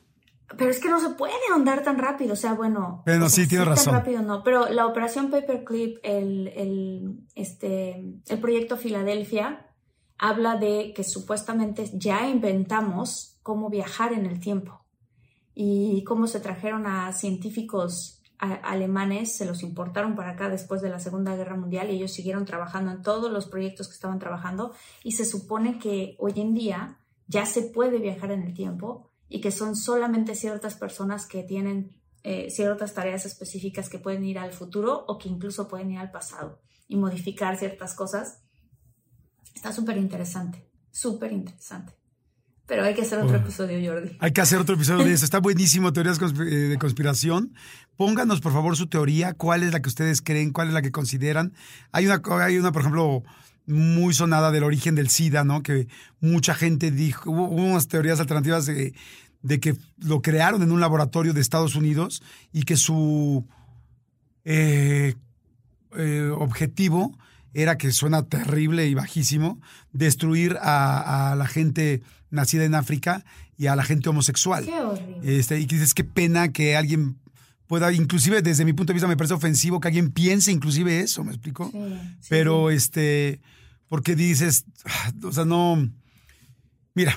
Pero 0.57 0.71
es 0.71 0.79
que 0.79 0.89
no 0.89 0.99
se 0.99 1.09
puede 1.09 1.33
ahondar 1.51 1.83
tan 1.83 1.99
rápido, 1.99 2.33
o 2.33 2.35
sea, 2.35 2.53
bueno. 2.53 3.03
Bueno, 3.05 3.25
o 3.25 3.29
sea, 3.29 3.43
sí, 3.43 3.47
tienes 3.49 3.67
tan 3.67 3.75
razón. 3.75 3.93
rápido 3.93 4.21
no, 4.23 4.41
pero 4.43 4.67
la 4.69 4.87
operación 4.87 5.29
Paperclip, 5.29 5.97
el, 6.03 6.47
el, 6.55 7.19
este, 7.35 8.01
el 8.27 8.39
proyecto 8.39 8.75
Filadelfia, 8.77 9.67
habla 10.17 10.55
de 10.55 10.91
que 10.95 11.03
supuestamente 11.03 11.91
ya 11.93 12.27
inventamos 12.27 13.37
cómo 13.43 13.69
viajar 13.69 14.13
en 14.13 14.25
el 14.25 14.39
tiempo 14.39 14.81
y 15.61 16.05
cómo 16.05 16.27
se 16.27 16.39
trajeron 16.39 16.87
a 16.87 17.11
científicos 17.11 18.21
alemanes, 18.37 19.35
se 19.35 19.43
los 19.43 19.61
importaron 19.61 20.15
para 20.15 20.31
acá 20.31 20.47
después 20.47 20.81
de 20.81 20.89
la 20.89 21.01
Segunda 21.01 21.35
Guerra 21.35 21.57
Mundial 21.57 21.89
y 21.89 21.95
ellos 21.95 22.13
siguieron 22.13 22.45
trabajando 22.45 22.91
en 22.91 23.01
todos 23.01 23.29
los 23.29 23.47
proyectos 23.47 23.89
que 23.89 23.95
estaban 23.95 24.19
trabajando 24.19 24.73
y 25.03 25.11
se 25.11 25.25
supone 25.25 25.77
que 25.77 26.15
hoy 26.17 26.31
en 26.37 26.53
día 26.53 26.99
ya 27.27 27.45
se 27.45 27.63
puede 27.63 27.99
viajar 27.99 28.31
en 28.31 28.43
el 28.43 28.53
tiempo 28.53 29.09
y 29.27 29.41
que 29.41 29.51
son 29.51 29.75
solamente 29.75 30.33
ciertas 30.33 30.75
personas 30.75 31.25
que 31.25 31.43
tienen 31.43 31.91
eh, 32.23 32.49
ciertas 32.49 32.93
tareas 32.93 33.25
específicas 33.25 33.89
que 33.89 33.99
pueden 33.99 34.23
ir 34.23 34.39
al 34.39 34.53
futuro 34.53 35.03
o 35.09 35.17
que 35.17 35.27
incluso 35.27 35.67
pueden 35.67 35.91
ir 35.91 35.99
al 35.99 36.11
pasado 36.11 36.61
y 36.87 36.95
modificar 36.95 37.57
ciertas 37.57 37.95
cosas. 37.95 38.43
Está 39.53 39.73
súper 39.73 39.97
interesante, 39.97 40.65
súper 40.89 41.33
interesante. 41.33 41.98
Pero 42.69 42.83
hay 42.83 42.93
que 42.93 43.01
hacer 43.01 43.19
otro 43.19 43.35
episodio, 43.35 43.91
Jordi. 43.91 44.15
Hay 44.19 44.31
que 44.31 44.41
hacer 44.41 44.59
otro 44.59 44.75
episodio 44.75 45.03
de 45.03 45.11
eso. 45.13 45.25
Está 45.25 45.39
buenísimo, 45.39 45.91
teorías 45.91 46.19
eh, 46.21 46.43
de 46.43 46.77
conspiración. 46.77 47.53
Pónganos, 47.97 48.39
por 48.39 48.53
favor, 48.53 48.77
su 48.77 48.87
teoría. 48.87 49.33
¿Cuál 49.33 49.63
es 49.63 49.73
la 49.73 49.81
que 49.81 49.89
ustedes 49.89 50.21
creen? 50.21 50.51
¿Cuál 50.51 50.67
es 50.67 50.73
la 50.75 50.83
que 50.83 50.91
consideran? 50.91 51.53
Hay 51.91 52.05
una, 52.05 52.21
hay 52.45 52.57
una 52.59 52.71
por 52.71 52.83
ejemplo, 52.83 53.23
muy 53.65 54.13
sonada 54.13 54.51
del 54.51 54.63
origen 54.63 54.93
del 54.93 55.09
SIDA, 55.09 55.43
¿no? 55.43 55.63
Que 55.63 55.87
mucha 56.21 56.53
gente 56.53 56.91
dijo, 56.91 57.31
hubo, 57.31 57.49
hubo 57.49 57.63
unas 57.63 57.87
teorías 57.87 58.19
alternativas 58.19 58.67
de, 58.67 58.93
de 59.41 59.59
que 59.59 59.75
lo 59.97 60.21
crearon 60.21 60.61
en 60.61 60.71
un 60.71 60.79
laboratorio 60.79 61.33
de 61.33 61.41
Estados 61.41 61.75
Unidos 61.75 62.21
y 62.53 62.63
que 62.63 62.77
su 62.77 63.47
eh, 64.45 65.15
eh, 65.97 66.31
objetivo 66.37 67.17
era 67.53 67.77
que 67.79 67.91
suena 67.91 68.23
terrible 68.23 68.85
y 68.85 68.93
bajísimo, 68.93 69.59
destruir 69.91 70.57
a, 70.61 71.31
a 71.31 71.35
la 71.35 71.47
gente 71.47 72.03
nacida 72.31 72.63
en 72.65 72.75
África 72.75 73.23
y 73.57 73.67
a 73.67 73.75
la 73.75 73.83
gente 73.83 74.09
homosexual. 74.09 74.65
Qué 74.65 74.79
horrible. 74.79 75.39
Este, 75.39 75.59
y 75.59 75.65
que 75.65 75.75
dices, 75.75 75.93
qué 75.93 76.03
pena 76.03 76.51
que 76.51 76.75
alguien 76.75 77.17
pueda, 77.67 77.91
inclusive 77.93 78.41
desde 78.41 78.65
mi 78.65 78.73
punto 78.73 78.91
de 78.91 78.95
vista 78.95 79.07
me 79.07 79.15
parece 79.17 79.35
ofensivo 79.35 79.79
que 79.79 79.87
alguien 79.87 80.11
piense 80.11 80.51
inclusive 80.51 81.01
eso, 81.01 81.23
¿me 81.23 81.31
explico? 81.31 81.69
Sí, 81.71 81.79
sí, 82.19 82.27
Pero 82.29 82.69
sí. 82.69 82.75
este, 82.75 83.41
porque 83.87 84.15
dices, 84.15 84.65
ah, 84.85 85.11
o 85.23 85.31
sea, 85.31 85.45
no, 85.45 85.89
mira, 86.95 87.15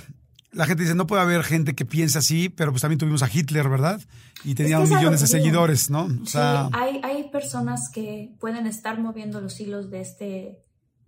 la 0.52 0.66
gente 0.66 0.82
dice, 0.82 0.94
no 0.94 1.06
puede 1.06 1.22
haber 1.22 1.42
gente 1.42 1.74
que 1.74 1.86
piense 1.86 2.18
así, 2.18 2.50
pero 2.50 2.70
pues 2.70 2.82
también 2.82 2.98
tuvimos 2.98 3.22
a 3.22 3.30
Hitler, 3.32 3.68
¿verdad? 3.68 4.00
Y 4.44 4.54
tenía 4.54 4.82
Es 4.82 4.88
que 4.90 4.96
millones 4.96 5.20
de 5.20 5.26
seguidores, 5.26 5.88
¿no? 5.88 6.08
O 6.22 6.26
sea, 6.26 6.68
sí, 6.70 6.78
hay, 6.78 7.00
hay 7.02 7.30
personas 7.30 7.88
que 7.90 8.34
pueden 8.38 8.66
estar 8.66 9.00
moviendo 9.00 9.40
los 9.40 9.58
hilos 9.60 9.90
de 9.90 10.00
este, 10.02 10.58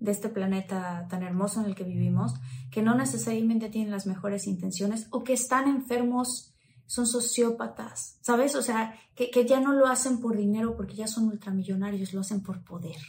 de 0.01 0.11
este 0.11 0.29
planeta 0.29 1.07
tan 1.09 1.23
hermoso 1.23 1.61
en 1.61 1.67
el 1.67 1.75
que 1.75 1.85
vivimos, 1.85 2.35
que 2.71 2.83
no 2.83 2.95
necesariamente 2.95 3.69
tienen 3.69 3.91
las 3.91 4.07
mejores 4.07 4.47
intenciones 4.47 5.07
o 5.11 5.25
que 5.25 5.33
están 5.33 5.69
enfermos, 5.69 6.55
son 6.87 7.07
sociópatas, 7.07 8.19
¿sabes? 8.21 8.55
O 8.55 8.63
sea, 8.63 8.95
que, 9.15 9.31
que 9.31 9.47
ya 9.47 9.61
no 9.61 9.73
lo 9.73 9.87
hacen 9.87 10.21
por 10.21 10.37
dinero 10.37 10.77
porque 10.77 10.95
ya 10.95 11.07
son 11.07 11.29
ultramillonarios, 11.29 12.13
lo 12.13 12.21
hacen 12.21 12.43
por 12.43 12.63
poder. 12.63 13.01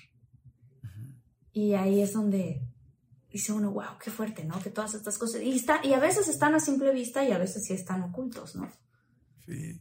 Y 1.52 1.74
ahí 1.74 2.02
es 2.02 2.14
donde 2.14 2.62
dice 3.32 3.52
uno, 3.52 3.72
wow, 3.72 3.98
qué 4.02 4.12
fuerte, 4.12 4.46
¿no? 4.46 4.60
Que 4.60 4.70
todas 4.70 4.94
estas 4.94 5.18
cosas. 5.18 5.42
Y, 5.42 5.52
está, 5.54 5.86
y 5.86 5.94
a 5.94 6.00
veces 6.00 6.30
están 6.30 6.56
a 6.56 6.60
simple 6.60 6.92
vista 6.94 7.24
y 7.24 7.32
a 7.32 7.38
veces 7.38 7.66
sí 7.66 7.74
están 7.74 8.02
ocultos, 8.04 8.56
¿no? 8.56 8.70
Sí. 9.48 9.80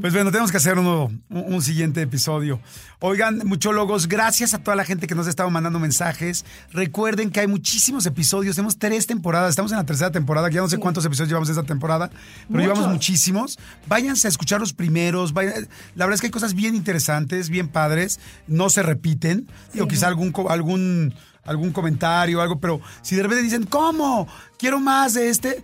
Pues 0.00 0.14
bueno, 0.14 0.30
tenemos 0.30 0.50
que 0.50 0.56
hacer 0.56 0.78
uno, 0.78 1.10
un, 1.28 1.60
siguiente 1.62 2.00
episodio. 2.00 2.58
Oigan, 3.00 3.42
muchólogos, 3.44 4.08
gracias 4.08 4.54
a 4.54 4.58
toda 4.58 4.76
la 4.76 4.84
gente 4.84 5.06
que 5.06 5.14
nos 5.14 5.26
ha 5.26 5.30
estado 5.30 5.50
mandando 5.50 5.78
mensajes. 5.78 6.46
Recuerden 6.72 7.30
que 7.30 7.40
hay 7.40 7.46
muchísimos 7.46 8.06
episodios, 8.06 8.56
tenemos 8.56 8.78
tres 8.78 9.06
temporadas, 9.06 9.50
estamos 9.50 9.70
en 9.72 9.78
la 9.78 9.84
tercera 9.84 10.10
temporada, 10.10 10.48
que 10.48 10.54
ya 10.54 10.62
no 10.62 10.70
sé 10.70 10.78
cuántos 10.78 11.04
episodios 11.04 11.28
llevamos 11.28 11.50
esta 11.50 11.64
temporada, 11.64 12.08
pero 12.08 12.20
Muchos. 12.48 12.62
llevamos 12.66 12.88
muchísimos. 12.92 13.58
Váyanse 13.86 14.26
a 14.28 14.30
escuchar 14.30 14.58
los 14.60 14.72
primeros, 14.72 15.34
vayan- 15.34 15.68
la 15.94 16.06
verdad 16.06 16.14
es 16.14 16.20
que 16.22 16.28
hay 16.28 16.32
cosas 16.32 16.54
bien 16.54 16.74
interesantes, 16.74 17.50
bien 17.50 17.68
padres, 17.68 18.20
no 18.46 18.70
se 18.70 18.82
repiten. 18.82 19.48
Sí. 19.72 19.80
quizá 19.88 20.08
algún, 20.08 20.32
algún, 20.48 21.14
algún 21.44 21.72
comentario, 21.72 22.40
algo, 22.40 22.58
pero 22.58 22.80
si 23.02 23.16
de 23.16 23.22
repente 23.22 23.42
dicen, 23.42 23.64
¿cómo? 23.64 24.26
Quiero 24.58 24.80
más 24.80 25.14
de 25.14 25.28
este. 25.28 25.62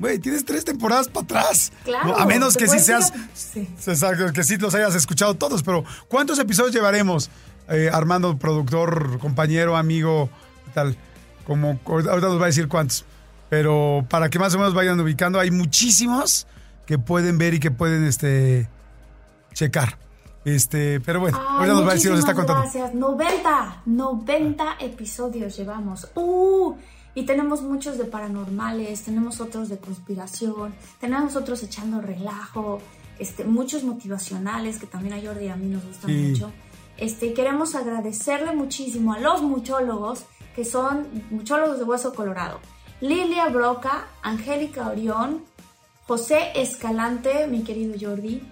Güey, 0.00 0.18
tienes 0.18 0.44
tres 0.44 0.64
temporadas 0.64 1.08
para 1.08 1.24
atrás. 1.24 1.72
Claro. 1.84 2.08
¿no? 2.08 2.16
A 2.16 2.26
menos 2.26 2.56
que 2.56 2.64
a- 2.64 2.68
seas 2.78 3.12
Sí. 3.34 3.68
Que 4.34 4.42
sí 4.42 4.56
los 4.56 4.74
hayas 4.74 4.94
escuchado 4.94 5.34
todos, 5.34 5.62
pero 5.62 5.84
¿cuántos 6.08 6.38
episodios 6.38 6.74
llevaremos? 6.74 7.30
Eh, 7.68 7.88
Armando, 7.92 8.36
productor, 8.36 9.18
compañero, 9.20 9.76
amigo, 9.76 10.28
tal, 10.74 10.96
como 11.46 11.78
ahorita 11.84 12.16
nos 12.18 12.40
va 12.40 12.44
a 12.44 12.46
decir 12.46 12.66
cuántos, 12.66 13.04
pero 13.48 14.04
para 14.08 14.28
que 14.30 14.38
más 14.38 14.54
o 14.54 14.58
menos 14.58 14.74
vayan 14.74 14.98
ubicando, 14.98 15.38
hay 15.38 15.50
muchísimos 15.50 16.46
que 16.86 16.98
pueden 16.98 17.38
ver 17.38 17.54
y 17.54 17.60
que 17.60 17.70
pueden 17.70 18.04
este 18.04 18.68
checar. 19.52 19.98
Este, 20.44 21.00
pero 21.00 21.20
bueno, 21.20 21.38
Ay, 21.38 21.46
ahorita 21.58 21.74
nos 21.74 21.86
va 21.86 21.90
a 21.90 21.94
decir, 21.94 22.10
nos 22.10 22.20
está 22.20 22.34
contando. 22.34 22.62
Gracias. 22.62 22.94
90, 22.94 23.82
90 23.84 24.76
episodios 24.80 25.56
llevamos. 25.56 26.08
Uh, 26.14 26.74
y 27.14 27.24
tenemos 27.26 27.62
muchos 27.62 27.98
de 27.98 28.04
paranormales, 28.04 29.02
tenemos 29.02 29.40
otros 29.40 29.68
de 29.68 29.78
conspiración, 29.78 30.74
tenemos 31.00 31.36
otros 31.36 31.62
echando 31.62 32.00
relajo, 32.00 32.80
este, 33.18 33.44
muchos 33.44 33.82
motivacionales 33.84 34.78
que 34.78 34.86
también 34.86 35.14
a 35.14 35.20
Jordi 35.20 35.46
y 35.46 35.48
a 35.48 35.56
mí 35.56 35.66
nos 35.66 35.84
gustan 35.84 36.10
Sí. 36.10 36.16
mucho. 36.16 36.52
Este, 36.96 37.32
queremos 37.32 37.74
agradecerle 37.74 38.54
muchísimo 38.54 39.12
a 39.14 39.18
los 39.18 39.42
muchólogos 39.42 40.24
que 40.54 40.64
son 40.64 41.06
muchólogos 41.30 41.78
de 41.78 41.84
hueso 41.84 42.14
colorado. 42.14 42.60
Lilia 43.00 43.48
Broca, 43.48 44.06
Angélica 44.22 44.88
Orión, 44.88 45.42
José 46.06 46.50
Escalante, 46.54 47.46
mi 47.46 47.62
querido 47.62 47.94
Jordi, 48.00 48.42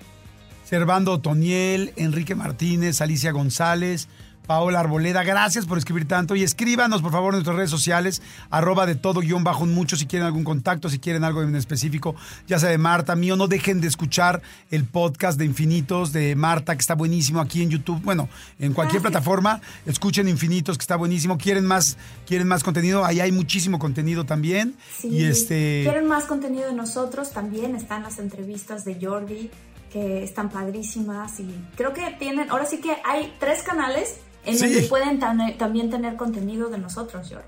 Servando 0.65 1.19
Toniel, 1.21 1.93
Enrique 1.97 2.35
Martínez, 2.35 3.01
Alicia 3.01 3.33
González, 3.33 4.07
Paola 4.49 4.81
Arboleda, 4.81 5.25
gracias 5.25 5.67
por 5.67 5.77
escribir 5.77 6.09
tanto 6.09 6.35
y 6.35 6.43
escríbanos 6.43 7.03
por 7.03 7.13
favor 7.13 7.35
en 7.35 7.37
nuestras 7.37 7.55
redes 7.55 7.71
sociales, 7.71 8.23
arroba 8.49 8.87
de 8.87 8.95
todo 8.95 9.21
guion 9.21 9.45
bajo 9.45 9.63
un 9.63 9.75
mucho 9.75 9.95
si 9.95 10.07
quieren 10.07 10.25
algún 10.25 10.43
contacto, 10.43 10.89
si 10.89 10.99
quieren 10.99 11.23
algo 11.23 11.43
en 11.43 11.55
específico, 11.55 12.17
ya 12.47 12.59
sea 12.59 12.71
de 12.71 12.79
Marta, 12.79 13.15
mío, 13.15 13.37
no 13.37 13.47
dejen 13.47 13.83
de 13.83 13.89
escuchar 13.89 14.41
el 14.71 14.87
podcast 14.87 15.39
de 15.39 15.45
Infinitos 15.45 16.15
de 16.15 16.35
Marta, 16.35 16.75
que 16.75 16.81
está 16.81 16.95
buenísimo 16.95 17.43
aquí 17.43 17.63
en 17.63 17.69
YouTube, 17.69 18.01
bueno, 18.03 18.31
en 18.59 18.73
cualquier 18.73 19.03
plataforma, 19.03 19.61
escuchen 19.85 20.27
Infinitos, 20.29 20.79
que 20.79 20.83
está 20.83 20.97
buenísimo, 20.97 21.37
quieren 21.37 21.67
más, 21.67 21.99
quieren 22.27 22.49
más 22.49 22.65
contenido, 22.65 23.05
ahí 23.05 23.21
hay 23.21 23.33
muchísimo 23.33 23.79
contenido 23.79 24.25
también. 24.25 24.77
Sí, 24.97 25.09
y 25.09 25.25
este... 25.25 25.83
quieren 25.85 26.07
más 26.07 26.25
contenido 26.25 26.69
de 26.69 26.73
nosotros, 26.73 27.33
también 27.33 27.77
están 27.77 28.03
las 28.03 28.19
entrevistas 28.19 28.87
de 28.87 28.97
Jordi, 28.99 29.51
que 29.93 30.25
están 30.25 30.49
padrísimas 30.49 31.39
y 31.39 31.55
creo 31.77 31.93
que 31.93 32.17
tienen, 32.19 32.51
ahora 32.51 32.65
sí 32.65 32.79
que 32.79 32.97
hay 33.05 33.35
tres 33.39 33.63
canales 33.63 34.17
en 34.45 34.59
Sí. 34.59 34.65
donde 34.73 34.83
pueden 34.89 35.19
también 35.59 35.91
tener 35.91 36.17
contenido 36.17 36.69
de 36.69 36.79
nosotros, 36.79 37.29
Jordi. 37.29 37.45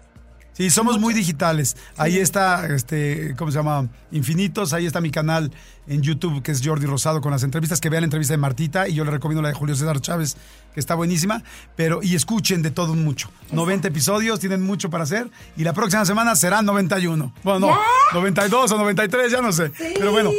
Sí, 0.53 0.69
somos 0.69 0.99
muy 0.99 1.15
digitales. 1.15 1.75
Ahí 1.97 2.19
está, 2.19 2.67
este, 2.75 3.35
¿cómo 3.39 3.51
se 3.51 3.57
llama? 3.57 3.89
Infinitos. 4.11 4.75
Ahí 4.75 4.85
está 4.85 5.01
mi 5.01 5.11
canal 5.11 5.51
en 5.87 6.03
YouTube, 6.03 6.43
que 6.43 6.51
es 6.53 6.61
Jordi 6.63 6.85
Rosado, 6.85 7.23
con 7.23 7.31
las 7.33 7.45
entrevistas. 7.45 7.81
Que 7.81 7.89
vean 7.89 8.03
la 8.03 8.07
entrevista 8.07 8.35
de 8.35 8.39
Martita 8.39 8.87
y 8.87 8.93
yo 8.95 9.05
le 9.05 9.11
recomiendo 9.11 9.41
la 9.41 9.49
de 9.49 9.55
Julio 9.55 9.75
César 9.75 10.01
Chávez, 10.03 10.37
que 10.75 10.81
está 10.81 10.97
buenísima. 10.97 11.43
Pero, 11.77 12.01
y 12.03 12.15
escuchen 12.15 12.61
de 12.61 12.71
todo 12.73 12.95
mucho. 12.95 13.31
90 13.53 13.89
episodios, 13.89 14.39
tienen 14.41 14.61
mucho 14.61 14.91
para 14.91 15.05
hacer. 15.05 15.31
Y 15.57 15.65
la 15.65 15.73
próxima 15.73 16.05
semana 16.05 16.37
serán 16.37 16.67
91. 16.67 17.33
Bueno, 17.43 17.61
no, 17.61 17.69
¡Ya! 17.69 17.79
92 18.13 18.73
o 18.73 18.77
93, 18.77 19.33
ya 19.33 19.41
no 19.41 19.53
sé. 19.53 19.71
Pero 19.79 20.13
bueno, 20.13 20.31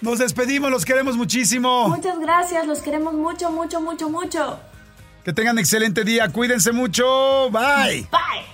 nos 0.00 0.20
despedimos, 0.20 0.70
los 0.70 0.86
queremos 0.86 1.18
muchísimo. 1.18 1.86
Muchas 1.88 2.18
gracias, 2.18 2.66
los 2.66 2.78
queremos 2.78 3.12
mucho, 3.12 3.50
mucho, 3.50 3.82
mucho, 3.82 4.08
mucho. 4.08 4.58
Que 5.24 5.32
tengan 5.32 5.58
excelente 5.58 6.02
día, 6.04 6.28
cuídense 6.30 6.72
mucho. 6.72 7.50
Bye. 7.50 8.06
Bye. 8.10 8.46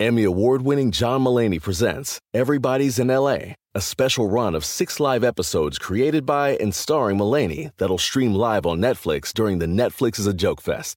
Emmy 0.00 0.24
award 0.24 0.62
winning 0.62 0.90
John 0.90 1.22
Mullaney 1.22 1.60
presents 1.60 2.18
Everybody's 2.34 2.98
in 2.98 3.06
LA, 3.06 3.54
a 3.74 3.80
special 3.80 4.28
run 4.28 4.56
of 4.56 4.64
six 4.64 4.98
live 4.98 5.22
episodes 5.22 5.78
created 5.78 6.26
by 6.26 6.56
and 6.56 6.74
starring 6.74 7.16
Mullaney 7.16 7.70
that'll 7.78 7.98
stream 7.98 8.34
live 8.34 8.66
on 8.66 8.80
Netflix 8.80 9.32
during 9.32 9.60
the 9.60 9.66
Netflix 9.66 10.18
is 10.18 10.26
a 10.26 10.34
Joke 10.34 10.60
Fest. 10.60 10.96